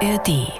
ARD. 0.00 0.52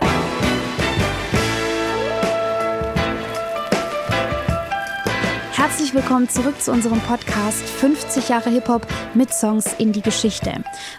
Herzlich 5.52 5.94
willkommen 5.94 6.28
zurück 6.28 6.60
zu 6.60 6.72
unserem 6.72 6.98
Podcast 7.02 7.62
50 7.62 8.28
Jahre 8.30 8.50
Hip-Hop 8.50 8.84
mit 9.14 9.32
Songs 9.32 9.74
in 9.78 9.92
die 9.92 10.02
Geschichte. 10.02 10.54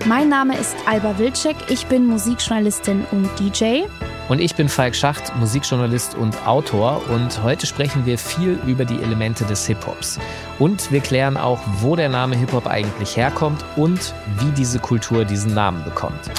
Mein 0.05 0.29
Name 0.29 0.57
ist 0.57 0.73
Alba 0.86 1.17
Wilczek, 1.17 1.57
ich 1.70 1.86
bin 1.88 2.07
Musikjournalistin 2.07 3.05
und 3.11 3.29
DJ. 3.38 3.81
Und 4.29 4.39
ich 4.39 4.55
bin 4.55 4.69
Falk 4.69 4.95
Schacht, 4.95 5.35
Musikjournalist 5.35 6.15
und 6.15 6.47
Autor. 6.47 7.01
Und 7.09 7.43
heute 7.43 7.65
sprechen 7.65 8.05
wir 8.05 8.17
viel 8.17 8.57
über 8.65 8.85
die 8.85 9.01
Elemente 9.01 9.43
des 9.43 9.65
Hip-Hops. 9.67 10.17
Und 10.59 10.91
wir 10.93 11.01
klären 11.01 11.35
auch, 11.35 11.59
wo 11.79 11.97
der 11.97 12.09
Name 12.09 12.37
Hip-Hop 12.37 12.67
eigentlich 12.67 13.17
herkommt 13.17 13.65
und 13.75 14.13
wie 14.37 14.51
diese 14.51 14.79
Kultur 14.79 15.25
diesen 15.25 15.53
Namen 15.53 15.83
bekommt. 15.83 16.31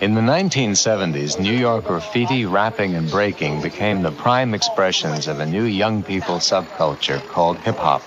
In 0.00 0.14
the 0.14 0.22
1970s, 0.22 1.38
New 1.38 1.52
York 1.52 1.84
graffiti, 1.84 2.46
rapping, 2.46 2.94
and 2.94 3.10
breaking 3.10 3.60
became 3.60 4.00
the 4.00 4.10
prime 4.10 4.54
expressions 4.54 5.28
of 5.28 5.40
a 5.40 5.44
new 5.44 5.64
young 5.64 6.02
people 6.02 6.36
subculture 6.36 7.20
called 7.28 7.58
hip 7.58 7.76
hop. 7.76 8.00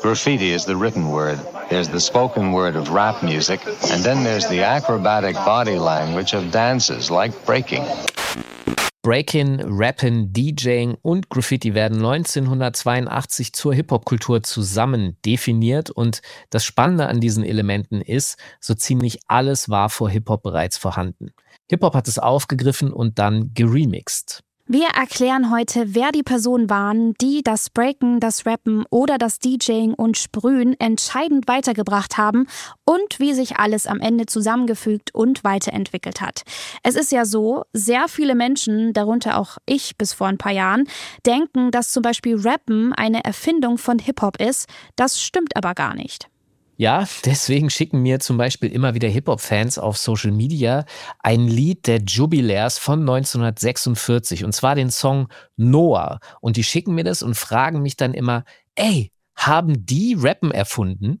Graffiti 0.00 0.52
is 0.52 0.64
the 0.64 0.74
written 0.74 1.10
word, 1.10 1.38
there's 1.68 1.90
the 1.90 2.00
spoken 2.00 2.52
word 2.52 2.76
of 2.76 2.88
rap 2.88 3.22
music, 3.22 3.60
and 3.90 4.02
then 4.02 4.24
there's 4.24 4.48
the 4.48 4.62
acrobatic 4.62 5.34
body 5.34 5.78
language 5.78 6.32
of 6.32 6.50
dances 6.50 7.10
like 7.10 7.44
breaking. 7.44 7.84
Breaking, 9.04 9.60
Rapping, 9.66 10.32
DJing 10.32 10.96
und 11.02 11.28
Graffiti 11.28 11.74
werden 11.74 11.98
1982 11.98 13.52
zur 13.52 13.74
Hip-Hop-Kultur 13.74 14.42
zusammen 14.42 15.18
definiert 15.26 15.90
und 15.90 16.22
das 16.48 16.64
Spannende 16.64 17.06
an 17.06 17.20
diesen 17.20 17.44
Elementen 17.44 18.00
ist, 18.00 18.38
so 18.60 18.72
ziemlich 18.72 19.18
alles 19.26 19.68
war 19.68 19.90
vor 19.90 20.08
Hip-Hop 20.08 20.42
bereits 20.42 20.78
vorhanden. 20.78 21.34
Hip-Hop 21.68 21.92
hat 21.92 22.08
es 22.08 22.18
aufgegriffen 22.18 22.94
und 22.94 23.18
dann 23.18 23.52
geremixed. 23.52 24.42
Wir 24.66 24.86
erklären 24.96 25.50
heute, 25.50 25.94
wer 25.94 26.10
die 26.10 26.22
Personen 26.22 26.70
waren, 26.70 27.12
die 27.20 27.42
das 27.42 27.68
Breaken, 27.68 28.18
das 28.18 28.46
Rappen 28.46 28.86
oder 28.88 29.18
das 29.18 29.38
DJing 29.38 29.92
und 29.92 30.16
Sprühen 30.16 30.74
entscheidend 30.80 31.46
weitergebracht 31.46 32.16
haben 32.16 32.46
und 32.86 33.20
wie 33.20 33.34
sich 33.34 33.58
alles 33.58 33.86
am 33.86 34.00
Ende 34.00 34.24
zusammengefügt 34.24 35.14
und 35.14 35.44
weiterentwickelt 35.44 36.22
hat. 36.22 36.44
Es 36.82 36.94
ist 36.94 37.12
ja 37.12 37.26
so, 37.26 37.64
sehr 37.74 38.08
viele 38.08 38.34
Menschen, 38.34 38.94
darunter 38.94 39.38
auch 39.38 39.58
ich 39.66 39.98
bis 39.98 40.14
vor 40.14 40.28
ein 40.28 40.38
paar 40.38 40.52
Jahren, 40.52 40.88
denken, 41.26 41.70
dass 41.70 41.92
zum 41.92 42.02
Beispiel 42.02 42.40
Rappen 42.40 42.94
eine 42.94 43.22
Erfindung 43.22 43.76
von 43.76 43.98
Hip-Hop 43.98 44.40
ist. 44.40 44.66
Das 44.96 45.20
stimmt 45.20 45.56
aber 45.56 45.74
gar 45.74 45.94
nicht. 45.94 46.30
Ja, 46.76 47.06
deswegen 47.24 47.70
schicken 47.70 48.02
mir 48.02 48.18
zum 48.18 48.36
Beispiel 48.36 48.70
immer 48.70 48.94
wieder 48.94 49.08
Hip-Hop-Fans 49.08 49.78
auf 49.78 49.96
Social 49.96 50.32
Media 50.32 50.84
ein 51.20 51.46
Lied 51.46 51.86
der 51.86 52.00
Jubilärs 52.00 52.78
von 52.78 53.00
1946 53.00 54.44
und 54.44 54.52
zwar 54.52 54.74
den 54.74 54.90
Song 54.90 55.28
Noah. 55.56 56.18
Und 56.40 56.56
die 56.56 56.64
schicken 56.64 56.94
mir 56.94 57.04
das 57.04 57.22
und 57.22 57.36
fragen 57.36 57.80
mich 57.80 57.96
dann 57.96 58.12
immer, 58.12 58.44
ey, 58.74 59.12
haben 59.36 59.84
die 59.84 60.16
Rappen 60.18 60.50
erfunden? 60.50 61.18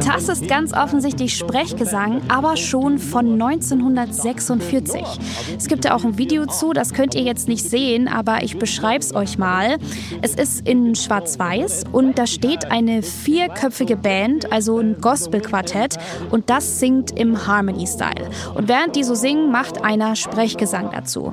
Das 0.00 0.28
ist 0.28 0.48
ganz 0.48 0.72
offensichtlich 0.72 1.36
Sprechgesang, 1.36 2.22
aber 2.28 2.56
schon 2.56 2.98
von 2.98 3.32
1946. 3.32 5.02
Es 5.58 5.68
gibt 5.68 5.84
ja 5.84 5.94
auch 5.94 6.04
ein 6.04 6.16
Video 6.16 6.46
zu, 6.46 6.72
das 6.72 6.94
könnt 6.94 7.14
ihr 7.14 7.22
jetzt 7.22 7.48
nicht 7.48 7.68
sehen, 7.68 8.08
aber 8.08 8.42
ich 8.42 8.58
beschreibe 8.58 9.00
es 9.00 9.14
euch 9.14 9.36
mal. 9.36 9.76
Es 10.22 10.34
ist 10.34 10.66
in 10.66 10.94
Schwarz-Weiß 10.94 11.84
und 11.92 12.18
da 12.18 12.26
steht 12.26 12.70
eine 12.70 13.02
vierköpfige 13.02 13.96
Band, 13.96 14.50
also 14.52 14.78
ein 14.78 15.00
Gospel-Quartett 15.00 15.98
und 16.30 16.48
das 16.48 16.78
singt 16.80 17.10
im 17.18 17.46
Harmony-Style. 17.46 18.30
Und 18.54 18.68
während 18.76 18.94
die 18.94 19.04
so 19.04 19.14
singen, 19.14 19.50
macht 19.50 19.84
einer 19.84 20.16
Sprechgesang 20.16 20.90
dazu. 20.90 21.32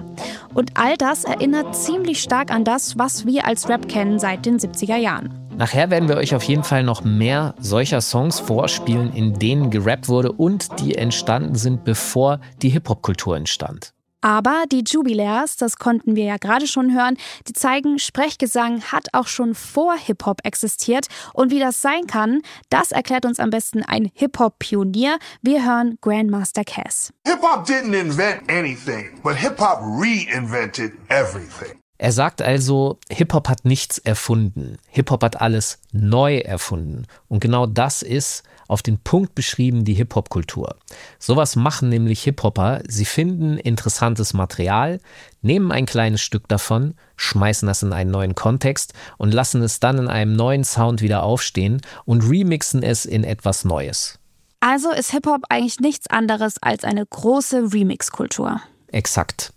Und 0.54 0.72
all 0.76 0.96
das 0.96 1.26
erinnert 1.26 1.76
ziemlich 1.76 2.22
stark 2.22 2.52
an 2.52 2.64
das, 2.64 2.98
was 2.98 3.26
wir 3.26 3.46
als 3.46 3.68
Rap 3.68 3.90
kennen 3.90 4.18
seit 4.18 4.46
den 4.46 4.60
70er 4.60 4.96
Jahren. 4.96 5.34
Nachher 5.58 5.90
werden 5.90 6.08
wir 6.08 6.16
euch 6.16 6.34
auf 6.36 6.44
jeden 6.44 6.64
Fall 6.64 6.84
noch 6.84 7.04
mehr 7.04 7.54
solcher 7.60 8.00
Songs 8.00 8.40
vorspielen, 8.40 9.14
in 9.14 9.34
denen 9.34 9.72
gerappt 9.72 10.08
wurde 10.08 10.32
und 10.32 10.80
die 10.80 10.96
entstanden 10.96 11.56
sind, 11.56 11.84
bevor 11.84 12.40
die 12.62 12.70
Hip-Hop-Kultur 12.70 13.36
entstand. 13.36 13.94
Aber 14.24 14.64
die 14.72 14.86
Jubilärs, 14.88 15.58
das 15.58 15.76
konnten 15.76 16.16
wir 16.16 16.24
ja 16.24 16.38
gerade 16.38 16.66
schon 16.66 16.96
hören, 16.96 17.18
die 17.46 17.52
zeigen, 17.52 18.00
Sprechgesang 18.00 18.82
hat 18.84 19.10
auch 19.12 19.28
schon 19.28 19.54
vor 19.54 19.98
Hip-Hop 19.98 20.40
existiert. 20.46 21.08
Und 21.34 21.52
wie 21.52 21.60
das 21.60 21.82
sein 21.82 22.08
kann, 22.08 22.42
das 22.70 22.94
erklärt 22.94 23.26
uns 23.26 23.42
am 23.42 23.50
besten 23.50 23.84
ein 23.84 24.10
Hip-Hop-Pionier. 24.14 25.20
Wir 25.42 25.66
hören 25.66 25.98
Grandmaster 26.00 26.64
Cass. 26.64 27.12
Hip-Hop 27.28 27.68
didn't 27.68 28.00
invent 28.00 28.50
anything, 28.50 29.20
but 29.24 29.36
Hip-Hop 29.36 29.82
reinvented 29.82 30.94
everything. 31.10 31.78
Er 31.98 32.14
sagt 32.14 32.42
also, 32.42 33.00
Hip-Hop 33.10 33.50
hat 33.50 33.66
nichts 33.66 33.98
erfunden. 33.98 34.78
Hip-Hop 34.88 35.22
hat 35.22 35.42
alles 35.42 35.80
neu 35.92 36.38
erfunden. 36.38 37.08
Und 37.28 37.42
genau 37.42 37.66
das 37.66 38.02
ist 38.02 38.44
auf 38.68 38.82
den 38.82 38.98
Punkt 38.98 39.36
beschrieben 39.36 39.86
die 39.86 39.94
Hip-Hop-Kultur. 39.94 40.76
Sowas 41.20 41.56
machen 41.56 41.90
nämlich 41.90 42.24
Hip-Hopper. 42.24 42.82
Sie 42.88 43.06
finden 43.06 43.58
interessantes 43.58 44.34
Material, 44.34 45.00
nehmen 45.42 45.72
ein 45.72 45.86
kleines 45.86 46.22
Stück 46.22 46.48
davon, 46.48 46.96
schmeißen 47.16 47.68
das 47.68 47.84
in 47.84 47.94
einen 47.94 48.12
neuen 48.12 48.36
Kontext 48.36 48.94
und 49.18 49.34
lassen 49.34 49.62
es 49.62 49.80
dann 49.80 49.98
in 49.98 50.08
einem 50.08 50.36
neuen 50.36 50.64
Sound 50.64 51.02
wieder 51.02 51.24
aufstehen 51.24 51.82
und 52.06 52.30
remixen 52.30 52.84
es 52.84 53.06
in 53.06 53.24
etwas 53.24 53.66
Neues. 53.66 54.20
Also 54.60 54.92
ist 54.92 55.12
Hip-Hop 55.12 55.42
eigentlich 55.50 55.82
nichts 55.82 56.08
anderes 56.10 56.56
als 56.62 56.86
eine 56.86 57.06
große 57.06 57.74
Remix-Kultur. 57.74 58.62
Exakt. 58.88 59.52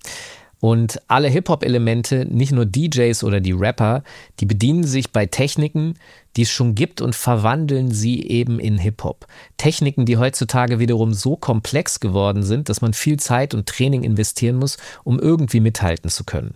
Und 0.59 1.01
alle 1.07 1.29
Hip-Hop-Elemente, 1.29 2.25
nicht 2.25 2.51
nur 2.51 2.67
DJs 2.67 3.23
oder 3.23 3.41
die 3.41 3.53
Rapper, 3.53 4.03
die 4.41 4.47
bedienen 4.47 4.85
sich 4.85 5.13
bei 5.13 5.27
Techniken, 5.27 5.95
die 6.37 6.43
es 6.43 6.51
schon 6.51 6.75
gibt 6.75 7.01
und 7.01 7.15
verwandeln 7.15 7.91
sie 7.91 8.23
eben 8.23 8.59
in 8.59 8.79
Hip-Hop. 8.79 9.27
Techniken, 9.57 10.05
die 10.05 10.19
heutzutage 10.19 10.79
wiederum 10.79 11.15
so 11.15 11.37
komplex 11.37 12.01
geworden 12.01 12.43
sind, 12.43 12.69
dass 12.69 12.81
man 12.81 12.93
viel 12.93 13.19
Zeit 13.19 13.55
und 13.55 13.67
Training 13.67 14.03
investieren 14.03 14.57
muss, 14.57 14.77
um 15.05 15.19
irgendwie 15.19 15.61
mithalten 15.61 16.11
zu 16.11 16.25
können. 16.25 16.55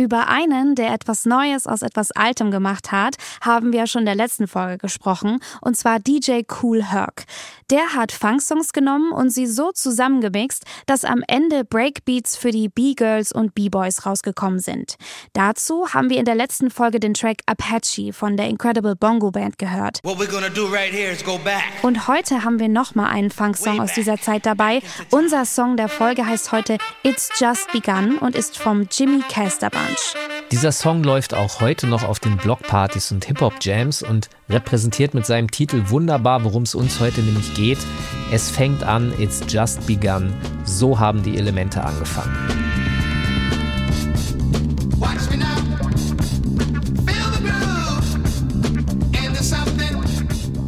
Über 0.00 0.28
einen, 0.28 0.76
der 0.76 0.94
etwas 0.94 1.26
Neues 1.26 1.66
aus 1.66 1.82
etwas 1.82 2.10
Altem 2.10 2.50
gemacht 2.50 2.90
hat, 2.90 3.16
haben 3.42 3.70
wir 3.74 3.86
schon 3.86 4.00
in 4.00 4.06
der 4.06 4.14
letzten 4.14 4.48
Folge 4.48 4.78
gesprochen, 4.78 5.40
und 5.60 5.76
zwar 5.76 5.98
DJ 5.98 6.40
Cool 6.62 6.82
Herc. 6.82 7.26
Der 7.68 7.94
hat 7.94 8.10
Funksongs 8.10 8.72
genommen 8.72 9.12
und 9.12 9.28
sie 9.28 9.46
so 9.46 9.72
zusammengemixt, 9.72 10.64
dass 10.86 11.04
am 11.04 11.22
Ende 11.28 11.66
Breakbeats 11.66 12.36
für 12.36 12.50
die 12.50 12.70
B-Girls 12.70 13.30
und 13.30 13.54
B-Boys 13.54 14.06
rausgekommen 14.06 14.58
sind. 14.58 14.96
Dazu 15.34 15.92
haben 15.92 16.08
wir 16.08 16.16
in 16.16 16.24
der 16.24 16.34
letzten 16.34 16.70
Folge 16.70 16.98
den 16.98 17.12
Track 17.12 17.42
Apache 17.44 18.14
von 18.14 18.38
der 18.38 18.48
Incredible 18.48 18.96
Bongo 18.96 19.30
Band 19.30 19.58
gehört. 19.58 20.00
Right 20.02 21.74
und 21.82 22.08
heute 22.08 22.42
haben 22.42 22.58
wir 22.58 22.68
nochmal 22.68 23.10
einen 23.10 23.30
Funksong 23.30 23.80
aus 23.80 23.92
dieser 23.92 24.18
Zeit 24.18 24.46
dabei. 24.46 24.80
Unser 25.10 25.44
Song 25.44 25.76
der 25.76 25.88
Folge 25.88 26.24
heißt 26.24 26.52
heute 26.52 26.78
It's 27.02 27.28
Just 27.38 27.70
Begun 27.70 28.16
und 28.16 28.34
ist 28.34 28.56
vom 28.56 28.88
Jimmy 28.90 29.20
Caster 29.28 29.68
Lounge. 29.90 30.46
Dieser 30.50 30.72
Song 30.72 31.02
läuft 31.02 31.34
auch 31.34 31.60
heute 31.60 31.86
noch 31.86 32.04
auf 32.04 32.18
den 32.18 32.36
Blockpartys 32.36 33.12
und 33.12 33.24
Hip-Hop-Jams 33.24 34.02
und 34.02 34.28
repräsentiert 34.48 35.14
mit 35.14 35.26
seinem 35.26 35.50
Titel 35.50 35.84
wunderbar, 35.88 36.44
worum 36.44 36.64
es 36.64 36.74
uns 36.74 37.00
heute 37.00 37.20
nämlich 37.22 37.54
geht. 37.54 37.78
Es 38.32 38.50
fängt 38.50 38.82
an, 38.82 39.12
it's 39.18 39.40
just 39.48 39.86
begun. 39.86 40.32
So 40.64 40.98
haben 40.98 41.22
die 41.22 41.36
Elemente 41.36 41.82
angefangen. 41.82 42.34
Watch 44.98 45.30
me 45.30 45.38
now. 45.38 45.49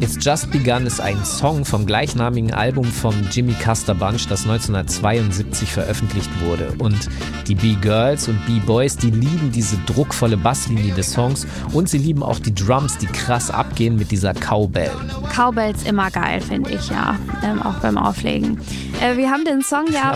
It's 0.03 0.17
Just 0.19 0.51
Begun 0.51 0.85
ist 0.85 0.99
ein 0.99 1.23
Song 1.23 1.63
vom 1.63 1.85
gleichnamigen 1.85 2.53
Album 2.53 2.83
von 2.83 3.13
Jimmy 3.31 3.53
Custer 3.53 3.95
Bunch, 3.95 4.27
das 4.27 4.41
1972 4.41 5.71
veröffentlicht 5.71 6.29
wurde. 6.41 6.73
Und 6.79 7.07
die 7.47 7.55
B-Girls 7.55 8.27
und 8.27 8.45
B-Boys, 8.45 8.97
die 8.97 9.11
lieben 9.11 9.53
diese 9.53 9.77
druckvolle 9.85 10.35
Basslinie 10.35 10.93
des 10.93 11.13
Songs 11.13 11.47
und 11.71 11.87
sie 11.87 11.99
lieben 11.99 12.21
auch 12.21 12.37
die 12.39 12.53
Drums, 12.53 12.97
die 12.97 13.05
krass 13.05 13.49
abgehen 13.49 13.95
mit 13.95 14.11
dieser 14.11 14.33
Cowbell. 14.33 14.91
Cowbells 15.33 15.83
immer 15.83 16.11
geil, 16.11 16.41
finde 16.41 16.71
ich, 16.71 16.89
ja. 16.89 17.17
Ähm, 17.41 17.61
auch 17.61 17.75
beim 17.75 17.97
Auflegen. 17.97 18.59
Äh, 18.99 19.15
wir 19.15 19.31
haben 19.31 19.45
den 19.45 19.61
Song 19.61 19.85
ja. 19.89 20.15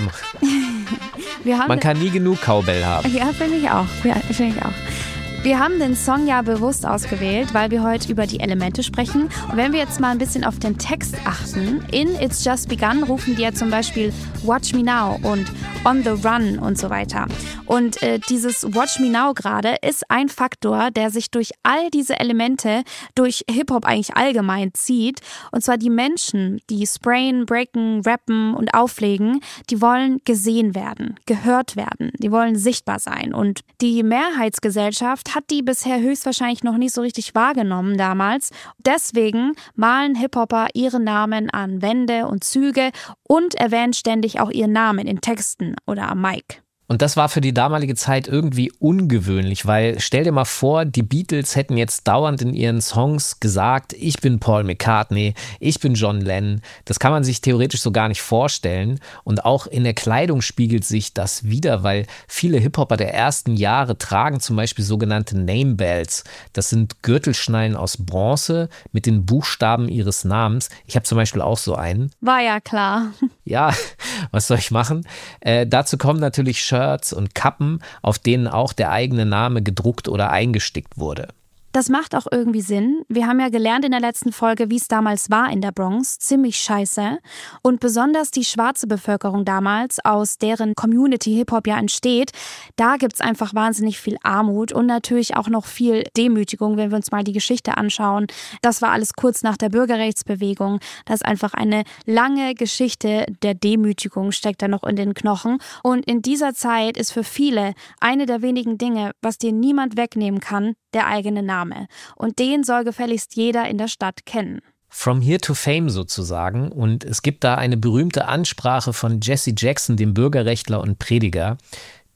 Man 1.69 1.79
kann 1.79 1.97
nie 1.97 2.09
genug 2.09 2.41
Cowbell 2.41 2.83
haben. 2.83 3.09
Ja, 3.15 3.27
finde 3.27 3.55
ich 3.55 3.69
auch. 3.69 3.85
Ja, 4.03 4.15
finde 4.15 4.53
ich 4.57 4.65
auch. 4.65 5.06
Wir 5.47 5.59
haben 5.59 5.79
den 5.79 5.95
Song 5.95 6.27
ja 6.27 6.41
bewusst 6.41 6.85
ausgewählt, 6.85 7.53
weil 7.53 7.71
wir 7.71 7.81
heute 7.81 8.11
über 8.11 8.27
die 8.27 8.41
Elemente 8.41 8.83
sprechen. 8.83 9.29
Und 9.49 9.55
wenn 9.55 9.71
wir 9.71 9.79
jetzt 9.79 10.01
mal 10.01 10.09
ein 10.09 10.17
bisschen 10.17 10.43
auf 10.43 10.59
den 10.59 10.77
Text 10.77 11.15
achten, 11.23 11.85
in 11.89 12.09
It's 12.19 12.43
Just 12.43 12.67
Begun 12.67 13.03
rufen 13.03 13.37
die 13.37 13.43
ja 13.43 13.53
zum 13.53 13.69
Beispiel 13.69 14.11
Watch 14.43 14.73
Me 14.73 14.83
Now 14.83 15.17
und 15.23 15.49
On 15.85 16.03
the 16.03 16.27
Run 16.27 16.59
und 16.59 16.77
so 16.77 16.89
weiter. 16.89 17.27
Und 17.65 18.01
äh, 18.03 18.19
dieses 18.19 18.63
Watch 18.75 18.99
Me 18.99 19.09
Now 19.09 19.33
gerade 19.33 19.75
ist 19.81 20.09
ein 20.09 20.27
Faktor, 20.27 20.91
der 20.91 21.11
sich 21.11 21.31
durch 21.31 21.51
all 21.63 21.89
diese 21.91 22.19
Elemente, 22.19 22.83
durch 23.15 23.45
Hip-Hop 23.49 23.85
eigentlich 23.85 24.17
allgemein 24.17 24.73
zieht. 24.73 25.21
Und 25.51 25.63
zwar 25.63 25.77
die 25.77 25.89
Menschen, 25.89 26.59
die 26.69 26.85
sprayen, 26.85 27.45
breaken, 27.45 28.01
rappen 28.05 28.53
und 28.53 28.73
auflegen, 28.73 29.39
die 29.69 29.81
wollen 29.81 30.19
gesehen 30.25 30.75
werden, 30.75 31.15
gehört 31.25 31.77
werden, 31.77 32.11
die 32.17 32.31
wollen 32.31 32.57
sichtbar 32.57 32.99
sein. 32.99 33.33
Und 33.33 33.61
die 33.79 34.03
Mehrheitsgesellschaft 34.03 35.35
hat 35.37 35.51
die 35.51 35.61
bisher 35.61 36.01
höchstwahrscheinlich 36.01 36.63
noch 36.63 36.77
nicht 36.77 36.95
so 36.95 37.01
richtig 37.01 37.35
wahrgenommen 37.35 37.95
damals. 37.95 38.49
Deswegen 38.79 39.53
malen 39.75 40.15
Hip-Hopper 40.15 40.69
ihre 40.73 40.99
Namen 40.99 41.51
an 41.51 41.83
Wände 41.83 42.25
und 42.25 42.43
Züge 42.43 42.89
und 43.21 43.53
erwähnen 43.53 43.93
ständig 43.93 44.39
auch 44.39 44.49
ihren 44.49 44.71
Namen 44.71 45.05
in 45.05 45.21
Texten 45.21 45.75
oder 45.85 46.09
am 46.09 46.21
Mic. 46.21 46.63
Und 46.87 47.01
das 47.01 47.17
war 47.17 47.27
für 47.27 47.41
die 47.41 47.53
damalige 47.53 47.95
Zeit 47.95 48.27
irgendwie 48.29 48.71
ungewöhnlich, 48.79 49.65
weil 49.65 49.99
stell 49.99 50.23
dir 50.23 50.31
mal 50.31 50.45
vor, 50.45 50.85
die 50.85 51.03
Beatles 51.03 51.57
hätten 51.57 51.75
jetzt 51.75 52.07
dauernd 52.07 52.41
in 52.41 52.53
ihren 52.53 52.81
Songs 52.81 53.41
gesagt, 53.41 53.91
ich 53.91 54.21
bin 54.21 54.39
Paul 54.39 54.63
McCartney, 54.63 55.33
ich 55.59 55.81
bin 55.81 55.95
John 55.95 56.21
Lennon. 56.21 56.61
Das 56.85 56.99
kann 56.99 57.11
man 57.11 57.25
sich 57.25 57.41
theoretisch 57.41 57.81
so 57.81 57.91
gar 57.91 58.07
nicht 58.07 58.21
vorstellen. 58.21 59.01
Und 59.25 59.43
auch 59.43 59.67
in 59.67 59.83
der 59.83 59.93
Kleidung 59.93 60.41
spiegelt 60.41 60.85
sich 60.85 61.13
das 61.13 61.43
wieder, 61.43 61.83
weil 61.83 62.05
viele 62.27 62.57
Hip-Hopper 62.57 62.95
der 62.95 63.13
ersten 63.13 63.57
Jahre 63.57 63.97
tragen 63.97 64.39
zum 64.39 64.55
Beispiel 64.55 64.85
sogenannte 64.85 65.37
Name 65.37 65.75
Bells. 65.75 66.23
Das 66.53 66.69
sind 66.69 67.03
Gürtelschnallen 67.03 67.75
aus 67.75 67.97
Bronze 67.97 68.69
mit 68.93 69.05
den 69.05 69.25
Buchstaben 69.25 69.89
ihres 69.89 70.23
Namens. 70.23 70.69
Ich 70.85 70.95
habe 70.95 71.03
zum 71.03 71.17
Beispiel 71.17 71.41
auch 71.41 71.57
so 71.57 71.75
einen. 71.75 72.11
War 72.21 72.41
ja 72.41 72.61
klar. 72.61 73.11
Ja, 73.47 73.73
was 74.31 74.47
soll 74.47 74.57
ich 74.57 74.71
machen? 74.71 75.07
Äh, 75.39 75.65
dazu 75.65 75.97
kommen 75.97 76.19
natürlich 76.19 76.61
Shirts 76.61 77.13
und 77.13 77.33
Kappen, 77.33 77.79
auf 78.01 78.19
denen 78.19 78.47
auch 78.47 78.73
der 78.73 78.91
eigene 78.91 79.25
Name 79.25 79.61
gedruckt 79.63 80.07
oder 80.07 80.31
eingestickt 80.31 80.97
wurde. 80.97 81.29
Das 81.73 81.89
macht 81.89 82.15
auch 82.15 82.25
irgendwie 82.31 82.61
Sinn. 82.61 83.03
Wir 83.07 83.27
haben 83.27 83.39
ja 83.39 83.49
gelernt 83.49 83.85
in 83.85 83.91
der 83.91 83.99
letzten 83.99 84.31
Folge, 84.31 84.69
wie 84.69 84.77
es 84.77 84.87
damals 84.87 85.29
war 85.29 85.51
in 85.51 85.61
der 85.61 85.71
Bronx. 85.71 86.17
Ziemlich 86.17 86.57
scheiße. 86.57 87.19
Und 87.61 87.79
besonders 87.79 88.31
die 88.31 88.45
schwarze 88.45 88.87
Bevölkerung 88.87 89.45
damals, 89.45 90.03
aus 90.03 90.37
deren 90.37 90.73
Community 90.75 91.35
Hip-Hop 91.35 91.67
ja 91.67 91.77
entsteht, 91.77 92.31
da 92.77 92.95
gibt 92.95 93.13
es 93.13 93.21
einfach 93.21 93.53
wahnsinnig 93.53 93.99
viel 93.99 94.17
Armut 94.23 94.71
und 94.71 94.85
natürlich 94.85 95.35
auch 95.35 95.49
noch 95.49 95.65
viel 95.65 96.03
Demütigung, 96.15 96.77
wenn 96.77 96.89
wir 96.89 96.97
uns 96.97 97.11
mal 97.11 97.23
die 97.23 97.33
Geschichte 97.33 97.77
anschauen. 97.77 98.27
Das 98.61 98.81
war 98.81 98.91
alles 98.91 99.13
kurz 99.13 99.43
nach 99.43 99.57
der 99.57 99.69
Bürgerrechtsbewegung. 99.69 100.79
Das 101.05 101.15
ist 101.15 101.25
einfach 101.25 101.53
eine 101.53 101.83
lange 102.05 102.55
Geschichte 102.55 103.25
der 103.43 103.53
Demütigung, 103.53 104.31
steckt 104.31 104.61
da 104.61 104.67
noch 104.67 104.83
in 104.83 104.95
den 104.95 105.13
Knochen. 105.13 105.59
Und 105.83 106.05
in 106.05 106.21
dieser 106.21 106.53
Zeit 106.53 106.97
ist 106.97 107.11
für 107.11 107.23
viele 107.23 107.73
eine 107.99 108.25
der 108.25 108.41
wenigen 108.41 108.77
Dinge, 108.77 109.11
was 109.21 109.37
dir 109.37 109.51
niemand 109.51 109.97
wegnehmen 109.97 110.39
kann, 110.39 110.75
der 110.97 111.07
eigene 111.07 111.43
Name. 111.43 111.87
Und 112.15 112.39
den 112.39 112.63
soll 112.63 112.83
gefälligst 112.83 113.35
jeder 113.35 113.69
in 113.69 113.77
der 113.77 113.87
Stadt 113.87 114.25
kennen. 114.25 114.61
From 114.89 115.21
Here 115.21 115.37
to 115.37 115.53
Fame 115.53 115.89
sozusagen. 115.89 116.71
Und 116.71 117.03
es 117.03 117.21
gibt 117.21 117.43
da 117.43 117.55
eine 117.55 117.77
berühmte 117.77 118.25
Ansprache 118.25 118.93
von 118.93 119.19
Jesse 119.21 119.53
Jackson, 119.55 119.95
dem 119.95 120.13
Bürgerrechtler 120.13 120.81
und 120.81 120.97
Prediger. 120.97 121.57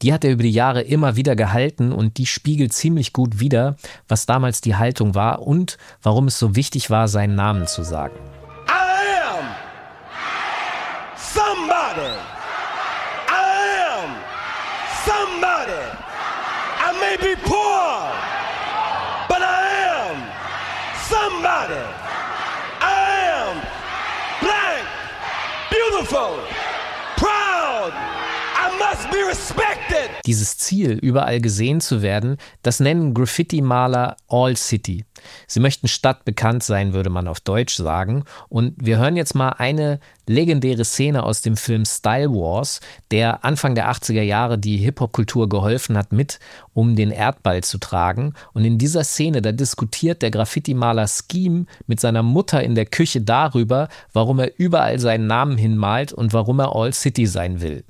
Die 0.01 0.13
hat 0.13 0.23
er 0.23 0.31
über 0.31 0.41
die 0.41 0.51
Jahre 0.51 0.81
immer 0.81 1.15
wieder 1.15 1.35
gehalten 1.35 1.91
und 1.91 2.17
die 2.17 2.25
spiegelt 2.25 2.73
ziemlich 2.73 3.13
gut 3.13 3.39
wider, 3.39 3.75
was 4.07 4.25
damals 4.25 4.59
die 4.59 4.75
Haltung 4.75 5.13
war 5.13 5.43
und 5.43 5.77
warum 6.01 6.25
es 6.25 6.39
so 6.39 6.55
wichtig 6.55 6.89
war, 6.89 7.07
seinen 7.07 7.35
Namen 7.35 7.67
zu 7.67 7.83
sagen. 7.83 8.15
I 8.67 9.37
am 9.37 9.45
somebody. 11.15 12.15
I 13.29 13.77
am 13.93 14.09
somebody. 15.05 15.83
I 16.79 16.99
may 16.99 17.17
be 17.17 17.39
poor. 17.43 17.81
somebody. 21.11 21.83
I 22.79 23.09
am 23.39 23.55
black, 24.39 24.83
beautiful, 25.69 26.39
proud. 27.17 27.91
I 28.55 28.67
must 28.77 29.09
be 29.11 29.21
respected. 29.23 30.10
Dieses 30.25 30.57
Ziel, 30.57 30.91
überall 30.91 31.41
gesehen 31.41 31.81
zu 31.81 32.01
werden, 32.01 32.37
das 32.61 32.79
nennen 32.79 33.13
Graffiti-Maler 33.13 34.17
All 34.27 34.55
City. 34.55 35.05
Sie 35.47 35.59
möchten 35.59 35.87
stadtbekannt 35.87 36.63
sein, 36.63 36.93
würde 36.93 37.09
man 37.09 37.27
auf 37.27 37.39
Deutsch 37.39 37.75
sagen. 37.75 38.23
Und 38.49 38.73
wir 38.77 38.97
hören 38.97 39.15
jetzt 39.15 39.35
mal 39.35 39.49
eine 39.49 39.99
legendäre 40.27 40.85
Szene 40.85 41.23
aus 41.23 41.41
dem 41.41 41.57
Film 41.57 41.85
Style 41.85 42.29
Wars, 42.29 42.79
der 43.11 43.43
Anfang 43.43 43.75
der 43.75 43.91
80er 43.91 44.21
Jahre 44.21 44.57
die 44.57 44.77
Hip-Hop-Kultur 44.77 45.49
geholfen 45.49 45.97
hat, 45.97 46.11
mit 46.11 46.39
um 46.73 46.95
den 46.95 47.11
Erdball 47.11 47.63
zu 47.63 47.77
tragen. 47.77 48.33
Und 48.53 48.63
in 48.63 48.77
dieser 48.77 49.03
Szene, 49.03 49.41
da 49.41 49.51
diskutiert 49.51 50.21
der 50.21 50.31
Graffiti-Maler 50.31 51.07
Scheme 51.07 51.65
mit 51.87 51.99
seiner 51.99 52.23
Mutter 52.23 52.63
in 52.63 52.75
der 52.75 52.85
Küche 52.85 53.21
darüber, 53.21 53.89
warum 54.13 54.39
er 54.39 54.57
überall 54.57 54.99
seinen 54.99 55.27
Namen 55.27 55.57
hinmalt 55.57 56.13
und 56.13 56.33
warum 56.33 56.59
er 56.59 56.75
All 56.75 56.93
City 56.93 57.25
sein 57.25 57.61
will. 57.61 57.83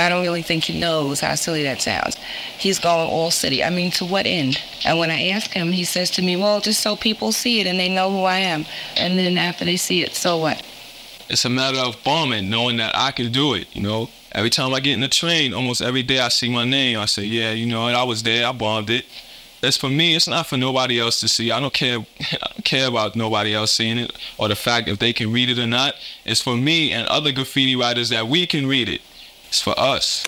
I 0.00 0.08
don't 0.08 0.22
really 0.22 0.42
think 0.42 0.64
he 0.64 0.78
knows 0.78 1.20
how 1.20 1.34
silly 1.34 1.62
that 1.64 1.80
sounds. 1.80 2.16
He's 2.58 2.78
going 2.78 3.08
all 3.08 3.30
city. 3.30 3.62
I 3.62 3.70
mean, 3.70 3.90
to 3.92 4.04
what 4.04 4.26
end? 4.26 4.60
And 4.84 4.98
when 4.98 5.10
I 5.10 5.28
ask 5.28 5.50
him, 5.50 5.72
he 5.72 5.84
says 5.84 6.10
to 6.12 6.22
me, 6.22 6.36
well, 6.36 6.60
just 6.60 6.80
so 6.80 6.96
people 6.96 7.32
see 7.32 7.60
it 7.60 7.66
and 7.66 7.78
they 7.78 7.88
know 7.88 8.10
who 8.10 8.24
I 8.24 8.38
am. 8.38 8.66
And 8.96 9.18
then 9.18 9.38
after 9.38 9.64
they 9.64 9.76
see 9.76 10.02
it, 10.02 10.14
so 10.14 10.38
what? 10.38 10.62
It's 11.28 11.44
a 11.44 11.50
matter 11.50 11.78
of 11.78 12.02
bombing, 12.02 12.50
knowing 12.50 12.78
that 12.78 12.96
I 12.96 13.12
can 13.12 13.30
do 13.30 13.54
it, 13.54 13.68
you 13.74 13.82
know? 13.82 14.08
Every 14.32 14.50
time 14.50 14.74
I 14.74 14.80
get 14.80 14.94
in 14.94 15.00
the 15.00 15.08
train, 15.08 15.54
almost 15.54 15.80
every 15.80 16.02
day 16.02 16.20
I 16.20 16.28
see 16.28 16.48
my 16.48 16.64
name. 16.64 16.98
I 16.98 17.06
say, 17.06 17.24
yeah, 17.24 17.52
you 17.52 17.66
know, 17.66 17.86
I 17.86 18.02
was 18.02 18.22
there, 18.22 18.46
I 18.46 18.52
bombed 18.52 18.90
it. 18.90 19.04
It's 19.62 19.76
for 19.76 19.90
me. 19.90 20.16
It's 20.16 20.28
not 20.28 20.46
for 20.46 20.56
nobody 20.56 20.98
else 20.98 21.20
to 21.20 21.28
see. 21.28 21.50
I 21.50 21.60
don't 21.60 21.72
care. 21.72 21.98
I 22.20 22.46
don't 22.52 22.64
care 22.64 22.88
about 22.88 23.14
nobody 23.14 23.54
else 23.54 23.72
seeing 23.72 23.98
it 23.98 24.12
or 24.38 24.48
the 24.48 24.56
fact 24.56 24.88
if 24.88 24.98
they 24.98 25.12
can 25.12 25.32
read 25.32 25.50
it 25.50 25.58
or 25.58 25.66
not. 25.66 25.94
It's 26.24 26.40
for 26.40 26.56
me 26.56 26.92
and 26.92 27.06
other 27.08 27.32
graffiti 27.32 27.76
writers 27.76 28.08
that 28.08 28.26
we 28.28 28.46
can 28.46 28.66
read 28.66 28.88
it. 28.88 29.02
It's 29.50 29.60
for 29.60 29.76
us. 29.76 30.22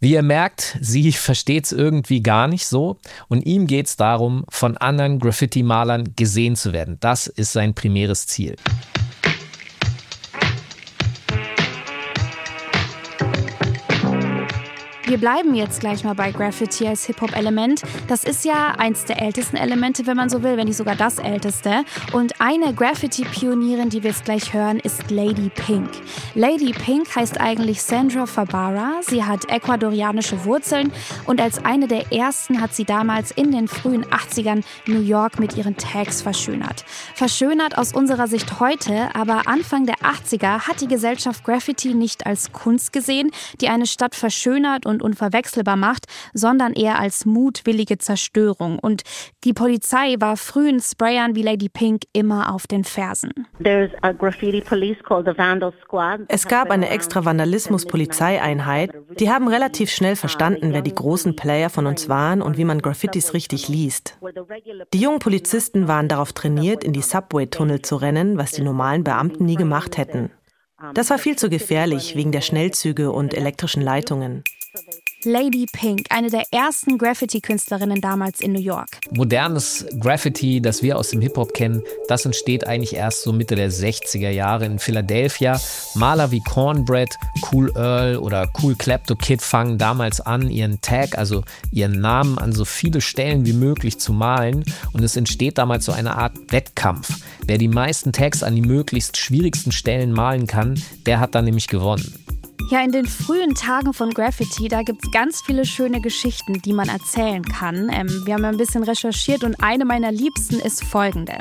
Wie 0.00 0.12
ihr 0.12 0.22
merkt, 0.22 0.78
sie 0.80 1.12
versteht 1.12 1.66
es 1.66 1.72
irgendwie 1.72 2.22
gar 2.22 2.48
nicht 2.48 2.66
so 2.66 2.96
und 3.28 3.44
ihm 3.44 3.66
geht 3.66 3.88
es 3.88 3.96
darum, 3.96 4.46
von 4.48 4.78
anderen 4.78 5.18
Graffiti-Malern 5.18 6.14
gesehen 6.16 6.56
zu 6.56 6.72
werden. 6.72 6.96
Das 7.00 7.26
ist 7.26 7.52
sein 7.52 7.74
primäres 7.74 8.26
Ziel. 8.26 8.56
Wir 15.12 15.18
bleiben 15.18 15.54
jetzt 15.54 15.80
gleich 15.80 16.04
mal 16.04 16.14
bei 16.14 16.32
Graffiti 16.32 16.88
als 16.88 17.04
Hip-Hop-Element. 17.04 17.82
Das 18.08 18.24
ist 18.24 18.46
ja 18.46 18.76
eins 18.78 19.04
der 19.04 19.20
ältesten 19.20 19.58
Elemente, 19.58 20.06
wenn 20.06 20.16
man 20.16 20.30
so 20.30 20.42
will, 20.42 20.56
wenn 20.56 20.68
nicht 20.68 20.78
sogar 20.78 20.96
das 20.96 21.18
älteste. 21.18 21.84
Und 22.14 22.40
eine 22.40 22.72
Graffiti-Pionierin, 22.72 23.90
die 23.90 24.02
wir 24.02 24.12
jetzt 24.12 24.24
gleich 24.24 24.54
hören, 24.54 24.80
ist 24.80 25.10
Lady 25.10 25.50
Pink. 25.50 25.90
Lady 26.34 26.72
Pink 26.72 27.14
heißt 27.14 27.38
eigentlich 27.38 27.82
Sandra 27.82 28.24
Fabara. 28.24 29.02
Sie 29.02 29.22
hat 29.22 29.50
ecuadorianische 29.50 30.46
Wurzeln 30.46 30.90
und 31.26 31.42
als 31.42 31.62
eine 31.62 31.88
der 31.88 32.10
ersten 32.10 32.62
hat 32.62 32.74
sie 32.74 32.86
damals 32.86 33.32
in 33.32 33.52
den 33.52 33.68
frühen 33.68 34.06
80ern 34.06 34.64
New 34.86 35.02
York 35.02 35.38
mit 35.38 35.58
ihren 35.58 35.76
Tags 35.76 36.22
verschönert. 36.22 36.86
Verschönert 37.14 37.76
aus 37.76 37.92
unserer 37.92 38.28
Sicht 38.28 38.60
heute, 38.60 39.14
aber 39.14 39.46
Anfang 39.46 39.84
der 39.84 39.96
80er 39.96 40.60
hat 40.66 40.80
die 40.80 40.88
Gesellschaft 40.88 41.44
Graffiti 41.44 41.92
nicht 41.92 42.24
als 42.24 42.52
Kunst 42.52 42.94
gesehen, 42.94 43.30
die 43.60 43.68
eine 43.68 43.84
Stadt 43.84 44.14
verschönert 44.14 44.86
und 44.86 45.01
unverwechselbar 45.02 45.76
macht, 45.76 46.06
sondern 46.32 46.72
eher 46.72 46.98
als 46.98 47.24
mutwillige 47.24 47.98
Zerstörung. 47.98 48.78
Und 48.78 49.02
die 49.44 49.52
Polizei 49.52 50.16
war 50.18 50.36
frühen 50.36 50.80
Sprayern 50.80 51.34
wie 51.34 51.42
Lady 51.42 51.68
Pink 51.68 52.02
immer 52.12 52.54
auf 52.54 52.66
den 52.66 52.84
Fersen. 52.84 53.32
Es 56.28 56.48
gab 56.48 56.70
eine 56.70 56.88
extra 56.88 57.24
Vandalismus-Polizeieinheit. 57.24 58.90
Die 59.18 59.30
haben 59.30 59.48
relativ 59.48 59.90
schnell 59.90 60.16
verstanden, 60.16 60.72
wer 60.72 60.82
die 60.82 60.94
großen 60.94 61.36
Player 61.36 61.70
von 61.70 61.86
uns 61.86 62.08
waren 62.08 62.42
und 62.42 62.56
wie 62.56 62.64
man 62.64 62.80
Graffitis 62.80 63.34
richtig 63.34 63.68
liest. 63.68 64.18
Die 64.92 65.00
jungen 65.00 65.18
Polizisten 65.18 65.88
waren 65.88 66.08
darauf 66.08 66.32
trainiert, 66.32 66.84
in 66.84 66.92
die 66.92 67.02
Subway-Tunnel 67.02 67.82
zu 67.82 67.96
rennen, 67.96 68.38
was 68.38 68.52
die 68.52 68.62
normalen 68.62 69.04
Beamten 69.04 69.44
nie 69.44 69.56
gemacht 69.56 69.96
hätten. 69.98 70.30
Das 70.94 71.10
war 71.10 71.18
viel 71.18 71.36
zu 71.36 71.48
gefährlich 71.48 72.16
wegen 72.16 72.32
der 72.32 72.40
Schnellzüge 72.40 73.12
und 73.12 73.34
elektrischen 73.34 73.82
Leitungen. 73.82 74.42
Lady 75.24 75.66
Pink, 75.70 76.06
eine 76.10 76.30
der 76.30 76.44
ersten 76.50 76.98
Graffiti-Künstlerinnen 76.98 78.00
damals 78.00 78.40
in 78.40 78.52
New 78.52 78.60
York. 78.60 78.98
Modernes 79.10 79.86
Graffiti, 79.98 80.60
das 80.60 80.82
wir 80.82 80.98
aus 80.98 81.10
dem 81.10 81.20
Hip-Hop 81.20 81.54
kennen, 81.54 81.82
das 82.08 82.24
entsteht 82.24 82.66
eigentlich 82.66 82.94
erst 82.94 83.22
so 83.22 83.32
Mitte 83.32 83.54
der 83.54 83.70
60er 83.70 84.30
Jahre 84.30 84.66
in 84.66 84.78
Philadelphia. 84.78 85.60
Maler 85.94 86.30
wie 86.30 86.40
Cornbread, 86.40 87.14
Cool 87.50 87.72
Earl 87.76 88.16
oder 88.16 88.50
Cool 88.62 88.74
Klepto 88.74 89.14
Kid 89.14 89.42
fangen 89.42 89.78
damals 89.78 90.20
an, 90.20 90.50
ihren 90.50 90.80
Tag, 90.80 91.18
also 91.18 91.44
ihren 91.70 92.00
Namen 92.00 92.38
an 92.38 92.52
so 92.52 92.64
viele 92.64 93.00
Stellen 93.00 93.46
wie 93.46 93.52
möglich 93.52 93.98
zu 93.98 94.12
malen. 94.12 94.64
Und 94.92 95.02
es 95.02 95.16
entsteht 95.16 95.58
damals 95.58 95.84
so 95.84 95.92
eine 95.92 96.16
Art 96.16 96.34
Wettkampf. 96.50 97.08
Wer 97.46 97.58
die 97.58 97.68
meisten 97.68 98.12
Tags 98.12 98.42
an 98.42 98.54
die 98.54 98.62
möglichst 98.62 99.16
schwierigsten 99.16 99.72
Stellen 99.72 100.12
malen 100.12 100.46
kann, 100.46 100.80
der 101.06 101.20
hat 101.20 101.34
dann 101.34 101.44
nämlich 101.44 101.68
gewonnen. 101.68 102.21
Ja, 102.68 102.82
in 102.82 102.92
den 102.92 103.06
frühen 103.06 103.54
Tagen 103.54 103.92
von 103.92 104.10
Graffiti, 104.10 104.68
da 104.68 104.82
gibt 104.82 105.04
es 105.04 105.10
ganz 105.10 105.42
viele 105.42 105.64
schöne 105.64 106.00
Geschichten, 106.00 106.62
die 106.62 106.72
man 106.72 106.88
erzählen 106.88 107.44
kann. 107.44 107.90
Ähm, 107.92 108.08
wir 108.24 108.34
haben 108.34 108.44
ein 108.44 108.56
bisschen 108.56 108.82
recherchiert 108.82 109.44
und 109.44 109.62
eine 109.62 109.84
meiner 109.84 110.10
liebsten 110.10 110.58
ist 110.58 110.82
folgende. 110.84 111.38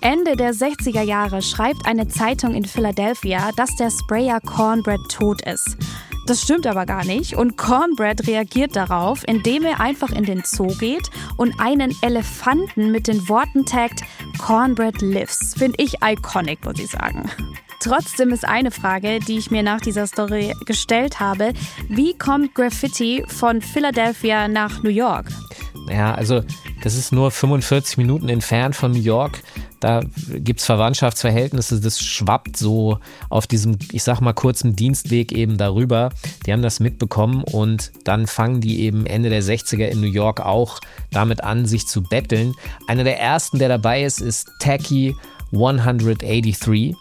Ende 0.00 0.36
der 0.36 0.54
60er 0.54 1.02
Jahre 1.02 1.42
schreibt 1.42 1.86
eine 1.86 2.08
Zeitung 2.08 2.54
in 2.54 2.64
Philadelphia, 2.64 3.50
dass 3.56 3.76
der 3.76 3.90
Sprayer 3.90 4.40
Cornbread 4.40 5.00
tot 5.10 5.42
ist. 5.42 5.76
Das 6.26 6.40
stimmt 6.40 6.66
aber 6.66 6.86
gar 6.86 7.04
nicht 7.04 7.34
und 7.34 7.56
Cornbread 7.56 8.26
reagiert 8.28 8.76
darauf, 8.76 9.26
indem 9.26 9.64
er 9.64 9.80
einfach 9.80 10.10
in 10.10 10.24
den 10.24 10.42
Zoo 10.44 10.74
geht 10.78 11.10
und 11.36 11.58
einen 11.58 11.94
Elefanten 12.00 12.92
mit 12.92 13.08
den 13.08 13.28
Worten 13.28 13.66
taggt 13.66 14.02
Cornbread 14.38 15.02
lives. 15.02 15.54
Finde 15.58 15.82
ich 15.82 15.96
iconic, 16.02 16.64
muss 16.64 16.78
ich 16.78 16.90
sagen. 16.90 17.28
Trotzdem 17.82 18.30
ist 18.30 18.46
eine 18.46 18.70
Frage, 18.70 19.18
die 19.18 19.38
ich 19.38 19.50
mir 19.50 19.64
nach 19.64 19.80
dieser 19.80 20.06
Story 20.06 20.54
gestellt 20.66 21.18
habe. 21.18 21.52
Wie 21.88 22.16
kommt 22.16 22.54
Graffiti 22.54 23.24
von 23.26 23.60
Philadelphia 23.60 24.46
nach 24.46 24.84
New 24.84 24.90
York? 24.90 25.26
Ja, 25.90 26.14
also 26.14 26.42
das 26.84 26.94
ist 26.94 27.12
nur 27.12 27.32
45 27.32 27.96
Minuten 27.96 28.28
entfernt 28.28 28.76
von 28.76 28.92
New 28.92 29.00
York. 29.00 29.42
Da 29.80 30.02
gibt 30.28 30.60
es 30.60 30.66
Verwandtschaftsverhältnisse, 30.66 31.80
das 31.80 32.00
schwappt 32.00 32.56
so 32.56 32.98
auf 33.28 33.48
diesem, 33.48 33.78
ich 33.90 34.04
sag 34.04 34.20
mal, 34.20 34.32
kurzen 34.32 34.76
Dienstweg 34.76 35.32
eben 35.32 35.58
darüber. 35.58 36.10
Die 36.46 36.52
haben 36.52 36.62
das 36.62 36.78
mitbekommen 36.78 37.42
und 37.42 37.90
dann 38.04 38.28
fangen 38.28 38.60
die 38.60 38.82
eben 38.82 39.06
Ende 39.06 39.28
der 39.28 39.42
60er 39.42 39.86
in 39.86 40.00
New 40.00 40.06
York 40.06 40.38
auch 40.38 40.78
damit 41.10 41.42
an, 41.42 41.66
sich 41.66 41.88
zu 41.88 42.04
betteln. 42.04 42.54
Einer 42.86 43.02
der 43.02 43.18
ersten, 43.18 43.58
der 43.58 43.68
dabei 43.68 44.04
ist, 44.04 44.20
ist 44.20 44.52
Tacky 44.60 45.16
183. 45.52 46.94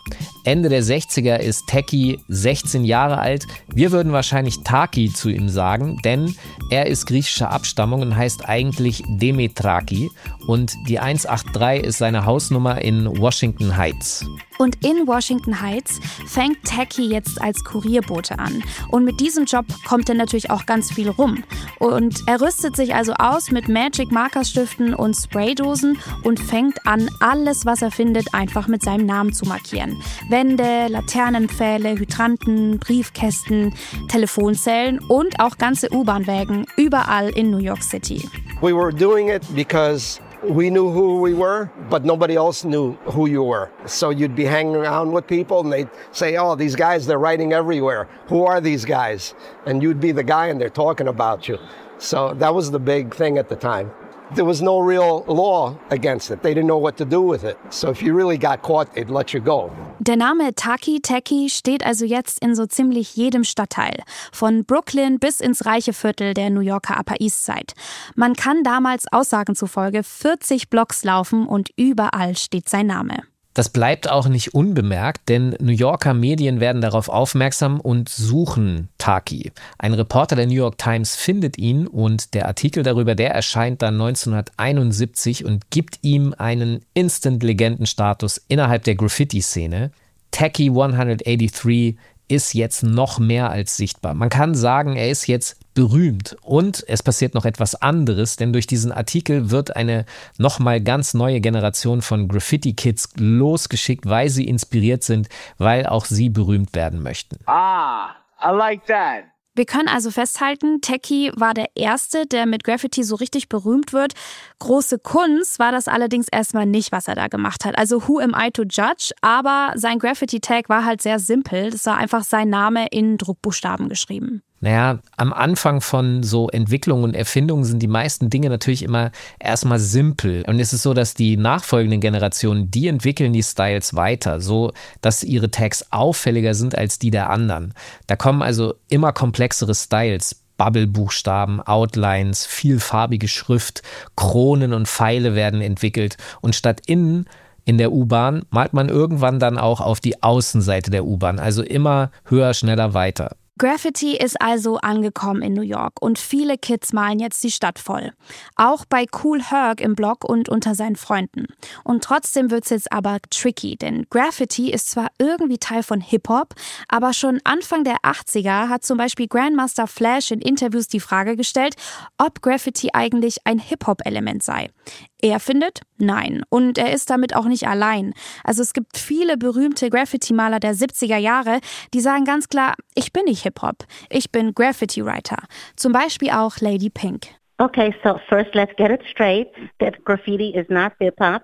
Ende 0.44 0.70
der 0.70 0.84
60er 0.84 1.38
ist 1.38 1.68
Teki 1.68 2.20
16 2.28 2.84
Jahre 2.84 3.18
alt. 3.18 3.48
Wir 3.74 3.92
würden 3.92 4.12
wahrscheinlich 4.12 4.62
Taki 4.64 5.12
zu 5.12 5.30
ihm 5.30 5.50
sagen, 5.50 5.98
denn 6.04 6.36
er 6.70 6.88
ist 6.88 7.06
griechischer 7.06 7.52
Abstammung 7.52 8.02
und 8.02 8.16
heißt 8.16 8.48
eigentlich 8.48 9.04
Demetraki. 9.08 10.10
Und 10.48 10.74
die 10.88 11.00
183 11.00 11.86
ist 11.86 11.98
seine 11.98 12.26
Hausnummer 12.26 12.82
in 12.82 13.06
Washington 13.20 13.78
Heights. 13.78 14.26
Und 14.62 14.86
in 14.86 15.08
Washington 15.08 15.60
Heights 15.60 16.00
fängt 16.28 16.64
Tacky 16.64 17.08
jetzt 17.08 17.42
als 17.42 17.64
Kurierbote 17.64 18.38
an. 18.38 18.64
Und 18.90 19.06
mit 19.06 19.20
diesem 19.20 19.46
Job 19.46 19.66
kommt 19.88 20.08
er 20.08 20.14
natürlich 20.14 20.52
auch 20.52 20.68
ganz 20.68 20.94
viel 20.94 21.10
rum. 21.10 21.44
Und 21.80 22.22
er 22.28 22.40
rüstet 22.42 22.76
sich 22.76 22.94
also 22.94 23.14
aus 23.14 23.50
mit 23.50 23.68
Magic 23.68 24.12
Markerstiften 24.12 24.94
und 24.94 25.16
Spraydosen 25.16 25.98
und 26.22 26.40
fängt 26.40 26.86
an, 26.86 27.10
alles, 27.22 27.66
was 27.66 27.82
er 27.82 27.90
findet, 27.90 28.36
einfach 28.36 28.68
mit 28.68 28.84
seinem 28.84 29.08
Namen 29.08 29.34
zu 29.34 29.48
markieren. 29.48 30.00
Wände, 30.30 30.86
Laternenpfähle, 30.90 31.98
Hydranten, 31.98 32.78
Briefkästen, 32.78 33.74
Telefonzellen 34.10 35.00
und 35.00 35.40
auch 35.40 35.58
ganze 35.58 35.92
U-Bahn-Wägen 35.92 36.68
überall 36.78 37.30
in 37.30 37.50
New 37.50 37.58
York 37.58 37.82
City. 37.82 38.30
We 38.62 38.76
were 38.76 38.94
doing 38.94 39.30
it 39.30 39.42
because 39.56 40.22
we 40.44 40.70
knew 40.70 40.92
who 40.92 41.22
we 41.22 41.34
were, 41.34 41.70
but 41.90 42.04
nobody 42.04 42.36
else 42.36 42.64
knew 42.64 42.94
who 43.14 43.28
you 43.28 43.44
were. 43.44 43.72
So 43.86 44.10
you'd 44.10 44.36
be 44.36 44.46
hanging 44.46 44.76
around 44.76 45.12
with 45.12 45.28
people 45.28 45.62
and 45.62 45.72
they'd 45.72 45.90
say, 46.12 46.38
Oh, 46.38 46.56
these 46.56 46.76
guys, 46.76 47.06
they're 47.06 47.20
writing 47.20 47.54
everywhere. 47.54 48.08
Who 48.28 48.46
are 48.46 48.60
these 48.60 48.86
guys? 48.86 49.36
And 49.66 49.84
you'd 49.84 50.00
be 50.00 50.12
the 50.12 50.24
guy 50.24 50.48
and 50.48 50.60
they're 50.60 50.70
talking 50.70 51.08
about 51.08 51.48
you. 51.48 51.58
So 51.98 52.34
that 52.36 52.54
was 52.54 52.72
the 52.72 52.80
big 52.80 53.14
thing 53.14 53.38
at 53.38 53.50
the 53.50 53.56
time. 53.56 53.92
There 54.36 54.46
was 54.46 54.62
no 54.62 54.80
real 54.80 55.24
law 55.28 55.76
against 55.90 56.32
it. 56.32 56.42
They 56.42 56.54
didn't 56.54 56.68
know 56.68 56.78
what 56.78 56.98
to 56.98 57.06
do 57.06 57.22
with 57.22 57.44
it. 57.44 57.58
So 57.70 57.90
if 57.90 58.02
you 58.02 58.14
really 58.14 58.38
got 58.38 58.62
caught, 58.62 58.94
they'd 58.94 59.10
let 59.10 59.34
you 59.34 59.42
go. 59.42 59.72
Der 60.00 60.16
Name 60.16 60.56
Taki 60.56 61.00
Teki 61.00 61.50
steht 61.50 61.86
also 61.86 62.06
jetzt 62.06 62.40
in 62.40 62.56
so 62.56 62.66
ziemlich 62.66 63.16
jedem 63.16 63.44
Stadtteil, 63.44 64.04
von 64.32 64.64
Brooklyn 64.64 65.20
bis 65.20 65.40
ins 65.40 65.66
reiche 65.66 65.94
Viertel 65.94 66.34
der 66.34 66.50
New 66.50 66.62
Yorker 66.62 67.00
Upper 67.00 67.20
East 67.20 67.46
Side. 67.46 67.74
Man 68.16 68.36
kann 68.36 68.64
damals 68.64 69.06
Aussagen 69.12 69.56
zufolge 69.56 70.04
40 70.04 70.70
Blocks 70.70 71.04
laufen 71.04 71.48
und 71.48 71.70
überall 71.76 72.36
steht 72.36 72.70
sein 72.70 72.88
Name. 72.88 73.31
Das 73.54 73.68
bleibt 73.68 74.10
auch 74.10 74.30
nicht 74.30 74.54
unbemerkt, 74.54 75.28
denn 75.28 75.56
New 75.60 75.74
Yorker 75.74 76.14
Medien 76.14 76.62
werden 76.62 76.82
darauf 76.82 77.10
aufmerksam 77.10 77.82
und 77.82 78.08
suchen 78.08 78.88
Taki. 78.98 79.52
Ein 79.78 79.94
Reporter 79.94 80.38
der 80.38 80.48
New 80.48 80.54
York 80.54 80.78
Times 80.78 81.18
findet 81.18 81.58
ihn 81.58 81.86
und 81.86 82.34
der 82.34 82.48
Artikel 82.48 82.84
darüber, 82.84 83.14
der 83.14 83.32
erscheint 83.32 83.82
dann 83.82 83.96
1971 83.96 85.44
und 85.44 85.70
gibt 85.70 86.00
ihm 86.02 86.34
einen 86.38 86.86
Instant-Legendenstatus 86.94 88.42
innerhalb 88.48 88.86
der 88.86 88.96
Graffiti-Szene. 88.96 89.92
Taki 90.32 90.70
183 90.70 91.98
ist 92.30 92.54
jetzt 92.54 92.84
noch 92.84 93.20
mehr 93.20 93.50
als 93.50 93.76
sichtbar. 93.76 94.14
Man 94.14 94.30
kann 94.30 94.56
sagen, 94.56 94.96
er 94.96 95.12
ist 95.12 95.28
jetzt 95.28 95.58
berühmt. 95.74 96.36
Und 96.42 96.84
es 96.88 97.04
passiert 97.04 97.34
noch 97.34 97.46
etwas 97.46 97.76
anderes, 97.76 98.36
denn 98.36 98.54
durch 98.54 98.68
diesen 98.68 98.92
Artikel 98.92 99.52
wird 99.52 99.76
eine 99.76 100.06
nochmal 100.38 100.82
ganz 100.82 101.14
neue 101.14 101.42
Generation 101.42 102.02
von 102.02 102.28
Graffiti-Kids 102.28 103.14
losgeschickt, 103.18 104.06
weil 104.06 104.30
sie 104.30 104.48
inspiriert 104.48 105.04
sind, 105.04 105.30
weil 105.58 105.86
auch 105.86 106.06
sie 106.06 106.30
berühmt 106.30 106.76
werden 106.76 107.02
möchten. 107.02 107.38
Ah, 107.46 108.16
I 108.44 108.52
like 108.56 108.86
that. 108.88 109.26
Wir 109.54 109.66
können 109.66 109.90
also 109.90 110.12
festhalten, 110.12 110.80
Techie 110.80 111.34
war 111.36 111.54
der 111.54 111.72
Erste, 111.76 112.26
der 112.26 112.46
mit 112.46 112.64
Graffiti 112.64 113.04
so 113.04 113.16
richtig 113.16 113.50
berühmt 113.50 113.92
wird. 113.92 114.14
Große 114.60 114.98
Kunst 115.00 115.60
war 115.60 115.74
das 115.74 115.90
allerdings 115.90 116.30
erstmal 116.32 116.66
nicht, 116.66 116.94
was 116.94 117.10
er 117.10 117.16
da 117.16 117.28
gemacht 117.28 117.66
hat. 117.66 117.78
Also 117.78 118.08
who 118.08 118.20
am 118.20 118.34
I 118.34 118.52
to 118.52 118.64
judge? 118.64 119.12
Aber 119.20 119.74
sein 119.76 120.00
Graffiti-Tag 120.00 120.70
war 120.70 120.86
halt 120.86 121.02
sehr 121.02 121.20
simpel. 121.20 121.70
Das 121.70 121.86
war 121.86 121.98
einfach 121.98 122.24
sein 122.24 122.48
Name 122.48 122.88
in 122.92 123.18
Druckbuchstaben 123.18 123.90
geschrieben. 123.90 124.42
Naja, 124.62 125.00
am 125.18 125.34
Anfang 125.34 125.82
von 125.82 126.22
so 126.22 126.48
Entwicklungen 126.48 127.04
und 127.04 127.16
Erfindungen 127.16 127.64
sind 127.64 127.80
die 127.80 127.88
meisten 127.88 128.30
Dinge 128.30 128.50
natürlich 128.50 128.84
immer 128.84 129.12
erstmal 129.40 129.80
simpel. 129.80 130.44
Und 130.48 130.60
es 130.60 130.72
ist 130.72 130.84
so, 130.84 130.94
dass 130.94 131.16
die 131.16 131.36
nachfolgenden 131.36 132.00
Generationen, 132.00 132.70
die 132.70 132.88
entwickeln 132.88 133.34
die 133.34 133.42
Styles 133.42 133.96
weiter, 133.96 134.40
so 134.40 134.72
dass 135.02 135.24
ihre 135.24 135.50
Tags 135.50 135.88
auffälliger 135.90 136.54
sind 136.54 136.78
als 136.78 137.00
die 137.00 137.10
der 137.10 137.32
anderen. 137.32 137.74
Da 138.06 138.16
kommen 138.16 138.44
also 138.44 138.76
immer 138.88 139.12
komplexere 139.14 139.74
Styles. 139.74 140.38
Bubble-Buchstaben, 140.58 141.60
Outlines, 141.60 142.46
vielfarbige 142.46 143.28
Schrift, 143.28 143.82
Kronen 144.16 144.74
und 144.74 144.88
Pfeile 144.88 145.34
werden 145.34 145.60
entwickelt. 145.60 146.18
Und 146.40 146.56
statt 146.56 146.82
innen 146.86 147.26
in 147.66 147.80
der 147.80 147.92
U-Bahn 147.92 148.44
malt 148.52 148.74
man 148.74 148.88
irgendwann 148.88 149.40
dann 149.40 149.58
auch 149.58 149.82
auf 149.82 150.00
die 150.00 150.22
Außenseite 150.22 150.92
der 150.92 151.06
U-Bahn. 151.06 151.40
Also 151.40 151.64
immer 151.64 152.12
höher, 152.26 152.54
schneller, 152.54 152.94
weiter. 152.94 153.36
Graffiti 153.62 154.18
ist 154.18 154.42
also 154.42 154.78
angekommen 154.78 155.44
in 155.44 155.54
New 155.54 155.62
York 155.62 156.02
und 156.02 156.18
viele 156.18 156.58
Kids 156.58 156.94
malen 156.94 157.20
jetzt 157.20 157.44
die 157.44 157.52
Stadt 157.52 157.78
voll. 157.78 158.12
Auch 158.56 158.86
bei 158.86 159.06
Cool 159.24 159.40
Herc 159.40 159.82
im 159.82 159.94
Blog 159.94 160.28
und 160.28 160.50
unter 160.50 160.74
seinen 160.74 160.96
Freunden. 160.96 161.46
Und 161.84 162.04
trotzdem 162.04 162.50
wird 162.50 162.64
es 162.64 162.72
jetzt 162.72 162.92
aber 162.92 163.20
tricky, 163.30 163.76
denn 163.76 164.08
Graffiti 164.10 164.72
ist 164.72 164.90
zwar 164.90 165.10
irgendwie 165.20 165.60
Teil 165.60 165.84
von 165.84 166.02
Hip-Hop, 166.02 166.56
aber 166.88 167.14
schon 167.14 167.40
Anfang 167.44 167.84
der 167.84 167.98
80er 167.98 168.68
hat 168.68 168.84
zum 168.84 168.98
Beispiel 168.98 169.28
Grandmaster 169.28 169.86
Flash 169.86 170.32
in 170.32 170.42
Interviews 170.42 170.88
die 170.88 171.00
Frage 171.00 171.36
gestellt, 171.36 171.76
ob 172.18 172.42
Graffiti 172.42 172.90
eigentlich 172.94 173.46
ein 173.46 173.60
Hip-Hop-Element 173.60 174.42
sei. 174.42 174.72
Er 175.22 175.40
findet, 175.40 175.82
nein. 175.98 176.44
Und 176.50 176.78
er 176.78 176.92
ist 176.94 177.10
damit 177.10 177.36
auch 177.36 177.46
nicht 177.46 177.68
allein. 177.68 178.14
Also 178.44 178.62
es 178.64 178.74
gibt 178.74 178.98
viele 178.98 179.38
berühmte 179.38 179.90
Graffiti-Maler 179.90 180.60
der 180.60 180.74
70er 180.74 181.18
Jahre, 181.18 181.60
die 181.94 182.00
sagen 182.00 182.26
ganz 182.26 182.50
klar, 182.50 182.74
ich 182.96 183.14
bin 183.14 183.26
nicht 183.26 183.44
Hip-Hop, 183.44 183.86
ich 184.10 184.32
bin 184.32 184.54
Graffiti-Writer. 184.54 185.38
Zum 185.76 185.92
Beispiel 185.94 186.32
auch 186.32 186.58
Lady 186.60 186.90
Pink. 186.90 187.28
Okay, 187.60 187.94
so 188.04 188.20
first 188.28 188.56
let's 188.56 188.76
get 188.76 188.90
it 188.90 189.02
straight 189.12 189.48
that 189.80 190.04
graffiti 190.04 190.56
is 190.56 190.66
not 190.70 190.94
hip-hop. 191.00 191.44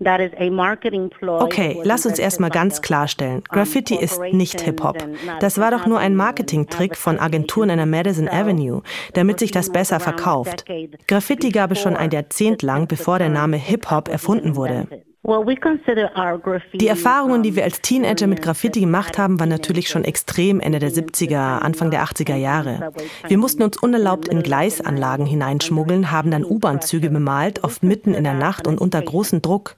Okay, 0.00 1.80
lass 1.84 2.04
uns 2.04 2.18
erstmal 2.18 2.50
ganz 2.50 2.82
klarstellen. 2.82 3.42
Graffiti 3.48 3.94
ist 3.96 4.20
nicht 4.32 4.60
Hip-Hop. 4.60 4.98
Das 5.40 5.58
war 5.58 5.70
doch 5.70 5.86
nur 5.86 5.98
ein 5.98 6.16
Marketingtrick 6.16 6.96
von 6.96 7.18
Agenturen 7.18 7.70
in 7.70 7.76
der 7.76 7.86
Madison 7.86 8.28
Avenue, 8.28 8.82
damit 9.12 9.38
sich 9.38 9.52
das 9.52 9.70
besser 9.70 10.00
verkauft. 10.00 10.64
Graffiti 11.06 11.50
gab 11.50 11.70
es 11.70 11.80
schon 11.80 11.96
ein 11.96 12.10
Jahrzehnt 12.10 12.62
lang, 12.62 12.88
bevor 12.88 13.18
der 13.18 13.28
Name 13.28 13.56
Hip-Hop 13.56 14.08
erfunden 14.08 14.56
wurde. 14.56 14.88
Die 15.26 16.86
Erfahrungen, 16.86 17.42
die 17.42 17.56
wir 17.56 17.64
als 17.64 17.80
Teenager 17.80 18.26
mit 18.26 18.42
Graffiti 18.42 18.80
gemacht 18.80 19.16
haben, 19.16 19.40
waren 19.40 19.48
natürlich 19.48 19.88
schon 19.88 20.04
extrem 20.04 20.60
Ende 20.60 20.80
der 20.80 20.90
70er, 20.90 21.60
Anfang 21.60 21.90
der 21.90 22.04
80er 22.04 22.36
Jahre. 22.36 22.92
Wir 23.26 23.38
mussten 23.38 23.62
uns 23.62 23.78
unerlaubt 23.78 24.28
in 24.28 24.42
Gleisanlagen 24.42 25.24
hineinschmuggeln, 25.24 26.10
haben 26.10 26.30
dann 26.30 26.44
U-Bahn-Züge 26.44 27.08
bemalt, 27.08 27.64
oft 27.64 27.82
mitten 27.82 28.12
in 28.12 28.24
der 28.24 28.34
Nacht 28.34 28.66
und 28.66 28.78
unter 28.78 29.00
großem 29.00 29.40
Druck. 29.40 29.76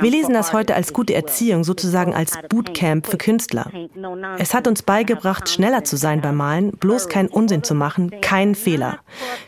Wir 0.00 0.10
lesen 0.10 0.34
das 0.34 0.52
heute 0.52 0.74
als 0.74 0.92
gute 0.92 1.14
Erziehung, 1.14 1.62
sozusagen 1.62 2.12
als 2.12 2.36
Bootcamp 2.48 3.06
für 3.06 3.18
Künstler. 3.18 3.70
Es 4.38 4.52
hat 4.52 4.66
uns 4.66 4.82
beigebracht, 4.82 5.48
schneller 5.48 5.84
zu 5.84 5.96
sein 5.96 6.20
beim 6.20 6.36
Malen, 6.36 6.72
bloß 6.72 7.08
keinen 7.08 7.28
Unsinn 7.28 7.62
zu 7.62 7.76
machen, 7.76 8.20
keinen 8.20 8.56
Fehler. 8.56 8.98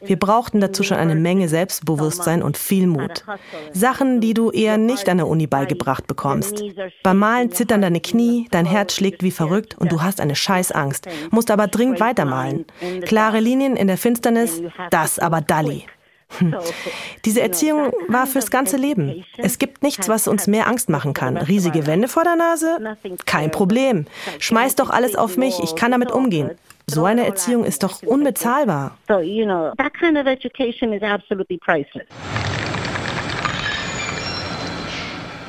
Wir 0.04 0.16
brauchten 0.16 0.60
dazu 0.60 0.84
schon 0.84 0.98
eine 0.98 1.16
Menge 1.16 1.48
Selbstbewusstsein 1.48 2.40
und 2.40 2.56
viel 2.56 2.86
Mut. 2.86 3.24
Sachen, 3.72 4.20
die 4.20 4.34
du 4.34 4.52
eher 4.52 4.78
nicht 4.78 5.08
an 5.08 5.23
der 5.24 5.30
Uni 5.30 5.46
beigebracht 5.46 6.06
bekommst. 6.06 6.62
Beim 7.02 7.18
Malen 7.18 7.50
zittern 7.50 7.82
deine 7.82 8.00
Knie, 8.00 8.46
dein 8.50 8.66
Herz 8.66 8.94
schlägt 8.94 9.22
wie 9.22 9.30
verrückt 9.30 9.76
und 9.78 9.90
du 9.90 10.02
hast 10.02 10.20
eine 10.20 10.36
Scheißangst, 10.36 11.08
musst 11.30 11.50
aber 11.50 11.66
dringend 11.66 12.00
weitermalen. 12.00 12.66
Klare 13.06 13.40
Linien 13.40 13.76
in 13.76 13.86
der 13.86 13.96
Finsternis, 13.96 14.62
das 14.90 15.18
aber 15.18 15.40
Dalli. 15.40 15.86
Hm. 16.38 16.56
Diese 17.24 17.40
Erziehung 17.40 17.92
war 18.08 18.26
fürs 18.26 18.50
ganze 18.50 18.76
Leben. 18.76 19.24
Es 19.36 19.58
gibt 19.58 19.82
nichts, 19.82 20.08
was 20.08 20.26
uns 20.26 20.46
mehr 20.46 20.66
Angst 20.66 20.88
machen 20.88 21.14
kann. 21.14 21.36
Riesige 21.36 21.86
Wände 21.86 22.08
vor 22.08 22.24
der 22.24 22.36
Nase? 22.36 22.96
Kein 23.24 23.50
Problem. 23.50 24.06
Schmeiß 24.38 24.74
doch 24.74 24.90
alles 24.90 25.16
auf 25.16 25.36
mich, 25.36 25.60
ich 25.62 25.76
kann 25.76 25.92
damit 25.92 26.10
umgehen. 26.10 26.50
So 26.86 27.04
eine 27.04 27.24
Erziehung 27.24 27.64
ist 27.64 27.82
doch 27.82 28.02
unbezahlbar. 28.02 28.98
So, 29.08 29.20
you 29.20 29.44
know, 29.44 29.72
that 29.78 29.94
kind 29.94 30.18
of 30.18 30.26
education 30.26 30.92
is 30.92 31.02
absolutely 31.02 31.56
priceless. 31.56 32.06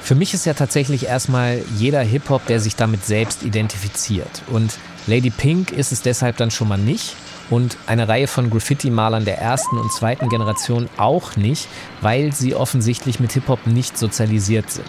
Für 0.05 0.13
mich 0.13 0.35
ist 0.35 0.45
ja 0.45 0.53
tatsächlich 0.53 1.07
erstmal 1.07 1.63
jeder 1.77 2.01
Hip-Hop, 2.01 2.45
der 2.45 2.59
sich 2.59 2.75
damit 2.75 3.03
selbst 3.03 3.41
identifiziert. 3.41 4.43
Und 4.51 4.77
Lady 5.07 5.31
Pink 5.31 5.71
ist 5.71 5.91
es 5.91 6.03
deshalb 6.03 6.37
dann 6.37 6.51
schon 6.51 6.67
mal 6.67 6.77
nicht. 6.77 7.15
Und 7.49 7.75
eine 7.87 8.07
Reihe 8.07 8.27
von 8.27 8.51
Graffiti-Malern 8.51 9.25
der 9.25 9.39
ersten 9.39 9.79
und 9.79 9.91
zweiten 9.91 10.29
Generation 10.29 10.89
auch 10.97 11.35
nicht, 11.37 11.67
weil 12.01 12.33
sie 12.33 12.53
offensichtlich 12.53 13.19
mit 13.19 13.31
Hip-Hop 13.31 13.65
nicht 13.65 13.97
sozialisiert 13.97 14.69
sind. 14.69 14.85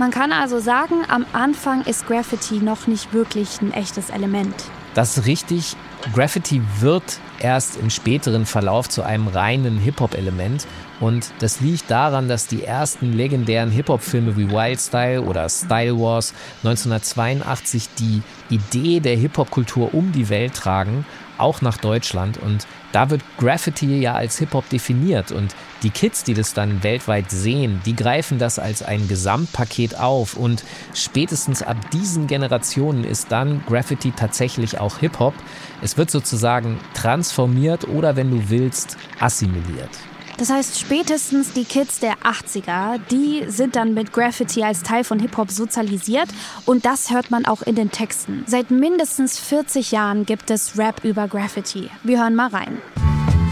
Man 0.00 0.10
kann 0.10 0.32
also 0.32 0.58
sagen, 0.58 0.96
am 1.06 1.24
Anfang 1.32 1.82
ist 1.82 2.08
Graffiti 2.08 2.56
noch 2.56 2.88
nicht 2.88 3.12
wirklich 3.12 3.60
ein 3.60 3.72
echtes 3.72 4.10
Element. 4.10 4.56
Das 4.94 5.16
ist 5.16 5.26
richtig. 5.26 5.76
Graffiti 6.12 6.60
wird 6.80 7.20
erst 7.38 7.76
im 7.76 7.88
späteren 7.88 8.46
Verlauf 8.46 8.88
zu 8.88 9.04
einem 9.04 9.28
reinen 9.28 9.78
Hip-Hop-Element. 9.78 10.66
Und 11.00 11.30
das 11.38 11.60
liegt 11.60 11.90
daran, 11.90 12.28
dass 12.28 12.46
die 12.46 12.64
ersten 12.64 13.12
legendären 13.12 13.70
Hip-Hop-Filme 13.70 14.36
wie 14.36 14.50
Wild 14.50 14.80
Style 14.80 15.22
oder 15.22 15.48
Style 15.48 15.98
Wars 15.98 16.34
1982 16.64 17.88
die 17.98 18.22
Idee 18.50 19.00
der 19.00 19.16
Hip-Hop-Kultur 19.16 19.94
um 19.94 20.12
die 20.12 20.28
Welt 20.28 20.54
tragen 20.54 21.04
auch 21.38 21.62
nach 21.62 21.76
Deutschland. 21.78 22.38
Und 22.38 22.66
da 22.92 23.10
wird 23.10 23.22
Graffiti 23.38 24.00
ja 24.00 24.14
als 24.14 24.38
Hip-Hop 24.38 24.68
definiert. 24.68 25.32
Und 25.32 25.54
die 25.82 25.90
Kids, 25.90 26.24
die 26.24 26.34
das 26.34 26.54
dann 26.54 26.82
weltweit 26.82 27.30
sehen, 27.30 27.80
die 27.86 27.96
greifen 27.96 28.38
das 28.38 28.58
als 28.58 28.82
ein 28.82 29.08
Gesamtpaket 29.08 29.98
auf. 29.98 30.36
Und 30.36 30.64
spätestens 30.94 31.62
ab 31.62 31.76
diesen 31.92 32.26
Generationen 32.26 33.04
ist 33.04 33.30
dann 33.32 33.62
Graffiti 33.66 34.12
tatsächlich 34.12 34.78
auch 34.78 34.98
Hip-Hop. 34.98 35.34
Es 35.82 35.96
wird 35.96 36.10
sozusagen 36.10 36.78
transformiert 36.94 37.86
oder, 37.88 38.16
wenn 38.16 38.30
du 38.30 38.50
willst, 38.50 38.96
assimiliert. 39.20 39.90
Das 40.38 40.50
heißt, 40.50 40.78
spätestens 40.78 41.52
die 41.52 41.64
Kids 41.64 41.98
der 41.98 42.14
80er, 42.18 43.00
die 43.10 43.44
sind 43.48 43.74
dann 43.74 43.92
mit 43.92 44.12
Graffiti 44.12 44.62
als 44.62 44.84
Teil 44.84 45.02
von 45.02 45.18
Hip-Hop 45.18 45.50
sozialisiert 45.50 46.28
und 46.64 46.86
das 46.86 47.10
hört 47.10 47.32
man 47.32 47.44
auch 47.44 47.62
in 47.62 47.74
den 47.74 47.90
Texten. 47.90 48.44
Seit 48.46 48.70
mindestens 48.70 49.40
40 49.40 49.90
Jahren 49.90 50.26
gibt 50.26 50.52
es 50.52 50.78
Rap 50.78 51.02
über 51.02 51.26
Graffiti. 51.26 51.90
Wir 52.04 52.20
hören 52.20 52.36
mal 52.36 52.50
rein. 52.50 52.78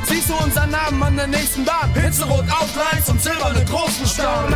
Siehst 0.04 0.30
du 0.30 0.34
unseren 0.34 0.70
Namen 0.70 1.02
an 1.02 1.16
der 1.16 1.26
nächsten 1.26 1.64
Bahn? 1.64 1.92
Hitzerot 1.92 2.44
Outlines 2.48 3.08
und 3.08 3.20
silberne 3.20 3.64
großen 3.64 4.06
Stamm. 4.06 4.54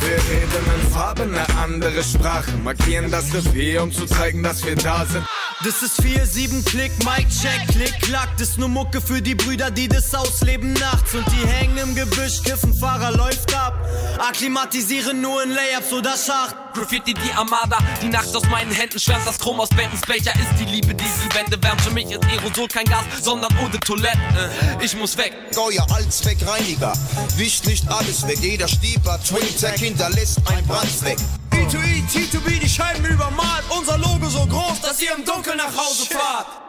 Wir 0.00 0.16
reden 0.16 0.80
in 0.80 0.90
Farben, 0.90 1.32
eine 1.32 1.46
andere 1.62 2.02
Sprache. 2.02 2.50
Markieren 2.64 3.08
das 3.12 3.32
Revier, 3.32 3.84
um 3.84 3.92
zu 3.92 4.04
zeigen, 4.06 4.42
dass 4.42 4.66
wir 4.66 4.74
da 4.74 5.06
sind. 5.06 5.24
Das 5.64 5.82
ist 5.82 5.98
4-7 6.02 6.62
Klick, 6.66 6.92
Mic 7.06 7.26
Check, 7.30 7.66
Klick, 7.68 7.98
Klack. 8.02 8.28
Das 8.36 8.50
ist 8.50 8.58
nur 8.58 8.68
Mucke 8.68 9.00
für 9.00 9.22
die 9.22 9.34
Brüder, 9.34 9.70
die 9.70 9.88
das 9.88 10.14
ausleben 10.14 10.74
nachts. 10.74 11.14
Und 11.14 11.24
die 11.32 11.46
hängen 11.46 11.78
im 11.78 11.94
Gebüsch, 11.94 12.42
kiffen, 12.42 12.74
Fahrer 12.74 13.16
läuft 13.16 13.54
ab. 13.56 13.72
Akklimatisieren 14.18 15.22
nur 15.22 15.42
in 15.42 15.52
Layups 15.52 15.90
oder 15.90 16.18
Schacht. 16.18 16.63
Graffiti, 16.74 17.14
die 17.14 17.32
Armada, 17.32 17.78
die 18.02 18.08
Nacht 18.08 18.34
aus 18.34 18.44
meinen 18.48 18.72
Händen 18.72 18.98
schwärmt. 18.98 19.26
Das 19.26 19.38
Chrom 19.38 19.60
aus 19.60 19.68
Bentons 19.68 20.00
Becher 20.02 20.32
ist 20.34 20.58
die 20.58 20.64
Liebe, 20.64 20.94
die 20.94 21.04
die 21.04 21.34
Wände 21.34 21.62
wärmt. 21.62 21.80
Für 21.80 21.92
mich 21.92 22.10
ist 22.10 22.24
Aerosol 22.24 22.66
kein 22.68 22.84
Gas, 22.84 23.04
sondern 23.22 23.56
Eau 23.58 23.68
Toilette. 23.78 24.50
Ich 24.82 24.96
muss 24.96 25.16
weg. 25.16 25.32
Euer 25.56 25.86
Allzweckreiniger 25.90 26.92
wischt 27.36 27.66
nicht 27.66 27.88
alles 27.88 28.26
weg. 28.26 28.38
Jeder 28.40 28.66
Stieber, 28.66 29.20
Twin 29.22 29.56
Tech 29.56 29.80
hinterlässt 29.80 30.38
ein 30.46 30.66
Brandfleck. 30.66 31.18
E2E, 31.52 32.02
T2B, 32.10 32.58
die 32.58 32.68
Scheiben 32.68 33.04
übermalt. 33.06 33.64
Unser 33.70 33.96
Logo 33.98 34.28
so 34.28 34.44
groß, 34.44 34.80
dass 34.82 35.00
ihr 35.00 35.14
im 35.16 35.24
Dunkeln 35.24 35.56
nach 35.56 35.76
Hause 35.76 36.06
fahrt. 36.06 36.63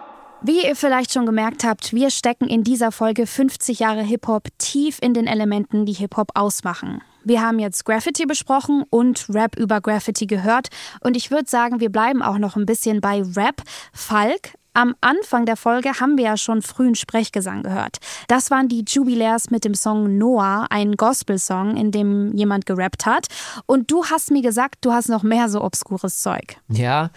Wie 0.47 0.63
ihr 0.63 0.75
vielleicht 0.75 1.11
schon 1.11 1.25
gemerkt 1.25 1.63
habt, 1.63 1.91
wir 1.91 2.11
stecken 2.11 2.47
in 2.47 2.63
dieser 2.63 2.91
Folge 2.91 3.25
50 3.25 3.79
Jahre 3.79 4.03
Hip-Hop 4.03 4.49
tief 4.59 4.99
in 5.01 5.15
den 5.15 5.25
Elementen, 5.25 5.87
die 5.87 5.93
Hip-Hop 5.93 6.29
ausmachen. 6.35 7.01
Wir 7.23 7.41
haben 7.41 7.57
jetzt 7.57 7.83
Graffiti 7.83 8.27
besprochen 8.27 8.83
und 8.91 9.25
Rap 9.27 9.57
über 9.57 9.81
Graffiti 9.81 10.27
gehört. 10.27 10.67
Und 11.01 11.17
ich 11.17 11.31
würde 11.31 11.49
sagen, 11.49 11.79
wir 11.79 11.91
bleiben 11.91 12.21
auch 12.21 12.37
noch 12.37 12.57
ein 12.57 12.67
bisschen 12.67 13.01
bei 13.01 13.23
Rap. 13.23 13.63
Falk, 13.91 14.51
am 14.75 14.93
Anfang 15.01 15.47
der 15.47 15.55
Folge 15.55 15.99
haben 15.99 16.15
wir 16.15 16.25
ja 16.25 16.37
schon 16.37 16.61
frühen 16.61 16.93
Sprechgesang 16.93 17.63
gehört. 17.63 17.97
Das 18.27 18.51
waren 18.51 18.67
die 18.67 18.85
Jubilärs 18.87 19.49
mit 19.49 19.65
dem 19.65 19.73
Song 19.73 20.19
Noah, 20.19 20.67
ein 20.69 20.95
Gospel-Song, 20.95 21.75
in 21.75 21.89
dem 21.89 22.35
jemand 22.35 22.67
gerappt 22.67 23.07
hat. 23.07 23.27
Und 23.65 23.89
du 23.89 24.05
hast 24.05 24.29
mir 24.29 24.43
gesagt, 24.43 24.85
du 24.85 24.91
hast 24.91 25.09
noch 25.09 25.23
mehr 25.23 25.49
so 25.49 25.63
obskures 25.63 26.19
Zeug. 26.19 26.57
Ja, 26.67 27.09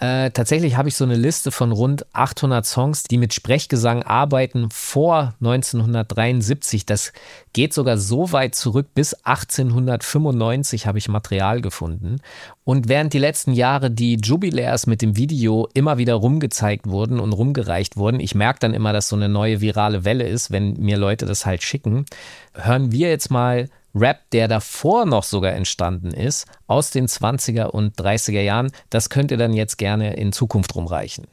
äh, 0.00 0.30
tatsächlich 0.30 0.78
habe 0.78 0.88
ich 0.88 0.96
so 0.96 1.04
eine 1.04 1.14
Liste 1.14 1.50
von 1.50 1.72
rund 1.72 2.06
800 2.14 2.64
Songs, 2.64 3.02
die 3.02 3.18
mit 3.18 3.34
Sprechgesang 3.34 4.02
arbeiten 4.02 4.70
vor 4.70 5.34
1973. 5.40 6.86
Das 6.86 7.12
geht 7.52 7.74
sogar 7.74 7.98
so 7.98 8.32
weit 8.32 8.54
zurück 8.54 8.88
bis 8.94 9.12
1895 9.12 10.86
habe 10.86 10.96
ich 10.96 11.08
Material 11.08 11.60
gefunden. 11.60 12.16
Und 12.64 12.88
während 12.88 13.12
die 13.12 13.18
letzten 13.18 13.52
Jahre 13.52 13.90
die 13.90 14.16
Jubilärs 14.16 14.86
mit 14.86 15.02
dem 15.02 15.18
Video 15.18 15.68
immer 15.74 15.98
wieder 15.98 16.14
rumgezeigt 16.14 16.88
wurden 16.88 17.20
und 17.20 17.34
rumgereicht 17.34 17.98
wurden, 17.98 18.20
ich 18.20 18.34
merke 18.34 18.60
dann 18.60 18.72
immer, 18.72 18.94
dass 18.94 19.08
so 19.08 19.16
eine 19.16 19.28
neue 19.28 19.60
virale 19.60 20.06
Welle 20.06 20.26
ist, 20.26 20.50
wenn 20.50 20.74
mir 20.74 20.96
Leute 20.96 21.26
das 21.26 21.44
halt 21.44 21.62
schicken, 21.62 22.06
hören 22.54 22.90
wir 22.90 23.10
jetzt 23.10 23.30
mal 23.30 23.68
Rap, 23.94 24.30
der 24.30 24.46
davor 24.48 25.04
noch 25.04 25.24
sogar 25.24 25.52
entstanden 25.52 26.12
ist, 26.12 26.46
aus 26.70 26.90
den 26.90 27.06
20er 27.06 27.66
und 27.66 27.96
30er 27.96 28.40
Jahren, 28.40 28.70
das 28.90 29.10
könnt 29.10 29.32
ihr 29.32 29.36
dann 29.36 29.52
jetzt 29.52 29.76
gerne 29.76 30.14
in 30.14 30.32
Zukunft 30.32 30.74
rumreichen. 30.76 31.26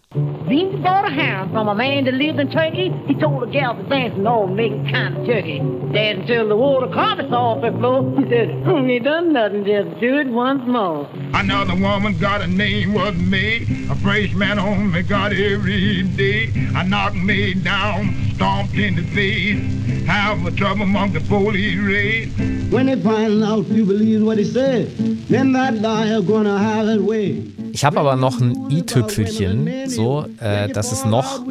Beans 0.48 0.82
bought 0.82 1.06
a 1.06 1.12
hound 1.12 1.52
from 1.52 1.68
a 1.68 1.76
man 1.76 2.06
that 2.06 2.14
lived 2.14 2.40
in 2.40 2.50
Turkey. 2.50 2.92
He 3.08 3.14
told 3.14 3.44
a 3.44 3.52
gal 3.52 3.76
to 3.76 3.84
dance 3.84 4.16
and 4.16 4.28
all 4.28 4.48
making 4.48 4.90
kind 4.90 5.16
of 5.18 5.26
turkey. 5.28 5.60
Dance 5.94 6.22
until 6.22 6.48
the 6.48 6.56
water 6.56 6.88
carpet's 6.88 7.32
off 7.32 7.62
the 7.62 7.72
floor. 7.78 8.04
He 8.18 8.28
said, 8.30 8.50
he 8.90 9.00
done 9.00 9.34
nothing, 9.34 9.66
just 9.66 10.00
do 10.00 10.18
it 10.18 10.28
once 10.28 10.64
more. 10.66 11.08
Another 11.34 11.76
woman 11.76 12.18
got 12.18 12.42
a 12.42 12.48
name 12.48 12.94
was 12.94 13.14
me. 13.16 13.68
A 13.92 13.96
fresh 13.96 14.34
man 14.34 14.58
on 14.58 14.92
me 14.92 15.04
got 15.04 15.34
every 15.34 16.04
day. 16.04 16.52
I 16.74 16.84
knocked 16.84 17.16
me 17.16 17.54
down, 17.54 18.32
stomped 18.36 18.74
in 18.76 18.96
the 18.96 19.04
face. 19.14 20.08
Have 20.08 20.46
a 20.46 20.52
trouble 20.52 20.84
among 20.84 21.12
the 21.12 21.20
police 21.20 21.78
raid. 21.78 22.72
When 22.72 22.86
they 22.88 23.02
find 23.02 23.44
out 23.44 23.68
you 23.68 23.86
believe 23.86 24.24
what 24.24 24.38
he 24.38 24.46
said, 24.46 24.88
Ich 27.74 27.84
habe 27.84 28.00
aber 28.00 28.16
noch 28.16 28.40
ein 28.40 28.72
i-Tüpfelchen, 28.72 29.90
so, 29.90 30.26
äh, 30.40 30.70
dass 30.70 30.94
es 30.94 31.04
noch 31.04 31.42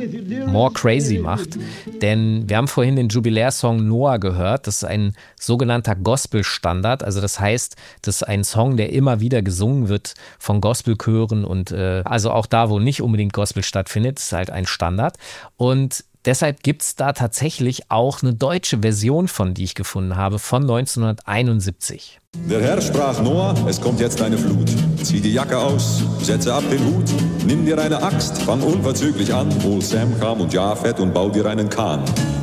more 0.46 0.72
crazy 0.72 1.18
macht. 1.18 1.58
Denn 2.00 2.48
wir 2.48 2.56
haben 2.56 2.68
vorhin 2.68 2.96
den 2.96 3.08
Jubilärsong 3.08 3.86
Noah 3.86 4.18
gehört. 4.18 4.66
Das 4.66 4.76
ist 4.76 4.84
ein 4.84 5.12
sogenannter 5.38 5.94
Gospel-Standard. 5.94 7.04
Also 7.04 7.20
das 7.20 7.38
heißt, 7.38 7.76
das 8.00 8.16
ist 8.16 8.22
ein 8.22 8.44
Song, 8.44 8.78
der 8.78 8.92
immer 8.92 9.20
wieder 9.20 9.42
gesungen 9.42 9.88
wird 9.88 10.14
von 10.38 10.62
Gospelchören 10.62 11.44
und 11.44 11.70
äh, 11.70 12.02
also 12.06 12.30
auch 12.30 12.46
da, 12.46 12.70
wo 12.70 12.78
nicht 12.78 13.02
unbedingt 13.02 13.34
Gospel 13.34 13.62
stattfindet, 13.62 14.18
ist 14.18 14.32
halt 14.32 14.50
ein 14.50 14.66
Standard. 14.66 15.16
Und 15.56 16.04
Deshalb 16.24 16.64
gibt 16.64 16.82
es 16.82 16.96
da 16.96 17.12
tatsächlich 17.12 17.88
auch 17.88 18.20
eine 18.20 18.34
deutsche 18.34 18.78
Version 18.78 19.28
von, 19.28 19.54
die 19.54 19.62
ich 19.62 19.76
gefunden 19.76 20.16
habe, 20.16 20.40
von 20.40 20.62
1971. 20.62 22.18
Der 22.44 22.60
Herr 22.60 22.80
sprach 22.80 23.20
Noah, 23.22 23.54
es 23.68 23.80
kommt 23.80 24.00
jetzt 24.00 24.20
eine 24.22 24.38
Flut. 24.38 24.68
Zieh 25.02 25.20
die 25.20 25.32
Jacke 25.32 25.58
aus, 25.58 26.02
setze 26.22 26.52
ab 26.52 26.62
den 26.70 26.84
Hut, 26.84 27.04
nimm 27.46 27.64
dir 27.64 27.78
eine 27.78 28.02
Axt, 28.02 28.42
fang 28.42 28.60
unverzüglich 28.60 29.32
an, 29.32 29.48
hol 29.64 29.80
Sam, 29.82 30.18
Kam 30.20 30.40
und 30.40 30.52
Jafet 30.52 31.00
und 31.00 31.12
bau 31.12 31.28
dir 31.28 31.46
einen 31.46 31.68
Kahn. 31.68 32.02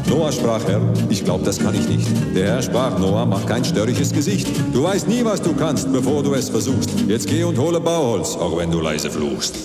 Noah 0.10 0.32
sprach, 0.32 0.62
Herr, 0.68 0.82
ich 1.10 1.24
glaube, 1.24 1.46
das 1.46 1.60
kann 1.60 1.74
ich 1.76 1.88
nicht. 1.88 2.08
Der 2.36 2.48
Herr 2.48 2.62
sprach, 2.62 2.98
Noah, 3.00 3.26
mach 3.26 3.46
kein 3.46 3.64
störrisches 3.64 4.12
Gesicht. 4.12 4.48
Du 4.74 4.84
weißt 4.84 5.08
nie, 5.08 5.24
was 5.24 5.42
du 5.42 5.54
kannst, 5.54 5.92
bevor 5.92 6.24
du 6.24 6.34
es 6.34 6.50
versuchst. 6.50 6.90
Jetzt 7.08 7.28
geh 7.28 7.44
und 7.44 7.58
hole 7.58 7.80
Bauholz, 7.80 8.36
auch 8.36 8.58
wenn 8.58 8.72
du 8.72 8.80
leise 8.80 9.10
fluchst. 9.10 9.56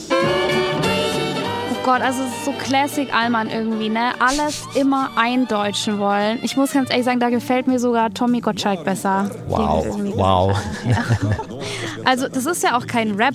Gott, 1.88 2.02
also 2.02 2.22
es 2.22 2.28
ist 2.28 2.44
so 2.44 2.52
Classic 2.52 3.14
Allmann 3.14 3.48
irgendwie, 3.48 3.88
ne? 3.88 4.10
Alles 4.18 4.62
immer 4.74 5.08
eindeutschen 5.16 5.98
wollen. 5.98 6.38
Ich 6.42 6.54
muss 6.54 6.72
ganz 6.72 6.90
ehrlich 6.90 7.06
sagen, 7.06 7.18
da 7.18 7.30
gefällt 7.30 7.66
mir 7.66 7.78
sogar 7.78 8.12
Tommy 8.12 8.40
Gottschalk 8.40 8.84
besser. 8.84 9.30
Wow, 9.48 9.86
wow. 10.14 10.58
Also 12.04 12.28
das 12.28 12.44
ist 12.44 12.62
ja 12.62 12.76
auch 12.76 12.86
kein 12.86 13.12
Rap, 13.12 13.34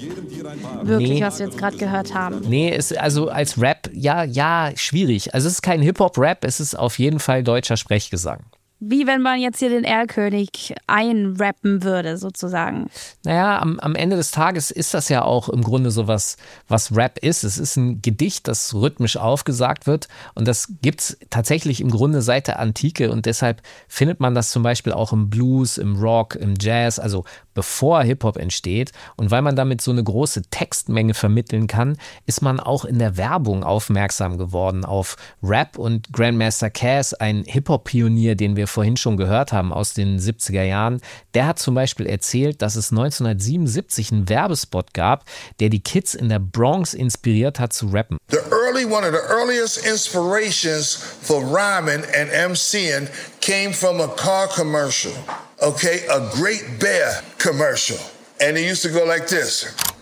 wirklich, 0.83 1.09
Nee. 1.09 1.23
was 1.23 1.39
wir 1.39 1.47
jetzt 1.47 1.57
gerade 1.57 1.77
gehört 1.77 2.13
haben. 2.13 2.41
Nee, 2.47 2.71
es, 2.71 2.93
also 2.93 3.29
als 3.29 3.59
Rap, 3.59 3.89
ja, 3.91 4.23
ja, 4.23 4.69
schwierig. 4.75 5.33
Also 5.33 5.47
es 5.47 5.55
ist 5.55 5.61
kein 5.63 5.81
Hip-Hop-Rap, 5.81 6.45
es 6.45 6.59
ist 6.59 6.77
auf 6.77 6.99
jeden 6.99 7.19
Fall 7.19 7.41
deutscher 7.43 7.75
Sprechgesang. 7.75 8.41
Wie 8.85 9.07
wenn 9.07 9.21
man 9.21 9.39
jetzt 9.39 9.59
hier 9.59 9.69
den 9.69 9.83
Erlkönig 9.83 10.75
einrappen 10.87 11.83
würde, 11.83 12.17
sozusagen. 12.17 12.89
Naja, 13.23 13.59
am, 13.59 13.79
am 13.79 13.95
Ende 13.95 14.15
des 14.15 14.31
Tages 14.31 14.71
ist 14.71 14.93
das 14.93 15.09
ja 15.09 15.23
auch 15.23 15.49
im 15.49 15.63
Grunde 15.63 15.91
sowas, 15.91 16.37
was 16.67 16.95
Rap 16.95 17.19
ist. 17.19 17.43
Es 17.43 17.57
ist 17.57 17.77
ein 17.77 18.01
Gedicht, 18.01 18.47
das 18.47 18.73
rhythmisch 18.73 19.17
aufgesagt 19.17 19.87
wird 19.87 20.07
und 20.33 20.47
das 20.47 20.73
gibt 20.81 21.01
es 21.01 21.17
tatsächlich 21.29 21.81
im 21.81 21.91
Grunde 21.91 22.21
seit 22.21 22.47
der 22.47 22.59
Antike 22.59 23.11
und 23.11 23.25
deshalb 23.25 23.61
findet 23.87 24.19
man 24.19 24.35
das 24.35 24.51
zum 24.51 24.63
Beispiel 24.63 24.93
auch 24.93 25.13
im 25.13 25.29
Blues, 25.29 25.77
im 25.77 25.95
Rock, 25.95 26.35
im 26.35 26.55
Jazz, 26.59 26.99
also 26.99 27.23
bevor 27.53 28.03
Hip-Hop 28.03 28.37
entsteht. 28.37 28.91
Und 29.15 29.31
weil 29.31 29.41
man 29.41 29.55
damit 29.55 29.81
so 29.81 29.91
eine 29.91 30.03
große 30.03 30.43
Textmenge 30.49 31.13
vermitteln 31.13 31.67
kann, 31.67 31.97
ist 32.25 32.41
man 32.41 32.59
auch 32.59 32.85
in 32.85 32.99
der 32.99 33.17
Werbung 33.17 33.63
aufmerksam 33.63 34.37
geworden 34.37 34.85
auf 34.85 35.15
Rap 35.41 35.77
und 35.77 36.11
Grandmaster 36.11 36.69
Cass, 36.69 37.13
ein 37.13 37.43
Hip-Hop-Pionier, 37.45 38.35
den 38.35 38.55
wir 38.55 38.67
vorhin 38.73 38.97
schon 38.97 39.17
gehört 39.17 39.53
haben 39.53 39.71
aus 39.71 39.93
den 39.93 40.19
70er 40.19 40.63
Jahren, 40.63 40.99
der 41.33 41.47
hat 41.47 41.59
zum 41.59 41.75
Beispiel 41.75 42.07
erzählt, 42.07 42.61
dass 42.61 42.75
es 42.75 42.91
1977 42.91 44.11
einen 44.11 44.29
Werbespot 44.29 44.93
gab, 44.93 45.25
der 45.59 45.69
die 45.69 45.81
Kids 45.81 46.15
in 46.15 46.29
der 46.29 46.39
Bronx 46.39 46.93
inspiriert 46.93 47.59
hat 47.59 47.71
zu 47.73 47.87
rappen. 47.87 48.17
The 48.29 48.37
early 48.51 48.85
one 48.85 49.05
of 49.05 49.13
the 49.13 49.33
earliest 49.33 49.85
inspirations 49.85 50.95
for 51.21 51.41
rhyming 51.41 52.03
and 52.15 52.31
MCing 52.31 53.07
came 53.39 53.73
from 53.73 54.01
a 54.01 54.07
car 54.07 54.47
commercial. 54.47 55.13
Okay, 55.61 56.01
a 56.09 56.19
Great 56.35 56.79
Bear 56.79 57.21
commercial. 57.37 57.97
And 58.41 58.57
it 58.57 58.69
used 58.69 58.81
to 58.83 58.89
go 58.89 59.05
like 59.05 59.27
this. 59.27 59.92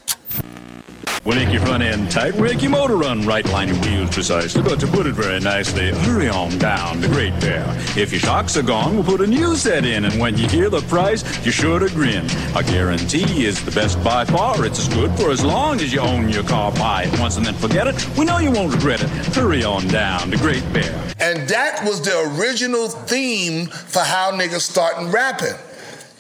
We'll 1.24 1.36
make 1.36 1.54
your 1.54 1.62
front 1.62 1.84
end 1.84 2.10
tight, 2.10 2.34
we'll 2.34 2.52
make 2.52 2.64
your 2.64 2.72
motor 2.72 2.96
run 2.96 3.22
right, 3.28 3.46
line 3.50 3.68
your 3.68 3.78
wheels 3.82 4.10
precisely. 4.10 4.64
But 4.64 4.80
to 4.80 4.88
put 4.88 5.06
it 5.06 5.14
very 5.14 5.40
nicely, 5.40 5.92
hurry 5.92 6.28
on 6.28 6.58
down 6.58 7.00
the 7.00 7.10
Great 7.10 7.40
Bear. 7.40 7.64
If 7.96 8.12
your 8.12 8.20
shocks 8.20 8.58
are 8.58 8.64
gone, 8.64 8.96
we'll 8.96 9.04
put 9.04 9.22
a 9.22 9.28
new 9.28 9.56
set 9.56 9.86
in, 9.86 10.06
and 10.06 10.20
when 10.20 10.36
you 10.36 10.48
hear 10.48 10.68
the 10.72 10.82
price, 10.82 11.24
you're 11.46 11.54
sure 11.54 11.78
to 11.78 11.90
grin. 11.90 12.28
Our 12.56 12.64
guarantee 12.64 13.46
is 13.46 13.64
the 13.64 13.70
best 13.70 14.04
by 14.04 14.26
far. 14.26 14.66
It's 14.66 14.80
as 14.80 14.88
good 14.96 15.12
for 15.12 15.30
as 15.30 15.46
long 15.46 15.80
as 15.80 15.94
you 15.94 16.00
own 16.00 16.28
your 16.30 16.44
car. 16.44 16.72
Buy 16.72 17.04
it 17.04 17.20
once 17.20 17.38
and 17.38 17.46
then 17.46 17.54
forget 17.54 17.86
it. 17.86 18.18
We 18.18 18.26
know 18.26 18.40
you 18.40 18.50
won't 18.50 18.74
regret 18.74 19.04
it. 19.04 19.10
Hurry 19.36 19.64
on 19.64 19.88
down 19.90 20.32
the 20.32 20.38
Great 20.38 20.64
Bear. 20.74 20.92
And 21.20 21.48
that 21.50 21.84
was 21.86 22.02
the 22.02 22.36
original 22.36 22.90
theme 22.90 23.68
for 23.68 24.00
how 24.00 24.32
niggas 24.32 24.62
starting 24.62 25.12
rapping. 25.12 25.54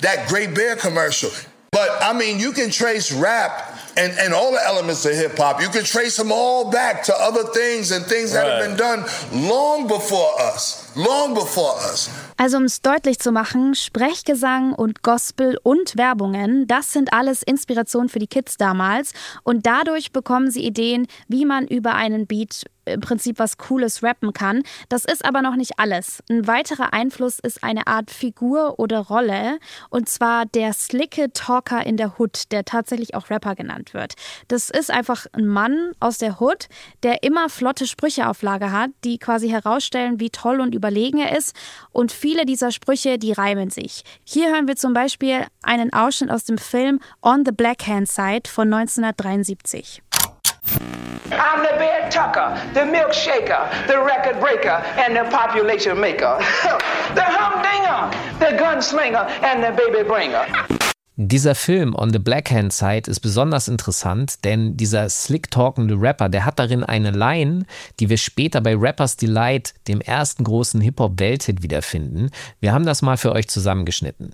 That 0.01 0.29
Great 0.29 0.53
Bear 0.53 0.75
commercial. 0.75 1.31
But 1.71 1.89
I 2.03 2.13
mean, 2.13 2.37
you 2.37 2.51
can 2.51 2.69
trace 2.69 3.11
rap 3.11 3.79
and, 3.97 4.17
and 4.19 4.34
all 4.34 4.51
the 4.51 4.63
elements 4.65 5.06
of 5.06 5.13
hip 5.13 5.38
hop. 5.38 5.62
You 5.62 5.69
can 5.69 5.84
trace 5.84 6.17
them 6.17 6.32
all 6.32 6.69
back 6.69 7.04
to 7.04 7.13
other 7.13 7.43
things 7.43 7.91
and 7.91 8.06
things 8.06 8.34
that 8.34 8.45
have 8.45 8.67
been 8.67 8.77
done 8.77 9.06
long 9.32 9.88
before 9.88 10.39
us. 10.39 10.91
Long 10.95 11.34
before 11.34 11.75
us. 11.91 12.10
Also 12.38 12.58
um 12.58 12.65
es 12.65 12.82
deutlich 12.82 13.19
zu 13.19 13.32
machen, 13.32 13.75
Sprechgesang 13.75 14.73
und 14.73 15.04
Gospel 15.04 15.58
und 15.63 15.95
Werbungen, 15.95 16.67
das 16.67 16.91
sind 16.91 17.13
alles 17.13 17.43
Inspirationen 17.43 18.10
für 18.10 18.19
die 18.19 18.27
Kids 18.27 18.58
damals 18.58 19.13
und 19.43 19.65
dadurch 19.65 20.12
bekommen 20.12 20.49
sie 20.51 20.65
Ideen, 20.65 21.08
wie 21.27 21.45
man 21.45 21.67
über 21.67 21.93
einen 21.93 22.27
Beat 22.27 22.65
im 22.86 23.00
Prinzip 23.00 23.39
was 23.39 23.58
Cooles 23.58 24.04
rappen 24.04 24.34
kann. 24.34 24.63
Das 24.89 25.06
ist 25.06 25.26
aber 25.26 25.41
noch 25.41 25.56
nicht 25.56 25.74
alles. 25.78 26.24
Ein 26.30 26.48
weiterer 26.48 26.94
Einfluss 26.94 27.39
ist 27.39 27.63
eine 27.63 27.88
Art 27.88 28.12
Figur 28.12 28.80
oder 28.80 29.00
Rolle 29.00 29.60
und 29.89 30.10
zwar 30.10 30.46
der 30.46 30.74
slicke 30.74 31.32
Talker 31.34 31.86
in 31.86 31.98
der 31.98 32.20
Hood, 32.20 32.52
der 32.52 32.65
tatsächlich 32.65 33.15
auch 33.15 33.30
Rapper 33.30 33.56
genannt 33.56 33.94
wird. 33.94 34.13
Das 34.48 34.70
ist 34.70 34.91
einfach 34.91 35.26
ein 35.34 35.48
Mann 35.48 35.91
aus 36.00 36.17
der 36.17 36.39
Hood, 36.39 36.67
der 37.04 37.24
immer 37.24 37.50
flotte 37.50 37.88
Sprüche 37.88 38.28
auf 38.28 38.41
Lager 38.41 38.72
hat, 38.72 38.91
die 39.04 39.17
quasi 39.17 39.50
herausstellen, 39.50 40.20
wie 40.20 40.30
toll 40.30 40.60
und 40.60 40.76
überlegen 40.76 41.20
er 41.20 41.38
ist 41.38 41.56
und 41.91 42.12
viele 42.12 42.46
dieser 42.46 42.72
Sprüche, 42.72 43.17
die 43.17 43.32
reimen 43.32 43.70
sich. 43.70 44.04
Hier 44.24 44.52
hören 44.52 44.67
wir 44.67 44.76
zum 44.76 44.94
Beispiel 44.94 45.46
einen 45.62 45.94
Ausschnitt 45.94 46.32
aus 46.32 46.44
dem 46.46 46.58
Film 46.58 47.00
On 47.22 47.44
the 47.46 47.52
Black 47.52 47.88
Hand 47.88 48.10
Side 48.10 48.50
von 48.50 48.74
1973. 48.74 50.02
I'm 51.32 51.63
the 51.63 51.78
Bear 51.78 52.10
Tucker, 52.10 52.60
the 52.74 52.82
milkshaker, 52.82 53.88
the 53.88 54.00
record 54.00 54.39
breaker, 54.39 54.84
and 54.98 55.15
the 55.15 55.24
population 55.30 56.00
maker. 56.00 56.38
the 57.15 57.24
humdinger, 57.24 58.12
the 58.39 58.58
gunslinger, 58.58 59.28
and 59.44 59.63
the 59.63 59.72
baby 59.72 60.04
bringer. 60.04 60.46
Dieser 61.17 61.56
Film 61.56 61.94
On 61.96 62.12
the 62.12 62.20
Black 62.20 62.50
Hand 62.50 62.74
Side 62.74 63.10
ist 63.10 63.20
besonders 63.20 63.67
interessant, 63.67 64.44
denn 64.44 64.76
dieser 64.76 65.08
slick 65.10 65.52
talkende 65.52 65.96
Rapper, 65.96 66.30
der 66.30 66.46
hat 66.46 66.58
darin 66.58 66.84
eine 66.84 67.12
Line, 67.12 67.65
die 68.00 68.10
wir 68.10 68.17
später 68.17 68.60
bei 68.60 68.76
Rappers 68.76 69.17
Delight, 69.17 69.74
dem 69.88 70.02
ersten 70.02 70.44
großen 70.44 70.82
Hip-Hop-Welthit, 70.82 71.62
wiederfinden. 71.62 72.32
Wir 72.60 72.74
haben 72.74 72.86
das 72.86 73.02
mal 73.02 73.17
für 73.17 73.34
euch 73.34 73.48
zusammengeschnitten. 73.48 74.34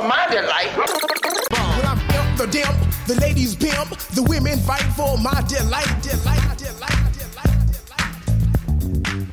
For 0.00 0.08
my 0.08 0.26
delight. 0.30 0.70
When 0.76 1.86
I'm 1.86 2.00
imp, 2.16 2.38
the 2.38 2.46
dimp, 2.46 3.06
the 3.06 3.14
ladies 3.20 3.54
pimp, 3.54 3.88
the 4.14 4.22
women 4.22 4.58
fight 4.60 4.86
for 4.96 5.18
my 5.18 5.42
delight, 5.48 5.90
delight, 6.02 6.58
delight. 6.58 7.00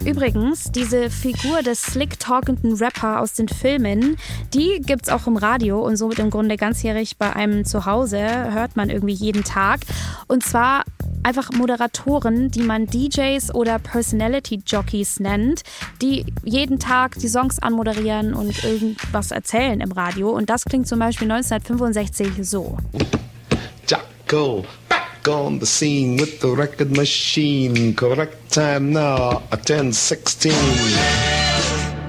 Übrigens, 0.06 0.72
diese 0.72 1.10
Figur 1.10 1.62
des 1.64 1.82
slick 1.82 2.18
talkenden 2.18 2.74
Rapper 2.76 3.20
aus 3.20 3.34
den 3.34 3.50
Filmen, 3.50 4.16
die 4.54 4.82
gibt's 4.82 5.10
auch 5.10 5.28
im 5.28 5.36
Radio 5.36 5.86
und 5.86 5.98
somit 5.98 6.20
im 6.20 6.30
Grunde 6.30 6.56
ganzjährig 6.56 7.18
bei 7.18 7.36
einem 7.36 7.66
Zuhause, 7.66 8.20
hört 8.54 8.78
man 8.78 8.90
irgendwie 8.90 9.14
jeden 9.14 9.44
Tag. 9.44 9.82
Und 10.28 10.46
zwar 10.46 10.84
einfach 11.24 11.52
Moderatoren, 11.52 12.50
die 12.50 12.64
man 12.64 12.88
DJs 12.88 13.54
oder 13.54 13.80
Personality 13.80 14.62
Jockeys 14.66 15.20
nennt, 15.20 15.64
die 16.02 16.26
jeden 16.44 16.80
Tag 16.80 17.18
die 17.20 17.28
Songs 17.28 17.60
anmoderieren 17.60 18.34
und 18.34 18.64
irgendwas 18.64 19.32
erzählen 19.32 19.82
im 19.82 19.92
Radio. 19.92 20.30
Und 20.30 20.50
das 20.50 20.66
klingt 20.66 20.88
zum 20.88 21.00
Beispiel 21.00 21.32
1965 21.32 22.48
so. 22.48 22.78
Jocko, 23.88 24.66
on 25.28 25.60
the 25.60 25.66
scene 25.66 26.18
with 26.18 26.40
the 26.42 26.50
record 26.50 26.96
machine. 26.96 27.94
Correct 27.94 28.52
time 28.52 28.92
now, 28.92 29.42
1016. 29.52 31.37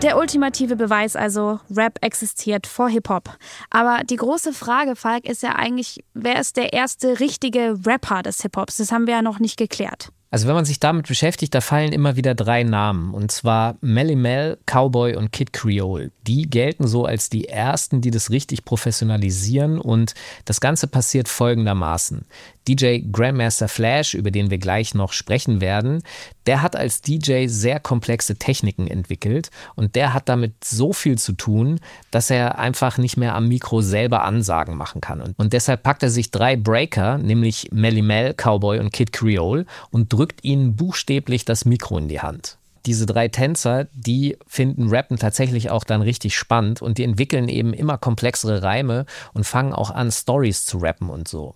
Der 0.02 0.16
ultimative 0.16 0.76
Beweis 0.76 1.16
also, 1.16 1.58
Rap 1.74 1.98
existiert 2.02 2.68
vor 2.68 2.88
Hip-Hop. 2.88 3.36
Aber 3.68 4.04
die 4.04 4.14
große 4.14 4.52
Frage, 4.52 4.94
Falk, 4.94 5.28
ist 5.28 5.42
ja 5.42 5.56
eigentlich, 5.56 6.04
wer 6.14 6.38
ist 6.38 6.56
der 6.56 6.72
erste 6.72 7.18
richtige 7.18 7.76
Rapper 7.84 8.22
des 8.22 8.40
Hip-Hops? 8.42 8.76
Das 8.76 8.92
haben 8.92 9.08
wir 9.08 9.14
ja 9.14 9.22
noch 9.22 9.40
nicht 9.40 9.56
geklärt. 9.56 10.12
Also 10.30 10.46
wenn 10.46 10.54
man 10.54 10.66
sich 10.66 10.78
damit 10.78 11.08
beschäftigt, 11.08 11.54
da 11.54 11.60
fallen 11.60 11.92
immer 11.92 12.16
wieder 12.16 12.34
drei 12.34 12.62
Namen. 12.62 13.14
Und 13.14 13.32
zwar 13.32 13.76
Melly 13.80 14.14
Mel, 14.14 14.58
Cowboy 14.66 15.16
und 15.16 15.32
Kid 15.32 15.52
Creole. 15.52 16.10
Die 16.26 16.42
gelten 16.42 16.86
so 16.86 17.06
als 17.06 17.30
die 17.30 17.48
ersten, 17.48 18.02
die 18.02 18.10
das 18.10 18.30
richtig 18.30 18.64
professionalisieren. 18.64 19.80
Und 19.80 20.14
das 20.44 20.60
Ganze 20.60 20.86
passiert 20.86 21.28
folgendermaßen. 21.28 22.26
DJ 22.68 23.00
Grandmaster 23.10 23.66
Flash, 23.68 24.12
über 24.12 24.30
den 24.30 24.50
wir 24.50 24.58
gleich 24.58 24.94
noch 24.94 25.12
sprechen 25.12 25.62
werden, 25.62 26.02
der 26.46 26.60
hat 26.60 26.76
als 26.76 27.00
DJ 27.00 27.46
sehr 27.46 27.80
komplexe 27.80 28.36
Techniken 28.36 28.86
entwickelt 28.86 29.50
und 29.74 29.94
der 29.94 30.12
hat 30.12 30.28
damit 30.28 30.64
so 30.64 30.92
viel 30.92 31.18
zu 31.18 31.32
tun, 31.32 31.80
dass 32.10 32.30
er 32.30 32.58
einfach 32.58 32.98
nicht 32.98 33.16
mehr 33.16 33.34
am 33.34 33.48
Mikro 33.48 33.80
selber 33.80 34.22
Ansagen 34.24 34.76
machen 34.76 35.00
kann. 35.00 35.34
Und, 35.36 35.52
deshalb 35.52 35.82
packt 35.82 36.02
er 36.02 36.10
sich 36.10 36.30
drei 36.30 36.56
Breaker, 36.56 37.16
nämlich 37.16 37.68
Melly 37.72 38.02
Mel, 38.02 38.34
Cowboy 38.34 38.78
und 38.80 38.92
Kid 38.92 39.12
Creole, 39.12 39.64
und 39.90 40.12
drückt 40.18 40.42
ihnen 40.42 40.74
buchstäblich 40.74 41.44
das 41.44 41.64
Mikro 41.64 41.96
in 41.98 42.08
die 42.08 42.20
Hand 42.20 42.58
diese 42.86 43.04
drei 43.04 43.28
Tänzer, 43.28 43.86
die 43.92 44.38
finden 44.46 44.88
Rappen 44.88 45.18
tatsächlich 45.18 45.68
auch 45.68 45.84
dann 45.84 46.00
richtig 46.00 46.34
spannend 46.36 46.80
und 46.80 46.96
die 46.96 47.04
entwickeln 47.04 47.48
eben 47.48 47.74
immer 47.74 47.98
komplexere 47.98 48.62
Reime 48.62 49.04
und 49.34 49.44
fangen 49.44 49.74
auch 49.74 49.90
an, 49.90 50.10
Stories 50.10 50.64
zu 50.64 50.78
rappen 50.78 51.10
und 51.10 51.28
so. 51.28 51.52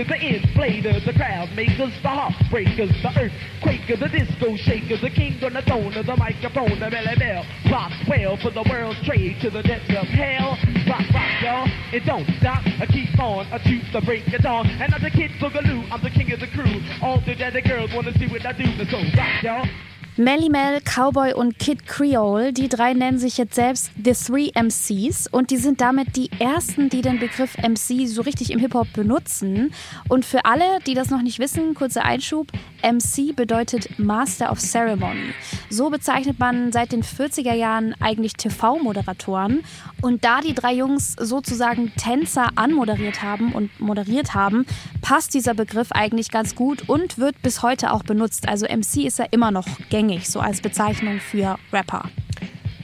To 0.00 0.06
the 0.06 0.12
the 0.12 0.24
inflators, 0.24 1.04
the 1.04 1.12
crowd 1.12 1.50
makers, 1.54 1.92
the 2.00 2.08
heartbreakers, 2.08 2.88
the 3.02 3.12
earthquakers, 3.20 4.00
the 4.00 4.08
disco 4.08 4.56
shakers, 4.56 5.00
the 5.02 5.10
king 5.10 5.36
on 5.44 5.52
the 5.52 5.62
throne 5.62 5.92
of 5.92 6.06
the 6.06 6.16
microphone, 6.16 6.80
the 6.80 6.88
belly 6.88 7.16
bell. 7.18 7.44
Rock 7.70 7.92
well 8.08 8.36
for 8.40 8.50
the 8.50 8.64
world's 8.70 9.00
trade 9.04 9.36
to 9.42 9.50
the 9.50 9.62
depths 9.62 9.90
of 9.90 10.08
hell. 10.08 10.56
Rock, 10.88 11.04
rock, 11.12 11.42
y'all. 11.42 11.68
It 11.92 12.06
don't 12.06 12.24
stop. 12.40 12.64
I 12.80 12.86
keep 12.86 13.12
on. 13.20 13.44
I 13.52 13.58
choose 13.58 13.84
to 13.92 14.00
break 14.00 14.26
it 14.28 14.46
on. 14.46 14.66
And 14.80 14.94
I'm 14.94 15.02
the 15.02 15.10
kid 15.10 15.32
Boogaloo. 15.36 15.84
I'm 15.92 16.02
the 16.02 16.10
king 16.10 16.32
of 16.32 16.40
the 16.40 16.48
crew. 16.48 16.80
All 17.02 17.20
the 17.20 17.34
daddy 17.34 17.60
girls 17.60 17.90
wanna 17.92 18.16
see 18.16 18.26
what 18.26 18.46
I 18.46 18.52
do. 18.52 18.64
So 18.88 18.96
rock, 19.16 19.42
y'all. 19.42 19.89
Melly 20.20 20.50
Mel, 20.50 20.82
Cowboy 20.82 21.32
und 21.32 21.58
Kid 21.58 21.86
Creole, 21.86 22.52
die 22.52 22.68
drei 22.68 22.92
nennen 22.92 23.18
sich 23.18 23.38
jetzt 23.38 23.54
selbst 23.54 23.90
The 24.04 24.12
Three 24.12 24.50
MCs 24.54 25.28
und 25.28 25.50
die 25.50 25.56
sind 25.56 25.80
damit 25.80 26.14
die 26.14 26.28
ersten, 26.38 26.90
die 26.90 27.00
den 27.00 27.18
Begriff 27.18 27.56
MC 27.56 28.06
so 28.06 28.20
richtig 28.20 28.50
im 28.50 28.58
Hip-Hop 28.58 28.92
benutzen. 28.92 29.72
Und 30.10 30.26
für 30.26 30.44
alle, 30.44 30.80
die 30.86 30.92
das 30.92 31.08
noch 31.08 31.22
nicht 31.22 31.38
wissen, 31.38 31.72
kurzer 31.72 32.04
Einschub, 32.04 32.48
MC 32.82 33.34
bedeutet 33.34 33.98
Master 33.98 34.52
of 34.52 34.58
Ceremony. 34.58 35.32
So 35.70 35.88
bezeichnet 35.88 36.38
man 36.38 36.70
seit 36.70 36.92
den 36.92 37.02
40er 37.02 37.54
Jahren 37.54 37.94
eigentlich 38.00 38.34
TV-Moderatoren. 38.34 39.62
Und 40.02 40.24
da 40.24 40.40
die 40.40 40.54
drei 40.54 40.74
Jungs 40.74 41.14
sozusagen 41.18 41.92
Tänzer 41.96 42.48
anmoderiert 42.56 43.22
haben 43.22 43.52
und 43.52 43.78
moderiert 43.80 44.34
haben, 44.34 44.66
passt 45.02 45.34
dieser 45.34 45.54
Begriff 45.54 45.92
eigentlich 45.92 46.30
ganz 46.30 46.54
gut 46.54 46.88
und 46.88 47.18
wird 47.18 47.40
bis 47.42 47.62
heute 47.62 47.92
auch 47.92 48.02
benutzt. 48.02 48.48
Also 48.48 48.66
MC 48.66 49.04
ist 49.06 49.18
ja 49.18 49.26
immer 49.30 49.50
noch 49.50 49.66
gängig, 49.90 50.09
so 50.18 50.40
als 50.40 50.60
Bezeichnung 50.60 51.20
für 51.20 51.58
Rapper. 51.72 52.10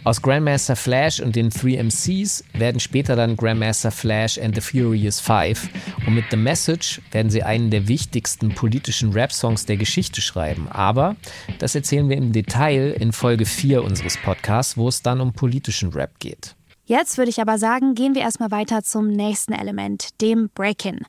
Aus 0.07 0.23
Grandmaster 0.23 0.77
Flash 0.77 1.19
und 1.19 1.35
den 1.35 1.51
Three 1.51 1.83
MCs 1.83 2.45
werden 2.53 2.79
später 2.79 3.17
dann 3.17 3.37
Grandmaster 3.37 3.91
Flash 3.91 4.39
and 4.39 4.55
the 4.55 4.61
Furious 4.61 5.19
Five 5.19 5.69
und 6.07 6.15
mit 6.15 6.27
The 6.31 6.37
Message 6.37 7.01
werden 7.11 7.29
sie 7.29 7.43
einen 7.43 7.71
der 7.71 7.89
wichtigsten 7.89 8.55
politischen 8.55 9.13
Rap-Songs 9.13 9.67
der 9.67 9.77
Geschichte 9.77 10.21
schreiben. 10.21 10.69
Aber 10.69 11.17
das 11.59 11.75
erzählen 11.75 12.09
wir 12.09 12.17
im 12.17 12.33
Detail 12.33 12.93
in 12.93 13.11
Folge 13.11 13.47
4 13.47 13.83
unseres 13.83 14.17
Podcasts, 14.17 14.77
wo 14.77 14.87
es 14.87 15.03
dann 15.03 15.21
um 15.21 15.33
politischen 15.33 15.93
Rap 15.93 16.21
geht. 16.21 16.55
Jetzt 16.85 17.19
würde 17.19 17.31
ich 17.31 17.41
aber 17.41 17.59
sagen, 17.59 17.97
gehen 17.97 18.15
wir 18.15 18.23
erstmal 18.23 18.53
weiter 18.53 18.85
zum 18.85 19.09
nächsten 19.09 19.55
Element, 19.55 20.21
dem 20.21 20.51
Break-In, 20.55 21.01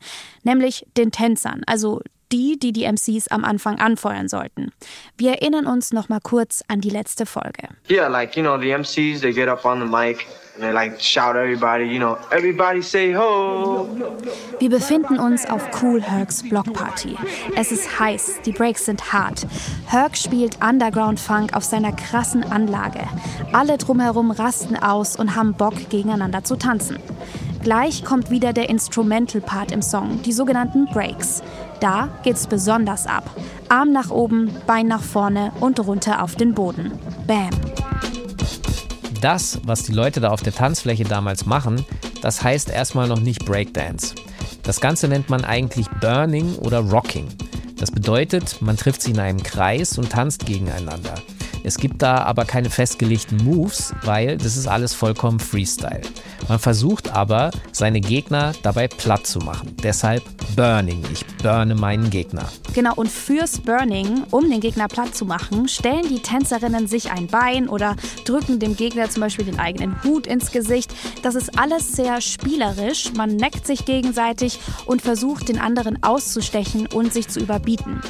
nämlich 0.42 0.88
den 0.98 1.12
Tänzern, 1.12 1.62
also 1.68 2.02
die, 2.32 2.58
die 2.60 2.72
die 2.72 2.86
MCs 2.86 3.28
am 3.30 3.44
Anfang 3.44 3.80
anfeuern 3.80 4.28
sollten. 4.28 4.72
Wir 5.18 5.34
erinnern 5.34 5.66
uns 5.66 5.94
noch 5.94 6.10
mal 6.10 6.20
kurz 6.22 6.64
an 6.68 6.82
die 6.82 6.90
letzte 6.90 7.26
Folge. 7.26 7.70
Yeah, 7.90 8.08
like 8.08 8.36
you 8.36 8.44
know, 8.44 8.58
the 8.60 8.72
MCs 8.72 9.22
they 9.22 9.34
get 9.34 9.48
up 9.48 9.66
on 9.66 9.80
the 9.80 9.86
mic 9.86 10.26
and 10.56 10.64
they 10.64 10.72
like 10.72 11.00
shout 11.00 11.36
everybody, 11.36 11.86
you 11.86 12.00
know, 12.00 12.18
everybody 12.32 12.82
say 12.82 13.14
ho. 13.14 13.88
Wir 14.60 14.70
befinden 14.70 15.20
uns 15.20 15.46
auf 15.46 15.62
Cool 15.82 16.02
Hercs 16.02 16.44
Blockparty. 16.44 17.16
Es 17.56 17.72
ist 17.72 18.00
heiß, 18.00 18.42
die 18.46 18.52
Breaks 18.52 18.86
sind 18.86 19.14
hart. 19.14 19.46
Herc 19.86 20.18
spielt 20.18 20.64
Underground 20.64 21.20
Funk 21.20 21.54
auf 21.54 21.64
seiner 21.64 21.92
krassen 21.92 22.44
Anlage. 22.44 23.02
Alle 23.54 23.78
drumherum 23.78 24.32
rasten 24.32 24.76
aus 24.76 25.16
und 25.16 25.36
haben 25.36 25.54
Bock 25.54 25.90
gegeneinander 25.90 26.44
zu 26.44 26.56
tanzen. 26.56 26.98
Gleich 27.68 28.06
kommt 28.06 28.30
wieder 28.30 28.54
der 28.54 28.70
Instrumental-Part 28.70 29.74
im 29.74 29.82
Song, 29.82 30.22
die 30.24 30.32
sogenannten 30.32 30.86
Breaks. 30.86 31.44
Da 31.82 32.08
geht's 32.24 32.48
besonders 32.48 33.06
ab. 33.06 33.30
Arm 33.68 33.92
nach 33.92 34.10
oben, 34.10 34.56
Bein 34.66 34.88
nach 34.88 35.04
vorne 35.04 35.52
und 35.60 35.78
runter 35.82 36.24
auf 36.24 36.38
den 36.38 36.54
Boden. 36.54 36.94
Bam. 37.28 37.50
Das, 39.20 39.60
was 39.66 39.84
die 39.84 39.92
Leute 39.92 40.22
da 40.22 40.30
auf 40.30 40.42
der 40.42 40.54
Tanzfläche 40.54 41.04
damals 41.04 41.46
machen, 41.46 41.86
das 42.22 42.42
heißt 42.42 42.70
erstmal 42.70 43.10
noch 43.10 43.20
nicht 43.20 43.44
Breakdance. 43.44 44.16
Das 44.64 44.80
Ganze 44.80 45.10
nennt 45.10 45.30
man 45.30 45.44
eigentlich 45.44 45.90
Burning 46.00 46.56
oder 46.60 46.80
Rocking. 46.80 47.28
Das 47.78 47.92
bedeutet, 47.92 48.62
man 48.62 48.78
trifft 48.78 49.02
sich 49.02 49.14
in 49.14 49.20
einem 49.20 49.44
Kreis 49.44 49.98
und 49.98 50.10
tanzt 50.10 50.46
gegeneinander. 50.46 51.16
Es 51.66 51.78
gibt 51.78 52.02
da 52.02 52.20
aber 52.20 52.46
keine 52.46 52.70
festgelegten 52.70 53.44
Moves, 53.44 53.94
weil 54.04 54.38
das 54.38 54.56
ist 54.56 54.68
alles 54.68 54.94
vollkommen 54.94 55.42
Freestyle. 55.42 56.00
Man 56.48 56.60
versucht 56.60 57.14
aber, 57.14 57.52
seine 57.72 58.00
Gegner 58.00 58.54
dabei 58.64 58.88
platt 58.88 59.28
zu 59.28 59.40
machen. 59.40 59.76
Deshalb 59.84 60.24
Burning. 60.56 61.04
Ich 61.12 61.27
burne 61.48 61.76
meinen 61.76 62.10
Gegner. 62.10 62.46
Genau, 62.74 62.94
und 62.96 63.10
fürs 63.10 63.62
Burning, 63.62 64.26
um 64.32 64.50
den 64.50 64.60
Gegner 64.60 64.90
platt 64.90 65.16
zu 65.16 65.24
machen, 65.24 65.70
stellen 65.70 66.10
die 66.10 66.22
Tänzerinnen 66.22 66.88
sich 66.88 67.10
ein 67.10 67.28
Bein 67.28 67.70
oder 67.70 67.96
drücken 68.26 68.60
dem 68.60 68.76
Gegner 68.76 69.10
zum 69.10 69.22
Beispiel 69.22 69.46
den 69.46 69.58
eigenen 69.58 70.04
Hut 70.04 70.28
ins 70.28 70.52
Gesicht. 70.52 70.94
Das 71.24 71.36
ist 71.36 71.58
alles 71.58 71.94
sehr 71.94 72.20
spielerisch. 72.20 73.14
Man 73.16 73.38
neckt 73.38 73.66
sich 73.66 73.86
gegenseitig 73.86 74.60
und 74.86 75.02
versucht, 75.02 75.48
den 75.48 75.58
anderen 75.58 76.04
auszustechen 76.04 76.86
und 76.88 77.14
sich 77.14 77.30
zu 77.30 77.40
überbieten. 77.40 78.02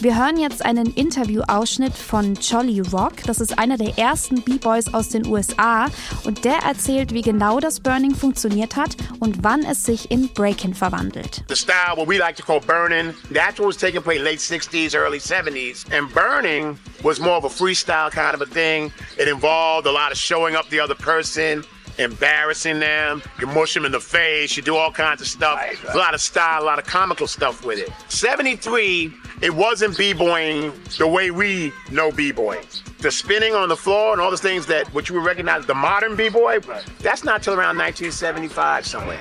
Wir 0.00 0.18
hören 0.18 0.38
jetzt 0.38 0.62
einen 0.62 0.92
Interview-Ausschnitt 0.92 1.94
von 1.94 2.34
Jolly 2.34 2.80
Rock. 2.80 3.22
Das 3.26 3.40
ist 3.40 3.58
einer 3.58 3.78
der 3.78 3.96
ersten 3.96 4.42
B-Boys 4.42 4.92
aus 4.92 5.08
den 5.08 5.26
USA 5.26 5.86
und 6.24 6.44
der 6.44 6.58
erzählt, 6.58 7.14
wie 7.14 7.22
genau 7.22 7.58
das 7.58 7.80
Burning 7.80 8.14
funktioniert 8.14 8.76
hat 8.76 8.96
und 9.18 9.42
wann 9.42 9.64
es 9.64 9.84
sich 9.84 10.10
in 10.10 10.28
Breaking 10.28 10.74
verwandelt. 10.74 11.42
The 11.48 11.56
style, 11.56 11.96
what 11.96 12.06
we 12.06 12.18
like 12.18 12.36
to 12.36 12.44
call 12.44 12.60
burning, 12.88 13.14
that's 13.30 13.60
what 13.60 13.66
was 13.66 13.76
taking 13.76 14.02
place 14.02 14.20
late 14.20 14.38
60s, 14.38 14.94
early 14.96 15.18
70s. 15.18 15.90
And 15.92 16.12
burning 16.12 16.78
was 17.04 17.20
more 17.20 17.34
of 17.34 17.44
a 17.44 17.48
freestyle 17.48 18.10
kind 18.10 18.34
of 18.34 18.42
a 18.42 18.46
thing. 18.46 18.92
It 19.18 19.28
involved 19.28 19.86
a 19.86 19.92
lot 19.92 20.10
of 20.10 20.18
showing 20.18 20.56
up 20.56 20.68
the 20.68 20.80
other 20.80 20.94
person. 20.94 21.64
embarrassing 21.98 22.80
them, 22.80 23.22
you 23.38 23.46
mush 23.46 23.74
them 23.74 23.84
in 23.84 23.92
the 23.92 24.00
face, 24.00 24.56
you 24.56 24.62
do 24.62 24.76
all 24.76 24.90
kinds 24.90 25.20
of 25.20 25.26
stuff. 25.26 25.56
Right, 25.56 25.84
right. 25.84 25.94
A 25.94 25.98
lot 25.98 26.14
of 26.14 26.20
style, 26.20 26.62
a 26.62 26.64
lot 26.64 26.78
of 26.78 26.86
comical 26.86 27.26
stuff 27.26 27.64
with 27.64 27.78
it. 27.78 27.90
73, 28.08 29.12
it 29.42 29.52
wasn't 29.52 29.96
b-boying 29.98 30.72
the 30.98 31.06
way 31.06 31.30
we 31.30 31.72
know 31.90 32.12
b-boying. 32.12 32.64
The 33.00 33.10
spinning 33.10 33.54
on 33.54 33.68
the 33.68 33.76
floor 33.76 34.12
and 34.12 34.20
all 34.20 34.30
the 34.30 34.36
things 34.36 34.66
that 34.66 34.86
what 34.94 35.08
you 35.08 35.16
would 35.16 35.26
recognize 35.26 35.66
the 35.66 35.74
modern 35.74 36.16
b-boy, 36.16 36.60
that's 37.00 37.24
not 37.24 37.42
till 37.42 37.54
around 37.54 37.76
1975 37.76 38.86
somewhere. 38.86 39.18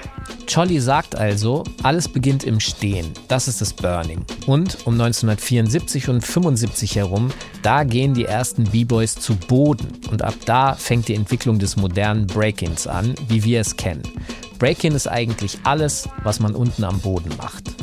Cholly 0.48 0.80
sagt 0.80 1.16
also, 1.16 1.64
alles 1.82 2.08
beginnt 2.08 2.44
im 2.44 2.60
Stehen. 2.60 3.12
Das 3.28 3.48
ist 3.48 3.62
das 3.62 3.74
Burning. 3.74 4.26
Und 4.46 4.86
um 4.86 4.94
1974 4.94 6.10
und 6.10 6.26
75 6.26 6.96
herum, 6.96 7.32
da 7.64 7.84
gehen 7.84 8.14
die 8.14 8.26
ersten 8.26 8.66
B-Boys 8.66 9.16
zu 9.16 9.36
Boden. 9.36 10.02
Und 10.12 10.22
ab 10.22 10.36
da 10.46 10.76
fängt 10.76 11.08
die 11.08 11.16
Entwicklung 11.16 11.58
des 11.58 11.78
modernen 11.78 12.28
Break-Ins 12.28 12.86
an, 12.86 13.16
wie 13.28 13.44
wir 13.44 13.62
es 13.62 13.76
kennen. 13.78 14.04
Break-In 14.60 14.94
ist 14.94 15.08
eigentlich 15.08 15.58
alles, 15.64 16.08
was 16.24 16.40
man 16.40 16.54
unten 16.54 16.84
am 16.84 17.00
Boden 17.00 17.32
macht. 17.38 17.81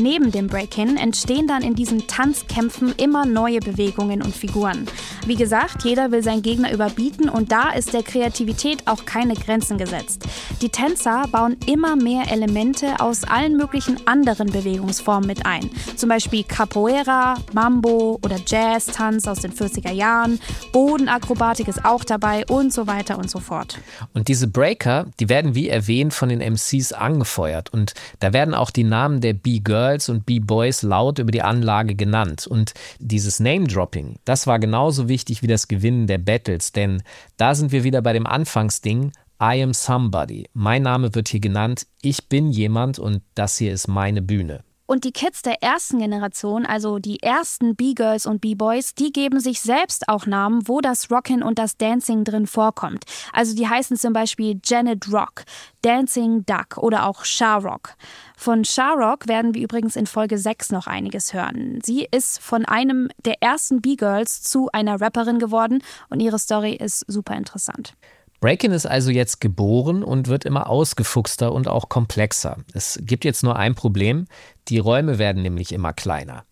Neben 0.00 0.30
dem 0.30 0.46
Break-In 0.46 0.96
entstehen 0.96 1.48
dann 1.48 1.62
in 1.62 1.74
diesen 1.74 2.06
Tanzkämpfen 2.06 2.94
immer 2.98 3.26
neue 3.26 3.58
Bewegungen 3.58 4.22
und 4.22 4.32
Figuren. 4.32 4.86
Wie 5.26 5.34
gesagt, 5.34 5.82
jeder 5.82 6.12
will 6.12 6.22
seinen 6.22 6.42
Gegner 6.42 6.72
überbieten 6.72 7.28
und 7.28 7.50
da 7.50 7.70
ist 7.70 7.94
der 7.94 8.04
Kreativität 8.04 8.86
auch 8.86 9.06
keine 9.06 9.34
Grenzen 9.34 9.76
gesetzt. 9.76 10.22
Die 10.62 10.68
Tänzer 10.68 11.24
bauen 11.32 11.56
immer 11.66 11.96
mehr 11.96 12.30
Elemente 12.30 13.00
aus 13.00 13.24
allen 13.24 13.56
möglichen 13.56 14.06
anderen 14.06 14.52
Bewegungsformen 14.52 15.26
mit 15.26 15.44
ein. 15.44 15.68
Zum 15.96 16.08
Beispiel 16.10 16.44
Capoeira, 16.44 17.34
Mambo 17.52 18.20
oder 18.22 18.36
Jazz-Tanz 18.46 19.26
aus 19.26 19.40
den 19.40 19.52
40er 19.52 19.92
Jahren, 19.92 20.38
Bodenakrobatik 20.70 21.66
ist 21.66 21.84
auch 21.84 22.04
dabei 22.04 22.46
und 22.46 22.72
so 22.72 22.86
weiter 22.86 23.18
und 23.18 23.28
so 23.28 23.40
fort. 23.40 23.80
Und 24.14 24.28
diese 24.28 24.46
Breaker, 24.46 25.06
die 25.18 25.28
werden 25.28 25.56
wie 25.56 25.68
erwähnt 25.68 26.14
von 26.14 26.28
den 26.28 26.38
MCs 26.38 26.92
angefeuert 26.92 27.72
und 27.72 27.94
da 28.20 28.32
werden 28.32 28.54
auch 28.54 28.70
die 28.70 28.84
Namen 28.84 29.20
der 29.20 29.32
B-Girls 29.32 29.87
B-Girls 29.88 30.08
und 30.08 30.26
B-Boys 30.26 30.82
laut 30.82 31.18
über 31.18 31.30
die 31.30 31.42
Anlage 31.42 31.94
genannt. 31.94 32.46
Und 32.46 32.74
dieses 32.98 33.40
Name-Dropping, 33.40 34.16
das 34.24 34.46
war 34.46 34.58
genauso 34.58 35.08
wichtig 35.08 35.42
wie 35.42 35.46
das 35.46 35.68
Gewinnen 35.68 36.06
der 36.06 36.18
Battles, 36.18 36.72
denn 36.72 37.02
da 37.36 37.54
sind 37.54 37.72
wir 37.72 37.84
wieder 37.84 38.02
bei 38.02 38.12
dem 38.12 38.26
Anfangsding. 38.26 39.12
I 39.40 39.62
am 39.62 39.72
somebody. 39.72 40.48
Mein 40.52 40.82
Name 40.82 41.14
wird 41.14 41.28
hier 41.28 41.40
genannt. 41.40 41.86
Ich 42.02 42.28
bin 42.28 42.50
jemand 42.50 42.98
und 42.98 43.22
das 43.34 43.56
hier 43.56 43.72
ist 43.72 43.86
meine 43.86 44.20
Bühne. 44.20 44.64
Und 44.90 45.04
die 45.04 45.12
Kids 45.12 45.42
der 45.42 45.62
ersten 45.62 45.98
Generation, 45.98 46.64
also 46.64 46.98
die 46.98 47.22
ersten 47.22 47.76
B-Girls 47.76 48.24
und 48.24 48.40
B-Boys, 48.40 48.94
die 48.94 49.12
geben 49.12 49.38
sich 49.38 49.60
selbst 49.60 50.08
auch 50.08 50.24
Namen, 50.24 50.66
wo 50.66 50.80
das 50.80 51.10
Rockin' 51.10 51.42
und 51.42 51.58
das 51.58 51.76
Dancing 51.76 52.24
drin 52.24 52.46
vorkommt. 52.46 53.04
Also 53.34 53.54
die 53.54 53.68
heißen 53.68 53.98
zum 53.98 54.14
Beispiel 54.14 54.58
Janet 54.64 55.12
Rock, 55.12 55.44
Dancing 55.82 56.46
Duck 56.46 56.78
oder 56.78 57.04
auch 57.04 57.26
Sharrock. 57.26 57.96
Von 58.34 58.64
Sharrock 58.64 59.28
werden 59.28 59.52
wir 59.52 59.62
übrigens 59.62 59.94
in 59.94 60.06
Folge 60.06 60.38
6 60.38 60.72
noch 60.72 60.86
einiges 60.86 61.34
hören. 61.34 61.80
Sie 61.84 62.08
ist 62.10 62.40
von 62.40 62.64
einem 62.64 63.10
der 63.26 63.42
ersten 63.42 63.82
B-Girls 63.82 64.42
zu 64.42 64.70
einer 64.72 65.02
Rapperin 65.02 65.38
geworden 65.38 65.82
und 66.08 66.20
ihre 66.20 66.38
Story 66.38 66.72
ist 66.72 67.04
super 67.08 67.36
interessant. 67.36 67.92
Breakin 68.40 68.70
ist 68.70 68.86
also 68.86 69.10
jetzt 69.10 69.40
geboren 69.40 70.04
und 70.04 70.28
wird 70.28 70.44
immer 70.44 70.68
ausgefuchster 70.68 71.52
und 71.52 71.66
auch 71.66 71.88
komplexer. 71.88 72.58
Es 72.72 72.98
gibt 73.02 73.24
jetzt 73.24 73.42
nur 73.42 73.56
ein 73.56 73.74
Problem, 73.74 74.26
die 74.68 74.78
Räume 74.78 75.18
werden 75.18 75.42
nämlich 75.42 75.72
immer 75.72 75.92
kleiner. 75.92 76.44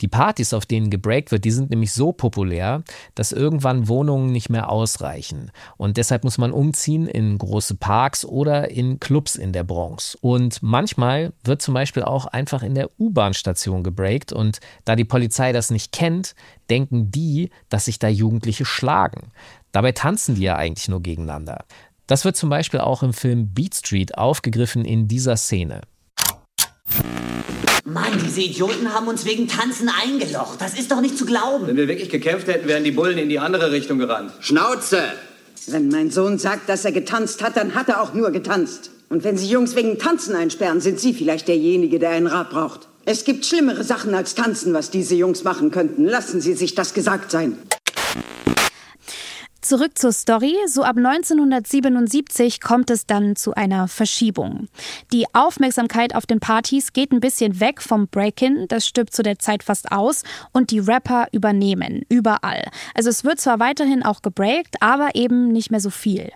Die 0.00 0.08
Partys, 0.08 0.54
auf 0.54 0.66
denen 0.66 0.90
gebreakt 0.90 1.30
wird, 1.32 1.44
die 1.44 1.50
sind 1.50 1.70
nämlich 1.70 1.92
so 1.92 2.12
populär, 2.12 2.82
dass 3.14 3.32
irgendwann 3.32 3.88
Wohnungen 3.88 4.32
nicht 4.32 4.48
mehr 4.48 4.70
ausreichen. 4.70 5.50
Und 5.76 5.96
deshalb 5.96 6.24
muss 6.24 6.38
man 6.38 6.52
umziehen 6.52 7.06
in 7.06 7.38
große 7.38 7.76
Parks 7.76 8.24
oder 8.24 8.70
in 8.70 8.98
Clubs 8.98 9.36
in 9.36 9.52
der 9.52 9.64
Bronx. 9.64 10.16
Und 10.20 10.62
manchmal 10.62 11.32
wird 11.44 11.62
zum 11.62 11.74
Beispiel 11.74 12.02
auch 12.02 12.26
einfach 12.26 12.62
in 12.62 12.74
der 12.74 12.90
U-Bahn-Station 12.98 13.82
gebreakt. 13.82 14.32
Und 14.32 14.60
da 14.84 14.96
die 14.96 15.04
Polizei 15.04 15.52
das 15.52 15.70
nicht 15.70 15.92
kennt, 15.92 16.34
denken 16.70 17.10
die, 17.10 17.50
dass 17.68 17.84
sich 17.84 17.98
da 17.98 18.08
Jugendliche 18.08 18.64
schlagen. 18.64 19.30
Dabei 19.74 19.90
tanzen 19.90 20.36
die 20.36 20.42
ja 20.42 20.54
eigentlich 20.54 20.88
nur 20.88 21.02
gegeneinander. 21.02 21.64
Das 22.06 22.24
wird 22.24 22.36
zum 22.36 22.48
Beispiel 22.48 22.78
auch 22.78 23.02
im 23.02 23.12
Film 23.12 23.52
Beat 23.52 23.74
Street 23.74 24.16
aufgegriffen 24.16 24.84
in 24.84 25.08
dieser 25.08 25.36
Szene. 25.36 25.80
Mann, 27.84 28.12
diese 28.24 28.40
Idioten 28.40 28.94
haben 28.94 29.08
uns 29.08 29.24
wegen 29.24 29.48
Tanzen 29.48 29.90
eingelocht. 29.90 30.60
Das 30.60 30.78
ist 30.78 30.92
doch 30.92 31.00
nicht 31.00 31.18
zu 31.18 31.26
glauben. 31.26 31.66
Wenn 31.66 31.76
wir 31.76 31.88
wirklich 31.88 32.08
gekämpft 32.08 32.46
hätten, 32.46 32.68
wären 32.68 32.84
die 32.84 32.92
Bullen 32.92 33.18
in 33.18 33.28
die 33.28 33.40
andere 33.40 33.72
Richtung 33.72 33.98
gerannt. 33.98 34.32
Schnauze! 34.38 35.02
Wenn 35.66 35.88
mein 35.88 36.10
Sohn 36.12 36.38
sagt, 36.38 36.68
dass 36.68 36.84
er 36.84 36.92
getanzt 36.92 37.42
hat, 37.42 37.56
dann 37.56 37.74
hat 37.74 37.88
er 37.88 38.00
auch 38.00 38.14
nur 38.14 38.30
getanzt. 38.30 38.90
Und 39.08 39.24
wenn 39.24 39.36
Sie 39.36 39.48
Jungs 39.48 39.74
wegen 39.74 39.98
Tanzen 39.98 40.36
einsperren, 40.36 40.80
sind 40.80 41.00
Sie 41.00 41.12
vielleicht 41.12 41.48
derjenige, 41.48 41.98
der 41.98 42.10
einen 42.10 42.28
Rat 42.28 42.50
braucht. 42.50 42.86
Es 43.06 43.24
gibt 43.24 43.44
schlimmere 43.44 43.82
Sachen 43.82 44.14
als 44.14 44.36
Tanzen, 44.36 44.72
was 44.72 44.90
diese 44.90 45.16
Jungs 45.16 45.42
machen 45.42 45.72
könnten. 45.72 46.04
Lassen 46.04 46.40
Sie 46.40 46.54
sich 46.54 46.76
das 46.76 46.94
gesagt 46.94 47.32
sein. 47.32 47.58
Zurück 49.64 49.96
zur 49.96 50.12
Story. 50.12 50.54
So 50.66 50.82
ab 50.82 50.98
1977 50.98 52.60
kommt 52.60 52.90
es 52.90 53.06
dann 53.06 53.34
zu 53.34 53.54
einer 53.54 53.88
Verschiebung. 53.88 54.68
Die 55.10 55.24
Aufmerksamkeit 55.32 56.14
auf 56.14 56.26
den 56.26 56.38
Partys 56.38 56.92
geht 56.92 57.12
ein 57.12 57.20
bisschen 57.20 57.60
weg 57.60 57.80
vom 57.80 58.06
Break-In, 58.06 58.68
das 58.68 58.86
stirbt 58.86 59.14
zu 59.14 59.22
der 59.22 59.38
Zeit 59.38 59.62
fast 59.62 59.90
aus, 59.90 60.22
und 60.52 60.70
die 60.70 60.80
Rapper 60.80 61.28
übernehmen, 61.32 62.02
überall. 62.10 62.64
Also 62.94 63.08
es 63.08 63.24
wird 63.24 63.40
zwar 63.40 63.58
weiterhin 63.58 64.02
auch 64.02 64.20
gebreakt, 64.20 64.76
aber 64.80 65.14
eben 65.14 65.48
nicht 65.48 65.70
mehr 65.70 65.80
so 65.80 65.88
viel. 65.88 66.30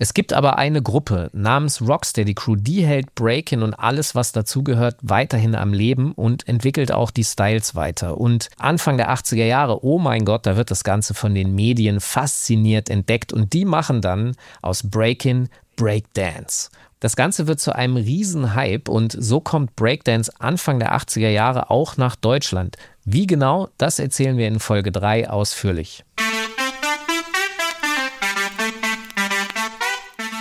Es 0.00 0.14
gibt 0.14 0.32
aber 0.32 0.58
eine 0.58 0.80
Gruppe 0.80 1.28
namens 1.32 1.82
Rocksteady 1.82 2.34
Crew, 2.34 2.54
die 2.54 2.86
hält 2.86 3.16
Breakin 3.16 3.64
und 3.64 3.74
alles, 3.74 4.14
was 4.14 4.30
dazugehört, 4.30 4.96
weiterhin 5.02 5.56
am 5.56 5.72
Leben 5.72 6.12
und 6.12 6.46
entwickelt 6.46 6.92
auch 6.92 7.10
die 7.10 7.24
Styles 7.24 7.74
weiter. 7.74 8.16
Und 8.16 8.48
Anfang 8.58 8.96
der 8.96 9.10
80er 9.10 9.44
Jahre, 9.44 9.84
oh 9.84 9.98
mein 9.98 10.24
Gott, 10.24 10.46
da 10.46 10.56
wird 10.56 10.70
das 10.70 10.84
Ganze 10.84 11.14
von 11.14 11.34
den 11.34 11.52
Medien 11.52 11.98
fasziniert 11.98 12.90
entdeckt 12.90 13.32
und 13.32 13.52
die 13.52 13.64
machen 13.64 14.00
dann 14.00 14.36
aus 14.62 14.88
Breakin 14.88 15.48
Breakdance. 15.74 16.70
Das 17.00 17.16
Ganze 17.16 17.48
wird 17.48 17.58
zu 17.58 17.74
einem 17.74 17.96
Riesenhype 17.96 18.88
und 18.88 19.16
so 19.18 19.40
kommt 19.40 19.74
Breakdance 19.74 20.30
Anfang 20.38 20.78
der 20.78 20.96
80er 20.96 21.28
Jahre 21.28 21.70
auch 21.70 21.96
nach 21.96 22.14
Deutschland. 22.14 22.76
Wie 23.04 23.26
genau, 23.26 23.68
das 23.78 23.98
erzählen 23.98 24.36
wir 24.36 24.46
in 24.46 24.60
Folge 24.60 24.92
3 24.92 25.28
ausführlich. 25.28 26.04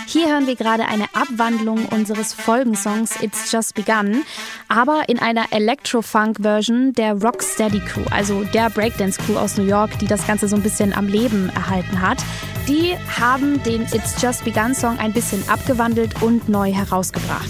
Hier 0.09 0.29
hören 0.29 0.47
wir 0.47 0.55
gerade 0.55 0.85
eine 0.85 1.03
Abwandlung 1.13 1.85
unseres 1.87 2.31
Folgensongs 2.31 3.21
It's 3.21 3.51
Just 3.51 3.75
Begun, 3.75 4.23
aber 4.69 5.09
in 5.09 5.19
einer 5.19 5.51
Electro-Funk-Version 5.51 6.93
der 6.93 7.21
Rocksteady 7.21 7.81
Crew, 7.81 8.05
also 8.09 8.45
der 8.45 8.69
Breakdance-Crew 8.69 9.37
aus 9.37 9.57
New 9.57 9.65
York, 9.65 9.99
die 9.99 10.07
das 10.07 10.25
Ganze 10.25 10.47
so 10.47 10.55
ein 10.55 10.63
bisschen 10.63 10.93
am 10.93 11.07
Leben 11.07 11.49
erhalten 11.49 12.01
hat. 12.01 12.19
Die 12.69 12.95
haben 13.19 13.61
den 13.63 13.81
It's 13.81 14.21
Just 14.21 14.45
Begun-Song 14.45 14.97
ein 14.97 15.11
bisschen 15.11 15.43
abgewandelt 15.49 16.21
und 16.21 16.47
neu 16.47 16.71
herausgebracht. 16.71 17.49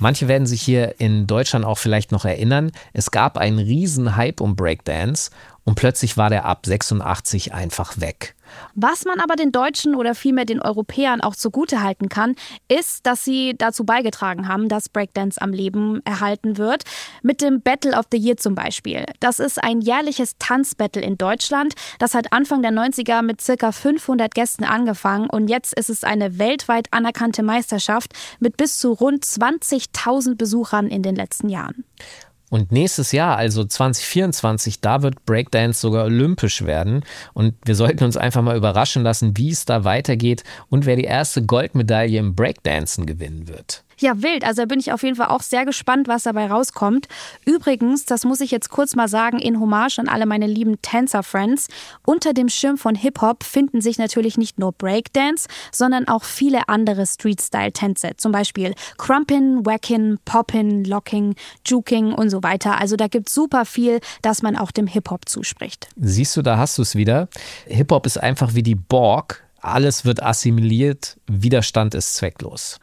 Manche 0.00 0.28
werden 0.28 0.46
sich 0.46 0.62
hier 0.62 1.00
in 1.00 1.26
Deutschland 1.26 1.64
auch 1.64 1.78
vielleicht 1.78 2.12
noch 2.12 2.24
erinnern. 2.24 2.70
Es 2.92 3.10
gab 3.10 3.36
einen 3.36 3.58
riesen 3.58 4.16
Hype 4.16 4.40
um 4.40 4.54
Breakdance 4.54 5.30
und 5.64 5.74
plötzlich 5.74 6.16
war 6.16 6.30
der 6.30 6.44
ab 6.44 6.64
86 6.64 7.52
einfach 7.52 8.00
weg. 8.00 8.34
Was 8.74 9.04
man 9.04 9.20
aber 9.20 9.36
den 9.36 9.52
Deutschen 9.52 9.94
oder 9.94 10.14
vielmehr 10.14 10.44
den 10.44 10.60
Europäern 10.60 11.20
auch 11.20 11.34
zugutehalten 11.34 12.08
kann, 12.08 12.34
ist, 12.68 13.06
dass 13.06 13.24
sie 13.24 13.54
dazu 13.56 13.84
beigetragen 13.84 14.48
haben, 14.48 14.68
dass 14.68 14.88
Breakdance 14.88 15.40
am 15.40 15.52
Leben 15.52 16.00
erhalten 16.04 16.58
wird. 16.58 16.84
Mit 17.22 17.40
dem 17.40 17.60
Battle 17.60 17.96
of 17.96 18.06
the 18.12 18.18
Year 18.18 18.36
zum 18.36 18.54
Beispiel. 18.54 19.04
Das 19.20 19.38
ist 19.38 19.62
ein 19.62 19.80
jährliches 19.80 20.36
Tanzbattle 20.38 21.02
in 21.02 21.18
Deutschland. 21.18 21.74
Das 21.98 22.14
hat 22.14 22.32
Anfang 22.32 22.62
der 22.62 22.72
90er 22.72 23.22
mit 23.22 23.40
circa 23.40 23.72
500 23.72 24.34
Gästen 24.34 24.64
angefangen 24.64 25.28
und 25.28 25.48
jetzt 25.48 25.74
ist 25.74 25.90
es 25.90 26.04
eine 26.04 26.38
weltweit 26.38 26.88
anerkannte 26.92 27.42
Meisterschaft 27.42 28.12
mit 28.40 28.56
bis 28.56 28.78
zu 28.78 28.92
rund 28.92 29.24
20.000 29.24 30.36
Besuchern 30.36 30.88
in 30.88 31.02
den 31.02 31.16
letzten 31.16 31.48
Jahren. 31.48 31.84
Und 32.50 32.72
nächstes 32.72 33.12
Jahr, 33.12 33.36
also 33.36 33.64
2024, 33.64 34.80
da 34.80 35.02
wird 35.02 35.24
Breakdance 35.26 35.80
sogar 35.80 36.04
olympisch 36.04 36.64
werden. 36.64 37.04
Und 37.34 37.54
wir 37.64 37.74
sollten 37.74 38.04
uns 38.04 38.16
einfach 38.16 38.42
mal 38.42 38.56
überraschen 38.56 39.02
lassen, 39.02 39.36
wie 39.36 39.50
es 39.50 39.64
da 39.64 39.84
weitergeht 39.84 40.44
und 40.70 40.86
wer 40.86 40.96
die 40.96 41.04
erste 41.04 41.44
Goldmedaille 41.44 42.18
im 42.18 42.34
Breakdancen 42.34 43.06
gewinnen 43.06 43.48
wird. 43.48 43.84
Ja, 44.00 44.22
wild. 44.22 44.44
Also 44.44 44.62
da 44.62 44.66
bin 44.66 44.78
ich 44.78 44.92
auf 44.92 45.02
jeden 45.02 45.16
Fall 45.16 45.28
auch 45.28 45.42
sehr 45.42 45.64
gespannt, 45.64 46.06
was 46.06 46.22
dabei 46.22 46.46
rauskommt. 46.46 47.08
Übrigens, 47.44 48.04
das 48.04 48.24
muss 48.24 48.40
ich 48.40 48.52
jetzt 48.52 48.70
kurz 48.70 48.94
mal 48.94 49.08
sagen, 49.08 49.38
in 49.38 49.58
Hommage 49.58 49.98
an 49.98 50.08
alle 50.08 50.24
meine 50.24 50.46
lieben 50.46 50.80
Tänzer-Friends. 50.82 51.66
Unter 52.06 52.32
dem 52.32 52.48
Schirm 52.48 52.78
von 52.78 52.94
Hip-Hop 52.94 53.42
finden 53.42 53.80
sich 53.80 53.98
natürlich 53.98 54.38
nicht 54.38 54.58
nur 54.58 54.72
Breakdance, 54.72 55.48
sondern 55.72 56.06
auch 56.06 56.22
viele 56.22 56.68
andere 56.68 57.06
Street-Style-Tänze. 57.06 58.12
Zum 58.16 58.30
Beispiel 58.30 58.74
Crumpin, 58.98 59.66
Wackin, 59.66 60.18
Poppin, 60.24 60.84
Locking, 60.84 61.34
Juking 61.66 62.12
und 62.12 62.30
so 62.30 62.42
weiter. 62.44 62.78
Also 62.78 62.94
da 62.94 63.08
gibt 63.08 63.28
es 63.28 63.34
super 63.34 63.64
viel, 63.64 63.98
das 64.22 64.42
man 64.42 64.56
auch 64.56 64.70
dem 64.70 64.86
Hip-Hop 64.86 65.28
zuspricht. 65.28 65.88
Siehst 65.96 66.36
du, 66.36 66.42
da 66.42 66.56
hast 66.56 66.78
du 66.78 66.82
es 66.82 66.94
wieder. 66.94 67.28
Hip-Hop 67.66 68.06
ist 68.06 68.18
einfach 68.18 68.54
wie 68.54 68.62
die 68.62 68.76
Borg. 68.76 69.44
Alles 69.60 70.04
wird 70.04 70.22
assimiliert, 70.22 71.16
Widerstand 71.26 71.96
ist 71.96 72.14
zwecklos 72.14 72.78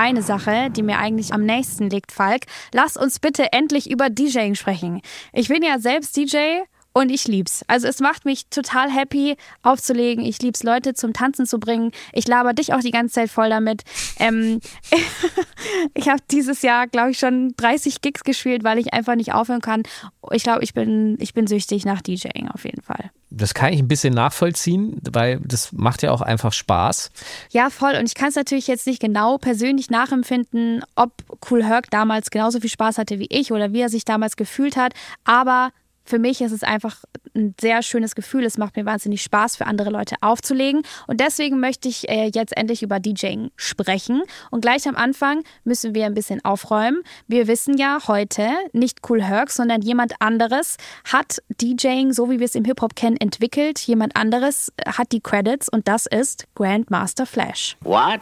eine 0.00 0.22
Sache, 0.22 0.70
die 0.70 0.82
mir 0.82 0.98
eigentlich 0.98 1.34
am 1.34 1.44
nächsten 1.44 1.90
liegt, 1.90 2.10
Falk. 2.10 2.46
Lass 2.72 2.96
uns 2.96 3.20
bitte 3.20 3.52
endlich 3.52 3.90
über 3.90 4.08
DJing 4.08 4.54
sprechen. 4.54 5.02
Ich 5.34 5.48
bin 5.48 5.62
ja 5.62 5.78
selbst 5.78 6.16
DJ 6.16 6.62
und 6.92 7.10
ich 7.10 7.28
lieb's. 7.28 7.64
Also 7.68 7.86
es 7.86 8.00
macht 8.00 8.24
mich 8.24 8.46
total 8.48 8.90
happy 8.90 9.36
aufzulegen. 9.62 10.24
Ich 10.24 10.42
lieb's, 10.42 10.62
Leute 10.62 10.94
zum 10.94 11.12
Tanzen 11.12 11.46
zu 11.46 11.60
bringen. 11.60 11.92
Ich 12.12 12.26
laber 12.26 12.52
dich 12.52 12.74
auch 12.74 12.80
die 12.80 12.90
ganze 12.90 13.14
Zeit 13.14 13.30
voll 13.30 13.48
damit. 13.48 13.82
Ähm, 14.18 14.60
ich 15.94 16.08
habe 16.08 16.20
dieses 16.30 16.62
Jahr, 16.62 16.88
glaube 16.88 17.12
ich, 17.12 17.18
schon 17.18 17.54
30 17.56 18.00
Gigs 18.00 18.24
gespielt, 18.24 18.64
weil 18.64 18.78
ich 18.78 18.92
einfach 18.92 19.14
nicht 19.14 19.32
aufhören 19.32 19.60
kann. 19.60 19.84
Ich 20.32 20.42
glaube, 20.42 20.64
ich 20.64 20.74
bin, 20.74 21.16
ich 21.20 21.32
bin 21.32 21.46
süchtig 21.46 21.84
nach 21.84 22.02
DJing 22.02 22.48
auf 22.48 22.64
jeden 22.64 22.82
Fall. 22.82 23.10
Das 23.32 23.54
kann 23.54 23.72
ich 23.72 23.78
ein 23.78 23.86
bisschen 23.86 24.12
nachvollziehen, 24.12 25.00
weil 25.08 25.38
das 25.44 25.72
macht 25.72 26.02
ja 26.02 26.10
auch 26.10 26.20
einfach 26.20 26.52
Spaß. 26.52 27.12
Ja, 27.50 27.70
voll. 27.70 27.94
Und 27.94 28.06
ich 28.06 28.14
kann 28.14 28.30
es 28.30 28.34
natürlich 28.34 28.66
jetzt 28.66 28.88
nicht 28.88 29.00
genau 29.00 29.38
persönlich 29.38 29.88
nachempfinden, 29.88 30.82
ob 30.96 31.12
Cool 31.48 31.64
Herc 31.64 31.90
damals 31.90 32.30
genauso 32.30 32.58
viel 32.58 32.70
Spaß 32.70 32.98
hatte 32.98 33.20
wie 33.20 33.28
ich 33.30 33.52
oder 33.52 33.72
wie 33.72 33.80
er 33.80 33.88
sich 33.88 34.04
damals 34.04 34.34
gefühlt 34.34 34.76
hat. 34.76 34.94
Aber 35.24 35.70
für 36.04 36.18
mich 36.18 36.40
ist 36.40 36.52
es 36.52 36.62
einfach 36.62 36.96
ein 37.34 37.54
sehr 37.60 37.82
schönes 37.82 38.14
Gefühl. 38.14 38.44
Es 38.44 38.58
macht 38.58 38.76
mir 38.76 38.84
wahnsinnig 38.84 39.22
Spaß, 39.22 39.56
für 39.56 39.66
andere 39.66 39.90
Leute 39.90 40.16
aufzulegen. 40.20 40.82
Und 41.06 41.20
deswegen 41.20 41.60
möchte 41.60 41.88
ich 41.88 42.08
äh, 42.08 42.30
jetzt 42.34 42.56
endlich 42.56 42.82
über 42.82 42.98
DJing 42.98 43.50
sprechen. 43.56 44.22
Und 44.50 44.62
gleich 44.62 44.88
am 44.88 44.96
Anfang 44.96 45.44
müssen 45.64 45.94
wir 45.94 46.06
ein 46.06 46.14
bisschen 46.14 46.44
aufräumen. 46.44 47.02
Wir 47.28 47.46
wissen 47.46 47.76
ja 47.78 47.98
heute, 48.08 48.48
nicht 48.72 49.08
Cool 49.08 49.22
Herc, 49.22 49.50
sondern 49.50 49.82
jemand 49.82 50.14
anderes 50.20 50.76
hat 51.04 51.42
DJing, 51.60 52.12
so 52.12 52.30
wie 52.30 52.38
wir 52.38 52.46
es 52.46 52.54
im 52.54 52.64
Hip-Hop 52.64 52.96
kennen, 52.96 53.16
entwickelt. 53.16 53.78
Jemand 53.80 54.16
anderes 54.16 54.72
hat 54.86 55.12
die 55.12 55.20
Credits 55.20 55.68
und 55.68 55.86
das 55.86 56.06
ist 56.06 56.46
Grandmaster 56.54 57.26
Flash. 57.26 57.76
What? 57.82 58.20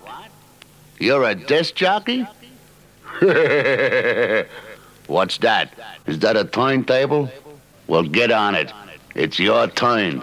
You're 0.99 1.25
a 1.25 1.35
disc 1.35 1.77
jockey? 1.77 2.27
What's 5.07 5.39
that? 5.39 5.71
Is 6.07 6.19
that 6.21 6.37
a 6.37 6.45
turntable? 6.45 7.31
Well, 7.89 8.03
get 8.03 8.31
on 8.31 8.55
it. 8.55 8.73
It's 9.15 9.39
your 9.39 9.67
turn. 9.67 10.23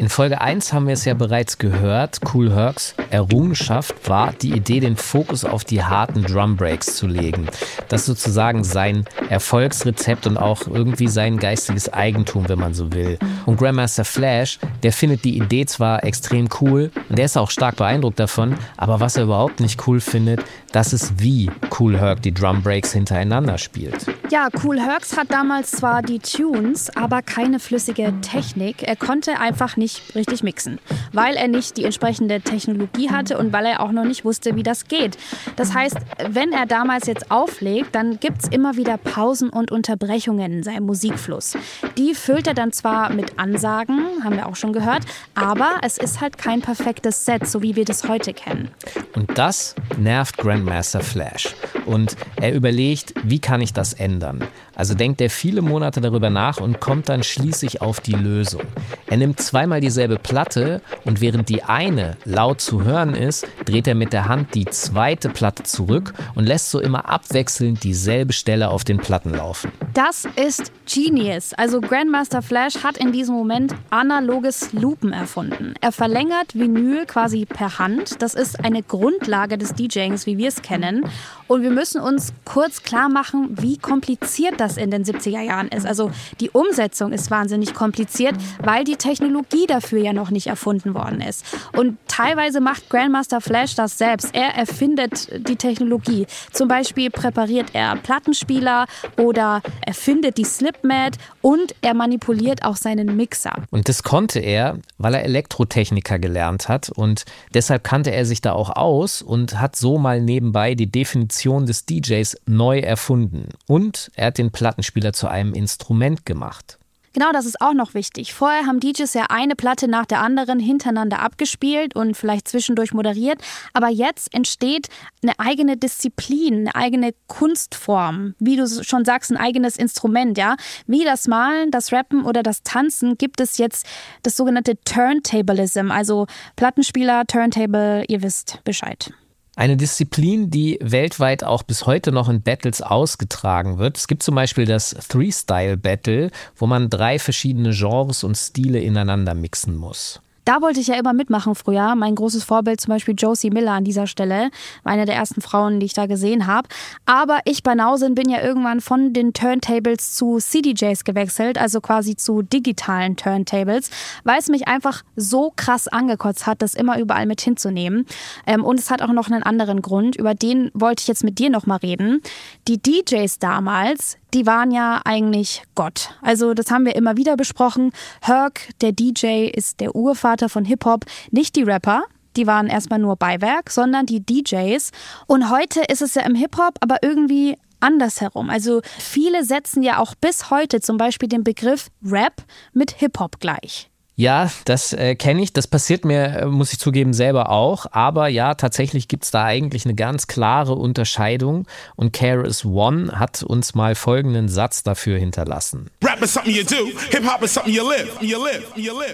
In 0.00 0.08
Folge 0.08 0.40
1 0.40 0.72
haben 0.72 0.86
wir 0.86 0.94
es 0.94 1.04
ja 1.04 1.12
bereits 1.12 1.58
gehört, 1.58 2.20
Cool 2.32 2.54
Hercs 2.54 2.94
Errungenschaft 3.10 4.08
war 4.08 4.32
die 4.32 4.52
Idee, 4.52 4.80
den 4.80 4.96
Fokus 4.96 5.44
auf 5.44 5.62
die 5.62 5.84
harten 5.84 6.22
Drum 6.22 6.56
Breaks 6.56 6.96
zu 6.96 7.06
legen. 7.06 7.46
Das 7.88 8.00
ist 8.00 8.06
sozusagen 8.06 8.64
sein 8.64 9.04
Erfolgsrezept 9.28 10.26
und 10.26 10.38
auch 10.38 10.66
irgendwie 10.66 11.08
sein 11.08 11.36
geistiges 11.36 11.92
Eigentum, 11.92 12.48
wenn 12.48 12.58
man 12.58 12.72
so 12.72 12.94
will. 12.94 13.18
Und 13.44 13.58
Grandmaster 13.58 14.06
Flash, 14.06 14.58
der 14.82 14.94
findet 14.94 15.24
die 15.24 15.36
Idee 15.36 15.66
zwar 15.66 16.02
extrem 16.02 16.48
cool 16.62 16.90
und 17.10 17.18
der 17.18 17.26
ist 17.26 17.36
auch 17.36 17.50
stark 17.50 17.76
beeindruckt 17.76 18.20
davon, 18.20 18.56
aber 18.78 19.00
was 19.00 19.18
er 19.18 19.24
überhaupt 19.24 19.60
nicht 19.60 19.86
cool 19.86 20.00
findet, 20.00 20.42
das 20.72 20.94
ist 20.94 21.20
wie 21.20 21.50
Cool 21.78 21.98
Herc 21.98 22.22
die 22.22 22.32
Drum 22.32 22.62
Breaks 22.62 22.92
hintereinander 22.92 23.58
spielt. 23.58 24.06
Ja, 24.30 24.48
Cool 24.62 24.80
Hercs 24.80 25.16
hat 25.16 25.32
damals 25.32 25.72
zwar 25.72 26.02
die 26.02 26.20
Tunes, 26.20 26.94
aber 26.96 27.20
keine 27.22 27.58
flüssige 27.58 28.14
Technik. 28.20 28.84
Er 28.84 28.94
konnte 28.94 29.40
einfach 29.40 29.76
nicht 29.76 29.89
richtig 30.14 30.42
mixen, 30.42 30.78
weil 31.12 31.36
er 31.36 31.48
nicht 31.48 31.76
die 31.76 31.84
entsprechende 31.84 32.40
Technologie 32.40 33.10
hatte 33.10 33.38
und 33.38 33.52
weil 33.52 33.66
er 33.66 33.80
auch 33.80 33.92
noch 33.92 34.04
nicht 34.04 34.24
wusste, 34.24 34.56
wie 34.56 34.62
das 34.62 34.86
geht. 34.86 35.16
Das 35.56 35.74
heißt, 35.74 35.96
wenn 36.28 36.52
er 36.52 36.66
damals 36.66 37.06
jetzt 37.06 37.30
auflegt, 37.30 37.94
dann 37.94 38.20
gibt 38.20 38.42
es 38.42 38.48
immer 38.48 38.76
wieder 38.76 38.96
Pausen 38.96 39.50
und 39.50 39.70
Unterbrechungen 39.70 40.52
in 40.52 40.62
seinem 40.62 40.86
Musikfluss. 40.86 41.54
Die 41.96 42.14
füllt 42.14 42.46
er 42.46 42.54
dann 42.54 42.72
zwar 42.72 43.12
mit 43.12 43.38
Ansagen, 43.38 44.24
haben 44.24 44.36
wir 44.36 44.46
auch 44.46 44.56
schon 44.56 44.72
gehört, 44.72 45.04
aber 45.34 45.78
es 45.82 45.98
ist 45.98 46.20
halt 46.20 46.38
kein 46.38 46.60
perfektes 46.60 47.24
Set, 47.24 47.46
so 47.46 47.62
wie 47.62 47.76
wir 47.76 47.84
das 47.84 48.08
heute 48.08 48.32
kennen. 48.32 48.70
Und 49.14 49.38
das 49.38 49.74
nervt 49.98 50.36
Grandmaster 50.36 51.00
Flash. 51.00 51.54
Und 51.86 52.16
er 52.36 52.54
überlegt, 52.54 53.14
wie 53.24 53.38
kann 53.38 53.60
ich 53.60 53.72
das 53.72 53.94
ändern? 53.94 54.44
Also 54.74 54.94
denkt 54.94 55.20
er 55.20 55.28
viele 55.28 55.60
Monate 55.60 56.00
darüber 56.00 56.30
nach 56.30 56.58
und 56.58 56.80
kommt 56.80 57.08
dann 57.08 57.22
schließlich 57.22 57.82
auf 57.82 58.00
die 58.00 58.14
Lösung. 58.14 58.62
Er 59.06 59.16
nimmt 59.16 59.40
zweimal 59.40 59.79
dieselbe 59.80 60.16
Platte 60.18 60.80
und 61.04 61.20
während 61.20 61.48
die 61.48 61.62
eine 61.62 62.16
laut 62.24 62.60
zu 62.60 62.84
hören 62.84 63.14
ist, 63.14 63.46
dreht 63.64 63.86
er 63.86 63.94
mit 63.94 64.12
der 64.12 64.28
Hand 64.28 64.54
die 64.54 64.66
zweite 64.66 65.28
Platte 65.28 65.62
zurück 65.62 66.12
und 66.34 66.46
lässt 66.46 66.70
so 66.70 66.80
immer 66.80 67.08
abwechselnd 67.08 67.82
dieselbe 67.84 68.32
Stelle 68.32 68.70
auf 68.70 68.84
den 68.84 68.98
Platten 68.98 69.30
laufen. 69.30 69.72
Das 69.94 70.26
ist 70.36 70.72
Genius. 70.86 71.52
Also 71.54 71.80
Grandmaster 71.80 72.42
Flash 72.42 72.82
hat 72.82 72.96
in 72.96 73.12
diesem 73.12 73.34
Moment 73.34 73.74
analoges 73.90 74.72
Loopen 74.72 75.12
erfunden. 75.12 75.74
Er 75.80 75.92
verlängert 75.92 76.54
Vinyl 76.54 77.06
quasi 77.06 77.46
per 77.46 77.78
Hand. 77.78 78.22
Das 78.22 78.34
ist 78.34 78.64
eine 78.64 78.82
Grundlage 78.82 79.58
des 79.58 79.74
DJings, 79.74 80.26
wie 80.26 80.38
wir 80.38 80.48
es 80.48 80.62
kennen. 80.62 81.04
Und 81.48 81.62
wir 81.62 81.70
müssen 81.70 82.00
uns 82.00 82.32
kurz 82.44 82.82
klar 82.82 83.08
machen, 83.08 83.56
wie 83.60 83.76
kompliziert 83.76 84.60
das 84.60 84.76
in 84.76 84.90
den 84.90 85.04
70er 85.04 85.40
Jahren 85.40 85.68
ist. 85.68 85.86
Also 85.86 86.10
die 86.38 86.50
Umsetzung 86.50 87.12
ist 87.12 87.30
wahnsinnig 87.30 87.74
kompliziert, 87.74 88.34
weil 88.62 88.84
die 88.84 88.96
Technologie 88.96 89.66
dafür 89.70 90.00
ja 90.00 90.12
noch 90.12 90.30
nicht 90.30 90.48
erfunden 90.48 90.94
worden 90.94 91.20
ist. 91.20 91.44
Und 91.76 91.98
teilweise 92.08 92.60
macht 92.60 92.88
Grandmaster 92.90 93.40
Flash 93.40 93.74
das 93.74 93.98
selbst. 93.98 94.34
Er 94.34 94.54
erfindet 94.54 95.28
die 95.48 95.56
Technologie. 95.56 96.26
Zum 96.52 96.68
Beispiel 96.68 97.10
präpariert 97.10 97.70
er 97.72 97.96
Plattenspieler 97.96 98.86
oder 99.18 99.62
erfindet 99.86 100.36
die 100.38 100.44
Slipmat 100.44 101.16
und 101.40 101.74
er 101.82 101.94
manipuliert 101.94 102.64
auch 102.64 102.76
seinen 102.76 103.16
Mixer. 103.16 103.52
Und 103.70 103.88
das 103.88 104.02
konnte 104.02 104.40
er, 104.40 104.78
weil 104.98 105.14
er 105.14 105.24
Elektrotechniker 105.24 106.18
gelernt 106.18 106.68
hat 106.68 106.90
und 106.90 107.24
deshalb 107.54 107.84
kannte 107.84 108.10
er 108.10 108.24
sich 108.24 108.40
da 108.40 108.52
auch 108.52 108.70
aus 108.70 109.22
und 109.22 109.60
hat 109.60 109.76
so 109.76 109.98
mal 109.98 110.20
nebenbei 110.20 110.74
die 110.74 110.90
Definition 110.90 111.66
des 111.66 111.86
DJs 111.86 112.36
neu 112.46 112.80
erfunden. 112.80 113.48
Und 113.66 114.10
er 114.16 114.26
hat 114.26 114.38
den 114.38 114.50
Plattenspieler 114.50 115.12
zu 115.12 115.28
einem 115.28 115.54
Instrument 115.54 116.26
gemacht. 116.26 116.79
Genau, 117.12 117.32
das 117.32 117.44
ist 117.44 117.60
auch 117.60 117.74
noch 117.74 117.94
wichtig. 117.94 118.34
Vorher 118.34 118.66
haben 118.66 118.78
DJs 118.78 119.12
ja 119.14 119.26
eine 119.30 119.56
Platte 119.56 119.88
nach 119.88 120.06
der 120.06 120.20
anderen 120.20 120.60
hintereinander 120.60 121.20
abgespielt 121.20 121.96
und 121.96 122.16
vielleicht 122.16 122.46
zwischendurch 122.46 122.92
moderiert. 122.92 123.42
Aber 123.72 123.88
jetzt 123.88 124.32
entsteht 124.32 124.88
eine 125.22 125.38
eigene 125.40 125.76
Disziplin, 125.76 126.68
eine 126.68 126.74
eigene 126.76 127.12
Kunstform. 127.26 128.34
Wie 128.38 128.56
du 128.56 128.66
schon 128.84 129.04
sagst, 129.04 129.32
ein 129.32 129.36
eigenes 129.36 129.76
Instrument, 129.76 130.38
ja. 130.38 130.54
Wie 130.86 131.04
das 131.04 131.26
Malen, 131.26 131.72
das 131.72 131.92
Rappen 131.92 132.24
oder 132.24 132.44
das 132.44 132.62
Tanzen 132.62 133.18
gibt 133.18 133.40
es 133.40 133.58
jetzt 133.58 133.86
das 134.22 134.36
sogenannte 134.36 134.78
Turntablism. 134.84 135.90
Also 135.90 136.26
Plattenspieler, 136.54 137.26
Turntable, 137.26 138.04
ihr 138.06 138.22
wisst 138.22 138.62
Bescheid. 138.62 139.12
Eine 139.56 139.76
Disziplin, 139.76 140.50
die 140.50 140.78
weltweit 140.80 141.44
auch 141.44 141.62
bis 141.62 141.84
heute 141.84 142.12
noch 142.12 142.28
in 142.28 142.42
Battles 142.42 142.82
ausgetragen 142.82 143.78
wird. 143.78 143.98
Es 143.98 144.06
gibt 144.06 144.22
zum 144.22 144.34
Beispiel 144.34 144.64
das 144.64 144.90
Three-Style-Battle, 145.08 146.30
wo 146.56 146.66
man 146.66 146.88
drei 146.88 147.18
verschiedene 147.18 147.70
Genres 147.72 148.24
und 148.24 148.36
Stile 148.36 148.80
ineinander 148.80 149.34
mixen 149.34 149.76
muss. 149.76 150.22
Da 150.50 150.62
wollte 150.62 150.80
ich 150.80 150.88
ja 150.88 150.96
immer 150.96 151.12
mitmachen 151.12 151.54
früher. 151.54 151.94
Mein 151.94 152.16
großes 152.16 152.42
Vorbild 152.42 152.80
zum 152.80 152.92
Beispiel 152.92 153.14
Josie 153.16 153.50
Miller 153.50 153.70
an 153.70 153.84
dieser 153.84 154.08
Stelle, 154.08 154.50
eine 154.82 155.06
der 155.06 155.14
ersten 155.14 155.42
Frauen, 155.42 155.78
die 155.78 155.86
ich 155.86 155.92
da 155.92 156.06
gesehen 156.06 156.48
habe. 156.48 156.68
Aber 157.06 157.38
ich 157.44 157.62
Banausin 157.62 158.16
bin 158.16 158.28
ja 158.28 158.42
irgendwann 158.42 158.80
von 158.80 159.12
den 159.12 159.32
Turntables 159.32 160.16
zu 160.16 160.38
CDJs 160.38 161.04
gewechselt, 161.04 161.56
also 161.56 161.80
quasi 161.80 162.16
zu 162.16 162.42
digitalen 162.42 163.14
Turntables, 163.14 163.92
weil 164.24 164.40
es 164.40 164.48
mich 164.48 164.66
einfach 164.66 165.04
so 165.14 165.52
krass 165.54 165.86
angekotzt 165.86 166.48
hat, 166.48 166.62
das 166.62 166.74
immer 166.74 166.98
überall 166.98 167.26
mit 167.26 167.40
hinzunehmen. 167.40 168.04
Ähm, 168.44 168.64
und 168.64 168.80
es 168.80 168.90
hat 168.90 169.02
auch 169.02 169.12
noch 169.12 169.30
einen 169.30 169.44
anderen 169.44 169.82
Grund, 169.82 170.16
über 170.16 170.34
den 170.34 170.72
wollte 170.74 171.02
ich 171.02 171.06
jetzt 171.06 171.22
mit 171.22 171.38
dir 171.38 171.50
nochmal 171.50 171.78
reden. 171.78 172.22
Die 172.66 172.82
DJs 172.82 173.38
damals, 173.38 174.16
die 174.34 174.46
waren 174.46 174.70
ja 174.70 175.00
eigentlich 175.04 175.62
Gott. 175.74 176.10
Also 176.22 176.54
das 176.54 176.70
haben 176.70 176.84
wir 176.84 176.94
immer 176.94 177.16
wieder 177.16 177.36
besprochen. 177.36 177.92
Herc, 178.20 178.68
der 178.80 178.92
DJ, 178.92 179.48
ist 179.48 179.80
der 179.80 179.94
Urvater 179.94 180.48
von 180.48 180.64
Hip-Hop, 180.64 181.04
nicht 181.30 181.56
die 181.56 181.62
Rapper. 181.62 182.04
Die 182.36 182.46
waren 182.46 182.68
erstmal 182.68 183.00
nur 183.00 183.16
Beiwerk, 183.16 183.70
sondern 183.70 184.06
die 184.06 184.24
DJs. 184.24 184.90
Und 185.26 185.50
heute 185.50 185.80
ist 185.80 186.02
es 186.02 186.14
ja 186.14 186.22
im 186.22 186.34
Hip-Hop 186.34 186.76
aber 186.80 186.98
irgendwie 187.02 187.56
andersherum. 187.80 188.50
Also 188.50 188.82
viele 188.84 189.44
setzen 189.44 189.82
ja 189.82 189.98
auch 189.98 190.14
bis 190.14 190.50
heute 190.50 190.80
zum 190.80 190.96
Beispiel 190.96 191.28
den 191.28 191.44
Begriff 191.44 191.88
Rap 192.04 192.44
mit 192.72 192.92
Hip-Hop 192.92 193.40
gleich. 193.40 193.89
Ja, 194.20 194.50
das 194.66 194.92
äh, 194.92 195.14
kenne 195.14 195.40
ich. 195.40 195.54
Das 195.54 195.66
passiert 195.66 196.04
mir, 196.04 196.40
äh, 196.40 196.44
muss 196.44 196.74
ich 196.74 196.78
zugeben, 196.78 197.14
selber 197.14 197.48
auch. 197.48 197.86
Aber 197.90 198.28
ja, 198.28 198.52
tatsächlich 198.54 199.08
gibt 199.08 199.24
es 199.24 199.30
da 199.30 199.44
eigentlich 199.44 199.86
eine 199.86 199.94
ganz 199.94 200.26
klare 200.26 200.74
Unterscheidung. 200.74 201.66
Und 201.96 202.12
KRS 202.12 202.66
One 202.66 203.18
hat 203.18 203.42
uns 203.42 203.74
mal 203.74 203.94
folgenden 203.94 204.50
Satz 204.50 204.82
dafür 204.82 205.18
hinterlassen. 205.18 205.88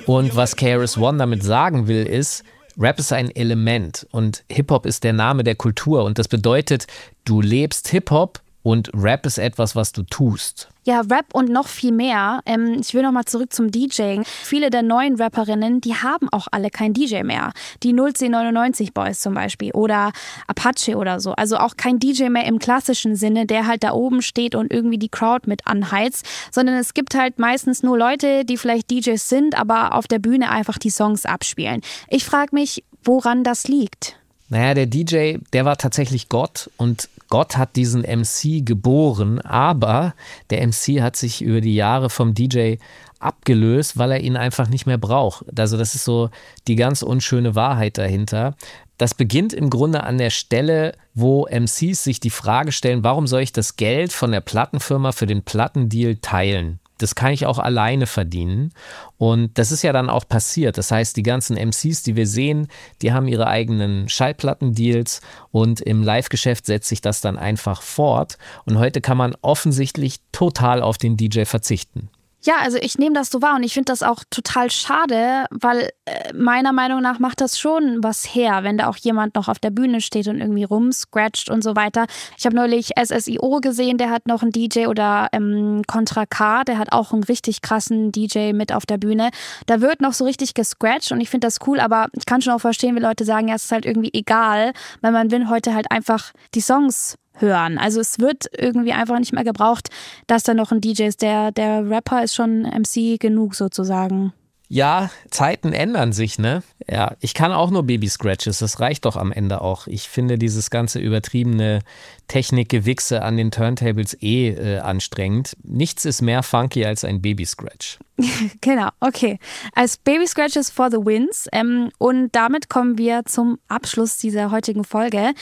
Und 0.06 0.34
was 0.34 0.56
KRS 0.56 0.98
One 0.98 1.18
damit 1.18 1.44
sagen 1.44 1.86
will, 1.86 2.04
ist, 2.04 2.42
Rap 2.76 2.98
ist 2.98 3.12
ein 3.12 3.30
Element 3.30 4.08
und 4.10 4.42
Hip-Hop 4.50 4.86
ist 4.86 5.04
der 5.04 5.12
Name 5.12 5.44
der 5.44 5.54
Kultur. 5.54 6.02
Und 6.02 6.18
das 6.18 6.26
bedeutet, 6.26 6.88
du 7.24 7.40
lebst 7.40 7.86
Hip-Hop 7.88 8.40
und 8.66 8.90
Rap 8.96 9.26
ist 9.26 9.38
etwas, 9.38 9.76
was 9.76 9.92
du 9.92 10.02
tust. 10.02 10.66
Ja, 10.82 11.02
Rap 11.02 11.26
und 11.32 11.48
noch 11.50 11.68
viel 11.68 11.92
mehr. 11.92 12.40
Ähm, 12.46 12.78
ich 12.80 12.94
will 12.94 13.02
noch 13.04 13.12
mal 13.12 13.24
zurück 13.24 13.52
zum 13.52 13.70
DJing. 13.70 14.24
Viele 14.24 14.70
der 14.70 14.82
neuen 14.82 15.14
Rapperinnen, 15.14 15.80
die 15.80 15.94
haben 15.94 16.28
auch 16.32 16.48
alle 16.50 16.70
kein 16.70 16.92
DJ 16.92 17.22
mehr. 17.22 17.52
Die 17.84 17.92
01099 17.92 18.92
Boys 18.92 19.20
zum 19.20 19.34
Beispiel 19.34 19.70
oder 19.70 20.10
Apache 20.48 20.96
oder 20.96 21.20
so. 21.20 21.30
Also 21.34 21.58
auch 21.58 21.76
kein 21.76 22.00
DJ 22.00 22.28
mehr 22.28 22.44
im 22.46 22.58
klassischen 22.58 23.14
Sinne, 23.14 23.46
der 23.46 23.68
halt 23.68 23.84
da 23.84 23.92
oben 23.92 24.20
steht 24.20 24.56
und 24.56 24.72
irgendwie 24.72 24.98
die 24.98 25.10
Crowd 25.10 25.48
mit 25.48 25.64
anheizt, 25.68 26.26
sondern 26.50 26.74
es 26.74 26.92
gibt 26.92 27.14
halt 27.14 27.38
meistens 27.38 27.84
nur 27.84 27.96
Leute, 27.96 28.44
die 28.44 28.56
vielleicht 28.56 28.90
DJs 28.90 29.28
sind, 29.28 29.56
aber 29.56 29.94
auf 29.94 30.08
der 30.08 30.18
Bühne 30.18 30.50
einfach 30.50 30.78
die 30.78 30.90
Songs 30.90 31.24
abspielen. 31.24 31.82
Ich 32.08 32.24
frage 32.24 32.52
mich, 32.52 32.82
woran 33.04 33.44
das 33.44 33.68
liegt. 33.68 34.16
Naja, 34.48 34.74
der 34.74 34.86
DJ, 34.86 35.38
der 35.52 35.64
war 35.64 35.76
tatsächlich 35.76 36.28
Gott 36.28 36.68
und 36.76 37.08
Gott 37.28 37.56
hat 37.56 37.76
diesen 37.76 38.02
MC 38.02 38.64
geboren, 38.64 39.40
aber 39.40 40.14
der 40.50 40.66
MC 40.66 41.00
hat 41.00 41.16
sich 41.16 41.42
über 41.42 41.60
die 41.60 41.74
Jahre 41.74 42.10
vom 42.10 42.34
DJ 42.34 42.76
abgelöst, 43.18 43.98
weil 43.98 44.12
er 44.12 44.20
ihn 44.20 44.36
einfach 44.36 44.68
nicht 44.68 44.86
mehr 44.86 44.98
braucht. 44.98 45.44
Also 45.58 45.76
das 45.76 45.94
ist 45.94 46.04
so 46.04 46.30
die 46.68 46.76
ganz 46.76 47.02
unschöne 47.02 47.54
Wahrheit 47.54 47.98
dahinter. 47.98 48.54
Das 48.98 49.14
beginnt 49.14 49.52
im 49.52 49.70
Grunde 49.70 50.04
an 50.04 50.18
der 50.18 50.30
Stelle, 50.30 50.92
wo 51.14 51.46
MCs 51.46 52.04
sich 52.04 52.20
die 52.20 52.30
Frage 52.30 52.72
stellen, 52.72 53.04
warum 53.04 53.26
soll 53.26 53.42
ich 53.42 53.52
das 53.52 53.76
Geld 53.76 54.12
von 54.12 54.32
der 54.32 54.40
Plattenfirma 54.40 55.12
für 55.12 55.26
den 55.26 55.42
Plattendeal 55.42 56.16
teilen? 56.16 56.80
Das 56.98 57.14
kann 57.14 57.32
ich 57.32 57.46
auch 57.46 57.58
alleine 57.58 58.06
verdienen. 58.06 58.72
Und 59.18 59.58
das 59.58 59.72
ist 59.72 59.82
ja 59.82 59.92
dann 59.92 60.10
auch 60.10 60.26
passiert. 60.28 60.78
Das 60.78 60.90
heißt, 60.90 61.16
die 61.16 61.22
ganzen 61.22 61.56
MCs, 61.56 62.02
die 62.02 62.16
wir 62.16 62.26
sehen, 62.26 62.68
die 63.02 63.12
haben 63.12 63.28
ihre 63.28 63.46
eigenen 63.46 64.08
Schallplattendeals 64.08 65.20
und 65.50 65.80
im 65.80 66.02
Live-Geschäft 66.02 66.66
setzt 66.66 66.88
sich 66.88 67.00
das 67.00 67.20
dann 67.20 67.38
einfach 67.38 67.82
fort. 67.82 68.38
Und 68.64 68.78
heute 68.78 69.00
kann 69.00 69.16
man 69.16 69.34
offensichtlich 69.42 70.20
total 70.32 70.82
auf 70.82 70.98
den 70.98 71.16
DJ 71.16 71.44
verzichten. 71.44 72.08
Ja, 72.46 72.58
also 72.62 72.78
ich 72.80 72.96
nehme 72.96 73.12
das 73.12 73.30
so 73.30 73.42
wahr 73.42 73.56
und 73.56 73.64
ich 73.64 73.74
finde 73.74 73.90
das 73.90 74.04
auch 74.04 74.22
total 74.30 74.70
schade, 74.70 75.46
weil 75.50 75.90
äh, 76.04 76.32
meiner 76.32 76.72
Meinung 76.72 77.02
nach 77.02 77.18
macht 77.18 77.40
das 77.40 77.58
schon 77.58 78.04
was 78.04 78.22
her, 78.22 78.62
wenn 78.62 78.78
da 78.78 78.86
auch 78.86 78.96
jemand 78.96 79.34
noch 79.34 79.48
auf 79.48 79.58
der 79.58 79.70
Bühne 79.70 80.00
steht 80.00 80.28
und 80.28 80.40
irgendwie 80.40 80.62
rumscratcht 80.62 81.50
und 81.50 81.64
so 81.64 81.74
weiter. 81.74 82.06
Ich 82.38 82.46
habe 82.46 82.54
neulich 82.54 82.90
SSIO 82.96 83.60
gesehen, 83.60 83.98
der 83.98 84.10
hat 84.10 84.28
noch 84.28 84.42
einen 84.42 84.52
DJ 84.52 84.86
oder 84.86 85.26
ähm, 85.32 85.82
Contra 85.88 86.24
K, 86.24 86.62
der 86.62 86.78
hat 86.78 86.92
auch 86.92 87.12
einen 87.12 87.24
richtig 87.24 87.62
krassen 87.62 88.12
DJ 88.12 88.52
mit 88.52 88.72
auf 88.72 88.86
der 88.86 88.98
Bühne. 88.98 89.30
Da 89.66 89.80
wird 89.80 90.00
noch 90.00 90.12
so 90.12 90.24
richtig 90.24 90.54
gescratcht 90.54 91.10
und 91.10 91.20
ich 91.20 91.28
finde 91.28 91.48
das 91.48 91.58
cool, 91.66 91.80
aber 91.80 92.06
ich 92.12 92.26
kann 92.26 92.42
schon 92.42 92.52
auch 92.52 92.60
verstehen, 92.60 92.94
wie 92.94 93.00
Leute 93.00 93.24
sagen, 93.24 93.48
ja, 93.48 93.56
es 93.56 93.64
ist 93.64 93.72
halt 93.72 93.86
irgendwie 93.86 94.10
egal, 94.12 94.72
weil 95.00 95.10
man 95.10 95.32
will 95.32 95.48
heute 95.48 95.74
halt 95.74 95.90
einfach 95.90 96.30
die 96.54 96.60
Songs 96.60 97.16
hören. 97.38 97.78
Also 97.78 98.00
es 98.00 98.18
wird 98.18 98.46
irgendwie 98.56 98.92
einfach 98.92 99.18
nicht 99.18 99.32
mehr 99.32 99.44
gebraucht, 99.44 99.88
dass 100.26 100.42
da 100.42 100.54
noch 100.54 100.72
ein 100.72 100.80
DJ 100.80 101.04
ist. 101.04 101.22
Der, 101.22 101.52
der 101.52 101.88
Rapper 101.88 102.22
ist 102.22 102.34
schon 102.34 102.62
MC 102.62 103.18
genug 103.18 103.54
sozusagen. 103.54 104.32
Ja, 104.68 105.10
Zeiten 105.30 105.72
ändern 105.72 106.12
sich, 106.12 106.38
ne? 106.40 106.62
Ja, 106.88 107.14
ich 107.20 107.34
kann 107.34 107.52
auch 107.52 107.70
nur 107.70 107.84
Baby 107.84 108.08
Scratches, 108.08 108.58
das 108.58 108.80
reicht 108.80 109.04
doch 109.04 109.16
am 109.16 109.30
Ende 109.30 109.60
auch. 109.60 109.86
Ich 109.86 110.08
finde 110.08 110.38
dieses 110.38 110.70
ganze 110.70 110.98
übertriebene 110.98 111.82
Technikgewichse 112.26 113.22
an 113.22 113.36
den 113.36 113.52
Turntables 113.52 114.20
eh 114.20 114.48
äh, 114.48 114.78
anstrengend. 114.78 115.56
Nichts 115.62 116.04
ist 116.04 116.20
mehr 116.20 116.42
funky 116.42 116.84
als 116.84 117.04
ein 117.04 117.22
Baby 117.22 117.44
Scratch. 117.44 117.98
genau, 118.60 118.88
okay. 118.98 119.38
Als 119.72 119.98
Baby 119.98 120.26
Scratches 120.26 120.70
for 120.70 120.90
the 120.90 120.98
Wins. 120.98 121.46
Ähm, 121.52 121.90
und 121.98 122.34
damit 122.34 122.68
kommen 122.68 122.98
wir 122.98 123.24
zum 123.24 123.58
Abschluss 123.68 124.18
dieser 124.18 124.50
heutigen 124.50 124.82
Folge. 124.82 125.32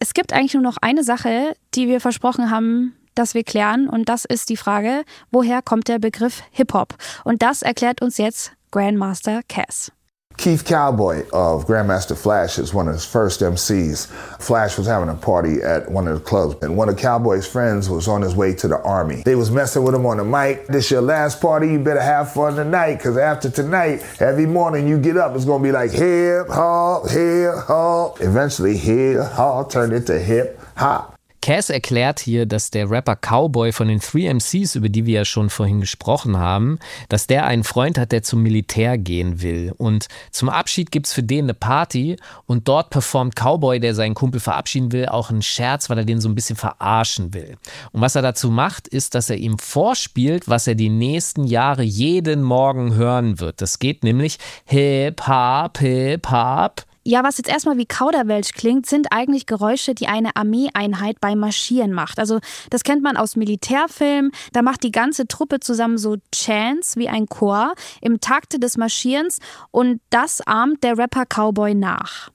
Es 0.00 0.12
gibt 0.12 0.32
eigentlich 0.32 0.54
nur 0.54 0.62
noch 0.62 0.78
eine 0.80 1.04
Sache, 1.04 1.54
die 1.74 1.86
wir 1.86 2.00
versprochen 2.00 2.50
haben, 2.50 2.96
dass 3.14 3.34
wir 3.34 3.44
klären. 3.44 3.88
Und 3.88 4.08
das 4.08 4.24
ist 4.24 4.48
die 4.48 4.56
Frage, 4.56 5.04
woher 5.30 5.62
kommt 5.62 5.86
der 5.86 6.00
Begriff 6.00 6.42
Hip-Hop? 6.50 6.96
Und 7.22 7.42
das 7.42 7.62
erklärt 7.62 8.02
uns 8.02 8.18
jetzt 8.18 8.52
Grandmaster 8.72 9.46
Cass. 9.48 9.90
Keith 10.38 10.64
Cowboy 10.64 11.28
of 11.32 11.66
Grandmaster 11.66 12.16
Flash 12.16 12.58
is 12.58 12.72
one 12.72 12.88
of 12.88 12.94
his 12.94 13.04
first 13.04 13.40
MCs. 13.40 14.06
Flash 14.40 14.78
was 14.78 14.86
having 14.86 15.10
a 15.10 15.14
party 15.14 15.62
at 15.62 15.90
one 15.90 16.08
of 16.08 16.18
the 16.18 16.24
clubs, 16.24 16.56
and 16.62 16.74
one 16.76 16.88
of 16.88 16.96
Cowboy's 16.96 17.46
friends 17.46 17.90
was 17.90 18.08
on 18.08 18.22
his 18.22 18.34
way 18.34 18.54
to 18.54 18.66
the 18.66 18.80
army. 18.80 19.22
They 19.24 19.34
was 19.34 19.50
messing 19.50 19.84
with 19.84 19.94
him 19.94 20.06
on 20.06 20.16
the 20.16 20.24
mic. 20.24 20.66
This 20.68 20.90
your 20.90 21.02
last 21.02 21.40
party, 21.40 21.68
you 21.68 21.78
better 21.78 22.00
have 22.00 22.32
fun 22.32 22.56
tonight, 22.56 22.98
cause 23.00 23.18
after 23.18 23.50
tonight, 23.50 24.04
every 24.20 24.46
morning 24.46 24.88
you 24.88 24.98
get 24.98 25.18
up, 25.18 25.36
it's 25.36 25.44
gonna 25.44 25.62
be 25.62 25.70
like 25.70 25.90
hip 25.90 26.48
hop, 26.48 27.10
hip 27.10 27.54
hop. 27.66 28.20
Eventually, 28.22 28.76
hip 28.76 29.20
hop 29.20 29.70
turned 29.70 29.92
into 29.92 30.18
hip 30.18 30.58
hop. 30.76 31.11
Cass 31.42 31.70
erklärt 31.70 32.20
hier, 32.20 32.46
dass 32.46 32.70
der 32.70 32.88
Rapper 32.88 33.16
Cowboy 33.16 33.72
von 33.72 33.88
den 33.88 34.00
Three 34.00 34.32
MCs, 34.32 34.76
über 34.76 34.88
die 34.88 35.04
wir 35.06 35.14
ja 35.14 35.24
schon 35.24 35.50
vorhin 35.50 35.80
gesprochen 35.80 36.38
haben, 36.38 36.78
dass 37.08 37.26
der 37.26 37.46
einen 37.46 37.64
Freund 37.64 37.98
hat, 37.98 38.12
der 38.12 38.22
zum 38.22 38.42
Militär 38.42 38.96
gehen 38.96 39.42
will. 39.42 39.74
Und 39.76 40.06
zum 40.30 40.48
Abschied 40.48 40.92
gibt 40.92 41.06
es 41.06 41.12
für 41.12 41.22
den 41.22 41.46
eine 41.46 41.54
Party 41.54 42.16
und 42.46 42.68
dort 42.68 42.90
performt 42.90 43.34
Cowboy, 43.34 43.80
der 43.80 43.94
seinen 43.94 44.14
Kumpel 44.14 44.40
verabschieden 44.40 44.92
will, 44.92 45.06
auch 45.06 45.30
einen 45.30 45.42
Scherz, 45.42 45.90
weil 45.90 45.98
er 45.98 46.04
den 46.04 46.20
so 46.20 46.28
ein 46.28 46.36
bisschen 46.36 46.56
verarschen 46.56 47.34
will. 47.34 47.56
Und 47.90 48.00
was 48.00 48.14
er 48.14 48.22
dazu 48.22 48.50
macht, 48.50 48.86
ist, 48.86 49.16
dass 49.16 49.28
er 49.28 49.36
ihm 49.36 49.58
vorspielt, 49.58 50.48
was 50.48 50.68
er 50.68 50.76
die 50.76 50.90
nächsten 50.90 51.44
Jahre 51.44 51.82
jeden 51.82 52.42
Morgen 52.42 52.94
hören 52.94 53.40
wird. 53.40 53.60
Das 53.60 53.80
geht 53.80 54.04
nämlich 54.04 54.38
Hip 54.66 55.26
Hop, 55.26 55.78
Hip 55.78 56.30
Hop. 56.30 56.84
Ja, 57.04 57.24
was 57.24 57.38
jetzt 57.38 57.48
erstmal 57.48 57.78
wie 57.78 57.86
Kauderwelsch 57.86 58.52
klingt, 58.52 58.86
sind 58.86 59.08
eigentlich 59.10 59.46
Geräusche, 59.46 59.94
die 59.94 60.06
eine 60.06 60.36
Armeeeinheit 60.36 61.20
beim 61.20 61.40
Marschieren 61.40 61.92
macht. 61.92 62.20
Also 62.20 62.38
das 62.70 62.84
kennt 62.84 63.02
man 63.02 63.16
aus 63.16 63.34
Militärfilmen. 63.34 64.30
Da 64.52 64.62
macht 64.62 64.84
die 64.84 64.92
ganze 64.92 65.26
Truppe 65.26 65.58
zusammen 65.58 65.98
so 65.98 66.16
Chants 66.32 66.96
wie 66.96 67.08
ein 67.08 67.26
Chor 67.26 67.74
im 68.00 68.20
Takte 68.20 68.60
des 68.60 68.76
Marschierens 68.76 69.38
und 69.72 70.00
das 70.10 70.40
ahmt 70.42 70.84
der 70.84 70.96
Rapper 70.96 71.24
Cowboy 71.26 71.74
nach. 71.74 72.30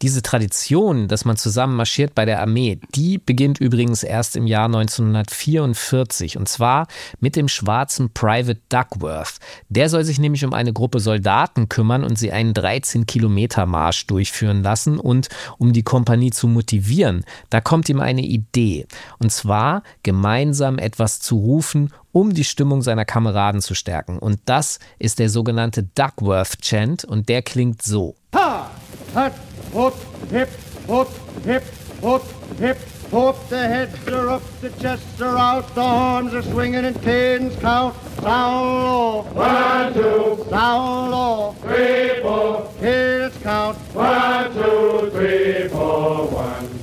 Diese 0.00 0.22
Tradition, 0.22 1.08
dass 1.08 1.24
man 1.24 1.36
zusammen 1.36 1.74
marschiert 1.74 2.14
bei 2.14 2.24
der 2.24 2.40
Armee, 2.40 2.78
die 2.94 3.18
beginnt 3.18 3.58
übrigens 3.58 4.04
erst 4.04 4.36
im 4.36 4.46
Jahr 4.46 4.66
1944 4.66 6.36
und 6.36 6.48
zwar 6.48 6.86
mit 7.18 7.34
dem 7.34 7.48
schwarzen 7.48 8.12
Private 8.12 8.60
Duckworth. 8.68 9.38
Der 9.68 9.88
soll 9.88 10.04
sich 10.04 10.20
nämlich 10.20 10.44
um 10.44 10.52
eine 10.52 10.72
Gruppe 10.72 11.00
Soldaten 11.00 11.68
kümmern 11.68 12.04
und 12.04 12.16
sie 12.16 12.30
einen 12.30 12.52
13-Kilometer-Marsch 12.52 14.06
durchführen 14.06 14.62
lassen 14.62 15.00
und 15.00 15.28
um 15.58 15.72
die 15.72 15.82
Kompanie 15.82 16.30
zu 16.30 16.46
motivieren, 16.46 17.24
da 17.50 17.60
kommt 17.60 17.88
ihm 17.88 17.98
eine 17.98 18.22
Idee 18.22 18.86
und 19.18 19.32
zwar 19.32 19.82
gemeinsam 20.04 20.78
etwas 20.78 21.18
zu 21.18 21.38
rufen, 21.38 21.92
um 22.12 22.34
die 22.34 22.44
Stimmung 22.44 22.82
seiner 22.82 23.04
Kameraden 23.04 23.60
zu 23.60 23.74
stärken. 23.74 24.18
Und 24.18 24.40
das 24.44 24.78
ist 25.00 25.18
der 25.18 25.28
sogenannte 25.28 25.82
Duckworth 25.82 26.60
Chant 26.62 27.04
und 27.04 27.28
der 27.28 27.42
klingt 27.42 27.82
so. 27.82 28.14
Ha, 28.34 28.70
hat, 29.14 29.32
Put, 29.72 29.94
hip, 30.30 30.48
put, 30.86 31.08
hip, 31.44 31.64
put, 32.00 32.22
hip, 32.58 32.78
put. 33.10 33.48
The 33.48 33.68
heads 33.68 34.08
are 34.08 34.30
up, 34.30 34.42
the 34.60 34.70
chests 34.70 35.20
are 35.20 35.36
out, 35.36 35.74
the 35.74 35.82
horns 35.82 36.32
are 36.34 36.42
swinging 36.42 36.84
and 36.84 37.00
cadence 37.02 37.54
count. 37.56 37.94
Sound 38.22 38.84
low. 38.84 39.22
One, 39.32 39.94
two. 39.94 40.44
Sound 40.48 41.10
low. 41.10 41.52
Three, 41.60 42.22
four. 42.22 42.70
Cadence 42.80 43.36
count. 43.42 43.76
One, 43.94 44.52
two, 44.54 45.10
three, 45.10 45.68
four. 45.68 46.26
One, 46.28 46.77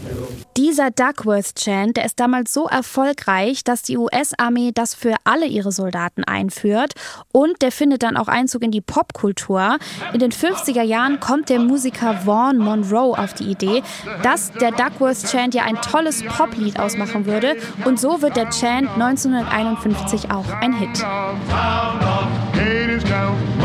Dieser 0.66 0.90
Duckworth-Chant, 0.90 1.96
der 1.96 2.06
ist 2.06 2.20
damals 2.20 2.52
so 2.52 2.66
erfolgreich, 2.66 3.64
dass 3.64 3.84
die 3.84 4.00
US-Armee 4.00 4.72
das 4.74 4.96
für 4.96 5.14
alle 5.24 5.46
ihre 5.46 5.72
Soldaten 5.72 6.24
einführt 6.24 6.94
und 7.32 7.62
der 7.62 7.72
findet 7.72 8.02
dann 8.02 8.18
auch 8.18 8.28
Einzug 8.28 8.64
in 8.64 8.72
die 8.72 8.82
Popkultur. 8.82 9.78
In 10.12 10.18
den 10.18 10.32
50er 10.32 10.82
Jahren 10.82 11.20
kommt 11.20 11.50
der 11.50 11.60
Musiker 11.60 12.16
Vaughn 12.26 12.58
Monroe 12.58 13.16
auf 13.16 13.36
die 13.36 13.44
Idee, 13.44 13.84
dass 14.24 14.54
der 14.54 14.72
Duckworth-Chant 14.72 15.54
ja 15.54 15.66
ein 15.66 15.76
tolles 15.84 16.24
Poplied 16.24 16.80
ausmachen 16.80 17.28
würde 17.28 17.58
und 17.86 18.00
so 18.00 18.24
wird 18.24 18.36
der 18.36 18.50
Chant 18.50 18.90
1951 19.00 20.32
auch 20.32 20.50
ein 20.62 20.74
Hit. 20.74 21.06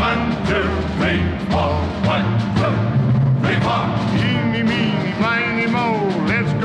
One, 0.01 0.35
two, 0.47 0.61
three, 0.99 1.19
four, 1.49 1.81
one, 2.05 2.40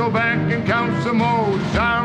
go 0.07 0.13
back 0.13 0.39
and 0.53 0.65
count 0.65 1.03
some 1.03 1.17
more. 1.17 1.96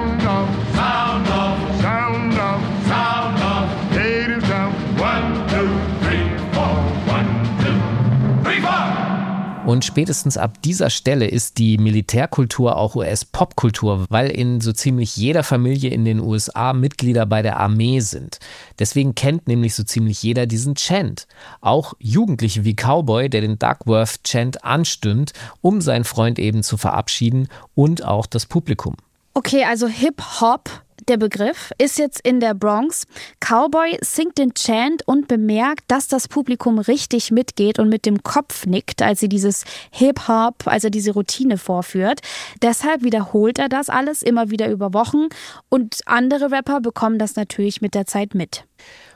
Und 9.72 9.86
spätestens 9.86 10.36
ab 10.36 10.60
dieser 10.60 10.90
Stelle 10.90 11.26
ist 11.26 11.56
die 11.56 11.78
Militärkultur 11.78 12.76
auch 12.76 12.94
US-Popkultur, 12.94 14.04
weil 14.10 14.28
in 14.28 14.60
so 14.60 14.74
ziemlich 14.74 15.16
jeder 15.16 15.42
Familie 15.42 15.88
in 15.88 16.04
den 16.04 16.20
USA 16.20 16.74
Mitglieder 16.74 17.24
bei 17.24 17.40
der 17.40 17.58
Armee 17.58 18.00
sind. 18.00 18.38
Deswegen 18.78 19.14
kennt 19.14 19.48
nämlich 19.48 19.74
so 19.74 19.82
ziemlich 19.82 20.22
jeder 20.22 20.44
diesen 20.44 20.74
Chant. 20.74 21.26
Auch 21.62 21.94
Jugendliche 21.98 22.66
wie 22.66 22.74
Cowboy, 22.74 23.30
der 23.30 23.40
den 23.40 23.58
Duckworth-Chant 23.58 24.62
anstimmt, 24.62 25.32
um 25.62 25.80
seinen 25.80 26.04
Freund 26.04 26.38
eben 26.38 26.62
zu 26.62 26.76
verabschieden 26.76 27.48
und 27.74 28.04
auch 28.04 28.26
das 28.26 28.44
Publikum. 28.44 28.96
Okay, 29.32 29.64
also 29.64 29.86
Hip-Hop 29.86 30.68
der 31.08 31.16
Begriff, 31.16 31.72
ist 31.78 31.98
jetzt 31.98 32.20
in 32.20 32.40
der 32.40 32.54
Bronx. 32.54 33.06
Cowboy 33.40 33.98
singt 34.00 34.38
den 34.38 34.54
Chant 34.54 35.06
und 35.06 35.28
bemerkt, 35.28 35.84
dass 35.88 36.08
das 36.08 36.28
Publikum 36.28 36.78
richtig 36.78 37.30
mitgeht 37.30 37.78
und 37.78 37.88
mit 37.88 38.06
dem 38.06 38.22
Kopf 38.22 38.66
nickt, 38.66 39.02
als 39.02 39.20
sie 39.20 39.28
dieses 39.28 39.64
Hip-Hop, 39.90 40.66
also 40.66 40.88
diese 40.88 41.12
Routine 41.12 41.58
vorführt. 41.58 42.20
Deshalb 42.62 43.02
wiederholt 43.02 43.58
er 43.58 43.68
das 43.68 43.88
alles 43.88 44.22
immer 44.22 44.50
wieder 44.50 44.70
über 44.70 44.92
Wochen 44.94 45.28
und 45.68 46.00
andere 46.06 46.50
Rapper 46.50 46.80
bekommen 46.80 47.18
das 47.18 47.36
natürlich 47.36 47.80
mit 47.80 47.94
der 47.94 48.06
Zeit 48.06 48.34
mit. 48.34 48.64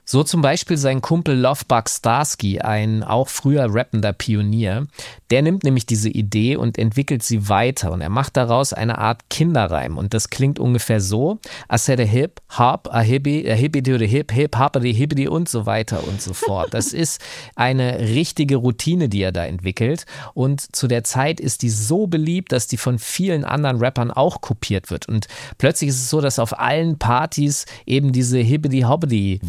So 0.09 0.23
zum 0.23 0.41
Beispiel 0.41 0.77
sein 0.77 1.03
Kumpel 1.03 1.37
Lovebug 1.37 1.89
Starsky, 1.89 2.61
ein 2.61 3.03
auch 3.03 3.27
früher 3.27 3.75
rappender 3.75 4.13
Pionier. 4.13 4.87
Der 5.31 5.43
nimmt 5.43 5.65
nämlich 5.65 5.85
diese 5.85 6.09
Idee 6.09 6.55
und 6.55 6.79
entwickelt 6.79 7.25
sie 7.25 7.49
weiter 7.49 7.91
und 7.91 8.01
er 8.01 8.09
macht 8.09 8.37
daraus 8.37 8.73
eine 8.73 8.99
Art 8.99 9.29
Kinderreim 9.31 9.99
und 9.99 10.15
das 10.15 10.31
klingt 10.31 10.61
ungefähr 10.61 11.01
so: 11.01 11.41
I 11.73 11.77
said 11.77 11.99
a 11.99 12.05
hip, 12.05 12.41
hop, 12.57 12.89
a 12.93 13.01
hippie, 13.01 13.51
a 13.51 13.55
hippie 13.55 13.83
to 13.83 13.99
the 13.99 14.07
hip, 14.07 14.31
hip, 14.31 14.57
hop, 14.57 14.77
a 14.77 15.29
und 15.29 15.49
so 15.49 15.67
weiter 15.67 16.07
und 16.07 16.23
so 16.23 16.35
fort. 16.35 16.73
Das 16.73 16.87
ist 16.93 17.21
eine 17.57 17.99
richtige 17.99 18.55
Routine, 18.57 19.09
die 19.09 19.23
er 19.23 19.33
da 19.33 19.45
entwickelt 19.45 20.07
und 20.35 20.77
zu 20.77 20.87
der 20.87 21.03
Zeit 21.03 21.41
ist 21.41 21.63
die 21.63 21.71
so 21.71 22.07
beliebt, 22.07 22.53
dass 22.53 22.69
die 22.69 22.77
von 22.77 23.01
vielen 23.01 23.45
anderen 23.45 23.79
Rappern 23.79 24.13
auch 24.13 24.41
kopiert 24.41 24.89
wird 24.91 25.09
und 25.09 25.27
plötzlich 25.59 25.91
ist 25.91 25.97
es 25.97 26.11
so, 26.11 26.21
dass 26.21 26.39
auf 26.39 26.57
allen 26.61 26.97
Partys 26.97 27.67
eben 27.87 28.13
diese 28.13 28.39
hippity 28.39 29.41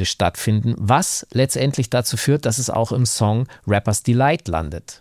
Beispiele 0.00 0.06
stattfinden, 0.06 0.74
was 0.78 1.26
letztendlich 1.32 1.90
dazu 1.90 2.16
führt, 2.16 2.46
dass 2.46 2.58
es 2.58 2.70
auch 2.70 2.92
im 2.92 3.06
Song 3.06 3.46
Rappers 3.66 4.02
Delight 4.02 4.48
landet. 4.48 4.98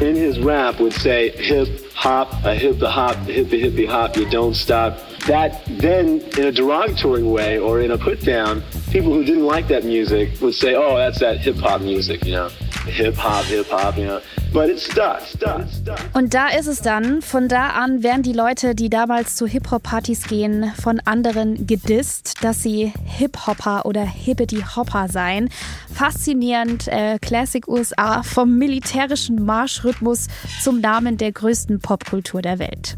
In 0.00 0.16
his 0.16 0.38
rap 0.44 0.80
would 0.80 0.92
say 0.92 1.30
hip 1.36 1.68
hop, 1.94 2.28
a 2.44 2.50
hip 2.50 2.80
hop, 2.82 3.16
hippie 3.26 3.60
hippie 3.60 3.88
hop, 3.88 4.16
you 4.16 4.24
don't 4.24 4.54
stop. 4.54 4.96
That 5.26 5.62
then, 5.66 6.20
in 6.36 6.44
a 6.44 6.52
derogatory 6.52 7.22
way 7.22 7.58
or 7.58 7.80
in 7.80 7.90
a 7.92 7.96
put 7.96 8.22
down, 8.24 8.62
people 8.92 9.12
who 9.12 9.24
didn't 9.24 9.46
like 9.46 9.68
that 9.68 9.82
music 9.84 10.38
would 10.42 10.54
say, 10.54 10.74
oh, 10.74 10.98
that's 10.98 11.18
that 11.20 11.38
hip 11.38 11.56
hop 11.56 11.80
music, 11.80 12.26
you 12.26 12.32
know, 12.32 12.50
hip 12.84 13.14
hop, 13.14 13.46
hip 13.46 13.66
hop, 13.68 13.96
you 13.96 14.04
know. 14.04 14.20
But 14.52 14.68
it 14.68 14.78
stuck, 14.78 15.22
stuck, 15.22 15.62
stuck. 15.68 15.98
Und 16.12 16.32
da 16.34 16.48
ist 16.48 16.68
es 16.68 16.80
dann, 16.80 17.22
von 17.22 17.48
da 17.48 17.70
an 17.70 18.02
werden 18.02 18.22
die 18.22 18.32
Leute, 18.32 18.74
die 18.76 18.88
damals 18.88 19.34
zu 19.34 19.48
Hip-Hop-Partys 19.48 20.28
gehen, 20.28 20.70
von 20.80 21.00
anderen 21.00 21.66
gedisst, 21.66 22.44
dass 22.44 22.62
sie 22.62 22.92
Hip-Hopper 23.04 23.84
oder 23.84 24.02
Hippity-Hopper 24.02 25.08
seien. 25.08 25.48
Faszinierend, 25.92 26.86
äh, 26.86 27.18
Classic 27.18 27.66
USA, 27.66 28.22
vom 28.22 28.56
militärischen 28.56 29.44
Marschrhythmus 29.44 30.28
zum 30.62 30.80
Namen 30.80 31.16
der 31.16 31.32
größten 31.32 31.80
Popkultur 31.80 32.40
der 32.40 32.60
Welt. 32.60 32.96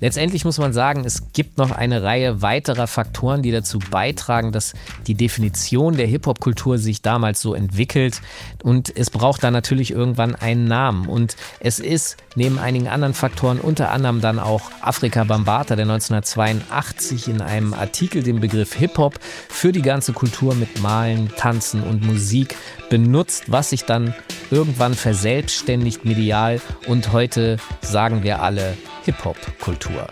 Letztendlich 0.00 0.44
muss 0.44 0.58
man 0.58 0.72
sagen, 0.72 1.04
es 1.04 1.32
gibt 1.32 1.55
noch 1.58 1.70
eine 1.70 2.02
Reihe 2.02 2.42
weiterer 2.42 2.86
Faktoren, 2.86 3.42
die 3.42 3.50
dazu 3.50 3.78
beitragen, 3.78 4.52
dass 4.52 4.74
die 5.06 5.14
Definition 5.14 5.96
der 5.96 6.06
Hip-Hop-Kultur 6.06 6.78
sich 6.78 7.02
damals 7.02 7.40
so 7.40 7.54
entwickelt. 7.54 8.20
Und 8.62 8.96
es 8.96 9.10
braucht 9.10 9.42
da 9.42 9.50
natürlich 9.50 9.90
irgendwann 9.90 10.34
einen 10.34 10.66
Namen. 10.66 11.06
Und 11.08 11.36
es 11.60 11.78
ist 11.78 12.16
neben 12.34 12.58
einigen 12.58 12.88
anderen 12.88 13.14
Faktoren, 13.14 13.60
unter 13.60 13.90
anderem 13.90 14.20
dann 14.20 14.38
auch 14.38 14.70
Afrika 14.80 15.24
Bambata, 15.24 15.76
der 15.76 15.84
1982 15.84 17.28
in 17.28 17.40
einem 17.40 17.74
Artikel 17.74 18.22
den 18.22 18.40
Begriff 18.40 18.74
Hip-Hop 18.74 19.18
für 19.48 19.72
die 19.72 19.82
ganze 19.82 20.12
Kultur 20.12 20.54
mit 20.54 20.80
Malen, 20.80 21.30
Tanzen 21.36 21.82
und 21.82 22.04
Musik 22.04 22.56
benutzt, 22.90 23.44
was 23.48 23.70
sich 23.70 23.84
dann 23.84 24.14
irgendwann 24.50 24.94
verselbstständigt 24.94 26.04
medial 26.04 26.60
und 26.86 27.12
heute 27.12 27.56
sagen 27.80 28.22
wir 28.22 28.42
alle 28.42 28.76
Hip-Hop-Kultur. 29.04 30.08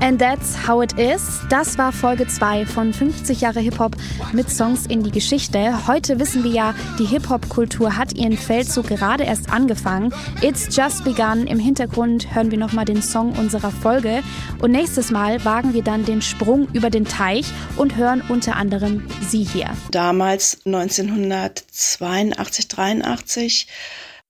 And 0.00 0.20
that's 0.20 0.68
how 0.68 0.82
it 0.82 0.98
is. 0.98 1.40
Das 1.48 1.78
war 1.78 1.92
Folge 1.92 2.26
2 2.26 2.66
von 2.66 2.92
50 2.92 3.40
Jahre 3.40 3.60
Hip-Hop 3.60 3.96
mit 4.32 4.50
Songs 4.50 4.86
in 4.86 5.02
die 5.02 5.10
Geschichte. 5.10 5.86
Heute 5.86 6.20
wissen 6.20 6.44
wir 6.44 6.50
ja, 6.50 6.74
die 6.98 7.06
Hip-Hop-Kultur 7.06 7.96
hat 7.96 8.12
ihren 8.12 8.36
Feldzug 8.36 8.88
gerade 8.88 9.24
erst 9.24 9.50
angefangen. 9.50 10.12
It's 10.42 10.76
just 10.76 11.04
begun. 11.04 11.46
Im 11.46 11.58
Hintergrund 11.58 12.34
hören 12.34 12.50
wir 12.50 12.58
nochmal 12.58 12.84
den 12.84 13.02
Song 13.02 13.32
unserer 13.38 13.70
Folge. 13.70 14.22
Und 14.60 14.72
nächstes 14.72 15.10
Mal 15.10 15.42
wagen 15.44 15.74
wir 15.74 15.82
dann 15.82 16.04
den 16.04 16.22
Sprung 16.22 16.68
über 16.72 16.90
den 16.90 17.04
Teich 17.04 17.46
und 17.76 17.96
hören 17.96 18.22
unter 18.28 18.56
anderem 18.56 19.04
sie 19.26 19.44
hier. 19.44 19.70
Damals 19.90 20.58
1982, 20.66 22.68
83 22.68 23.66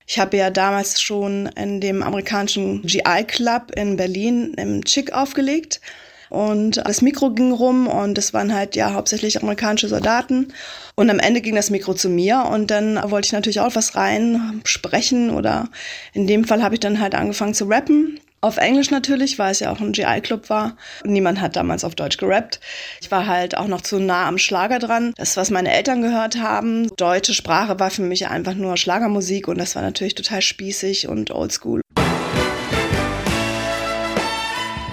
ich 0.07 0.19
habe 0.19 0.37
ja 0.37 0.49
damals 0.49 1.01
schon 1.01 1.47
in 1.55 1.81
dem 1.81 2.03
amerikanischen 2.03 2.81
GI 2.83 3.23
Club 3.27 3.71
in 3.75 3.97
Berlin 3.97 4.53
im 4.57 4.83
Chick 4.83 5.13
aufgelegt. 5.13 5.81
Und 6.29 6.77
das 6.77 7.01
Mikro 7.01 7.31
ging 7.31 7.51
rum 7.51 7.87
und 7.87 8.17
es 8.17 8.33
waren 8.33 8.53
halt 8.53 8.75
ja 8.75 8.93
hauptsächlich 8.93 9.41
amerikanische 9.41 9.87
Soldaten. 9.87 10.53
Und 10.95 11.09
am 11.09 11.19
Ende 11.19 11.41
ging 11.41 11.55
das 11.55 11.69
Mikro 11.69 11.93
zu 11.93 12.09
mir 12.09 12.45
und 12.51 12.71
dann 12.71 12.99
wollte 13.09 13.27
ich 13.27 13.33
natürlich 13.33 13.59
auch 13.59 13.75
was 13.75 13.95
rein 13.95 14.61
sprechen 14.63 15.29
oder 15.29 15.69
in 16.13 16.27
dem 16.27 16.45
Fall 16.45 16.63
habe 16.63 16.75
ich 16.75 16.79
dann 16.79 16.99
halt 16.99 17.15
angefangen 17.15 17.53
zu 17.53 17.65
rappen. 17.65 18.19
Auf 18.45 18.57
Englisch 18.57 18.91
natürlich, 18.91 19.39
weil 19.39 19.53
es 19.53 19.59
ja 19.59 19.71
auch 19.71 19.79
ein 19.79 19.91
GI-Club 19.91 20.51
war. 20.51 20.77
Niemand 21.03 21.41
hat 21.41 21.55
damals 21.55 21.83
auf 21.83 21.95
Deutsch 21.95 22.17
gerappt. 22.17 22.59
Ich 23.01 23.09
war 23.09 23.25
halt 23.25 23.57
auch 23.57 23.65
noch 23.65 23.81
zu 23.81 23.99
nah 23.99 24.27
am 24.27 24.37
Schlager 24.37 24.77
dran. 24.77 25.13
Das, 25.17 25.35
was 25.35 25.49
meine 25.49 25.73
Eltern 25.73 26.03
gehört 26.03 26.37
haben. 26.37 26.95
Deutsche 26.95 27.33
Sprache 27.33 27.79
war 27.79 27.89
für 27.89 28.03
mich 28.03 28.27
einfach 28.27 28.53
nur 28.53 28.77
Schlagermusik 28.77 29.47
und 29.47 29.57
das 29.57 29.73
war 29.73 29.81
natürlich 29.81 30.13
total 30.13 30.43
spießig 30.43 31.07
und 31.07 31.31
oldschool. 31.31 31.81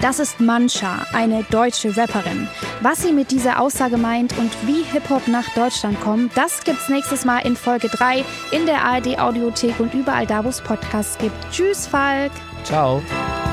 Das 0.01 0.17
ist 0.17 0.39
Mancha, 0.39 1.05
eine 1.13 1.43
deutsche 1.51 1.95
Rapperin. 1.95 2.47
Was 2.81 3.03
sie 3.03 3.13
mit 3.13 3.29
dieser 3.29 3.61
Aussage 3.61 3.97
meint 3.97 4.35
und 4.39 4.51
wie 4.65 4.81
Hip-Hop 4.91 5.27
nach 5.27 5.53
Deutschland 5.53 6.01
kommt, 6.01 6.35
das 6.35 6.63
gibt's 6.63 6.89
nächstes 6.89 7.23
Mal 7.23 7.45
in 7.45 7.55
Folge 7.55 7.89
3 7.89 8.25
in 8.49 8.65
der 8.65 8.83
ARD 8.83 9.19
Audiothek 9.19 9.79
und 9.79 9.93
überall 9.93 10.25
da, 10.25 10.43
wo 10.43 10.49
es 10.49 10.59
Podcasts 10.59 11.19
gibt. 11.19 11.35
Tschüss, 11.51 11.85
Falk. 11.85 12.31
Ciao. 12.63 13.52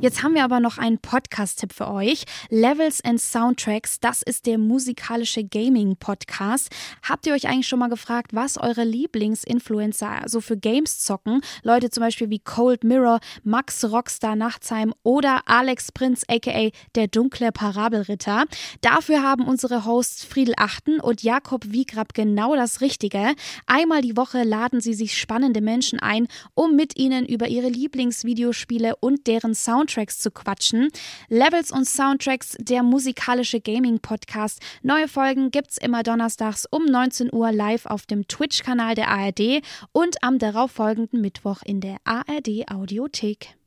Jetzt 0.00 0.22
haben 0.22 0.34
wir 0.36 0.44
aber 0.44 0.60
noch 0.60 0.78
einen 0.78 0.98
Podcast-Tipp 0.98 1.72
für 1.72 1.90
euch. 1.90 2.22
Levels 2.50 3.04
and 3.04 3.20
Soundtracks, 3.20 3.98
das 3.98 4.22
ist 4.22 4.46
der 4.46 4.56
musikalische 4.56 5.42
Gaming-Podcast. 5.42 6.70
Habt 7.02 7.26
ihr 7.26 7.34
euch 7.34 7.48
eigentlich 7.48 7.66
schon 7.66 7.80
mal 7.80 7.88
gefragt, 7.88 8.32
was 8.32 8.58
eure 8.58 8.84
Lieblingsinfluencer 8.84 10.22
so 10.26 10.40
für 10.40 10.56
Games 10.56 11.00
zocken? 11.00 11.40
Leute 11.64 11.90
zum 11.90 12.04
Beispiel 12.04 12.30
wie 12.30 12.38
Cold 12.38 12.84
Mirror, 12.84 13.18
Max 13.42 13.84
Rockstar 13.84 14.36
Nachtsheim 14.36 14.94
oder 15.02 15.40
Alex 15.46 15.90
Prinz 15.90 16.22
aka 16.28 16.70
der 16.94 17.08
dunkle 17.08 17.50
Parabelritter. 17.50 18.44
Dafür 18.80 19.24
haben 19.24 19.48
unsere 19.48 19.84
Hosts 19.84 20.22
Friedel 20.22 20.54
Achten 20.58 21.00
und 21.00 21.24
Jakob 21.24 21.72
Wiegrab 21.72 22.14
genau 22.14 22.54
das 22.54 22.82
Richtige. 22.82 23.34
Einmal 23.66 24.02
die 24.02 24.16
Woche 24.16 24.44
laden 24.44 24.80
sie 24.80 24.94
sich 24.94 25.18
spannende 25.18 25.60
Menschen 25.60 25.98
ein, 25.98 26.28
um 26.54 26.76
mit 26.76 26.96
ihnen 26.96 27.26
über 27.26 27.48
ihre 27.48 27.68
Lieblingsvideospiele 27.68 28.94
und 28.94 29.26
deren 29.26 29.56
Soundtracks 29.56 29.87
Soundtracks 29.88 30.18
zu 30.18 30.30
quatschen. 30.30 30.88
Levels 31.28 31.72
und 31.72 31.86
Soundtracks, 31.86 32.56
der 32.60 32.82
musikalische 32.82 33.60
Gaming-Podcast. 33.60 34.60
Neue 34.82 35.08
Folgen 35.08 35.50
gibt's 35.50 35.78
immer 35.78 36.02
donnerstags 36.02 36.66
um 36.70 36.84
19 36.84 37.32
Uhr 37.32 37.52
live 37.52 37.86
auf 37.86 38.04
dem 38.04 38.28
Twitch-Kanal 38.28 38.94
der 38.94 39.08
ARD 39.08 39.62
und 39.92 40.22
am 40.22 40.38
darauffolgenden 40.38 41.20
Mittwoch 41.20 41.62
in 41.64 41.80
der 41.80 41.96
ARD 42.04 42.70
Audiothek. 42.70 43.57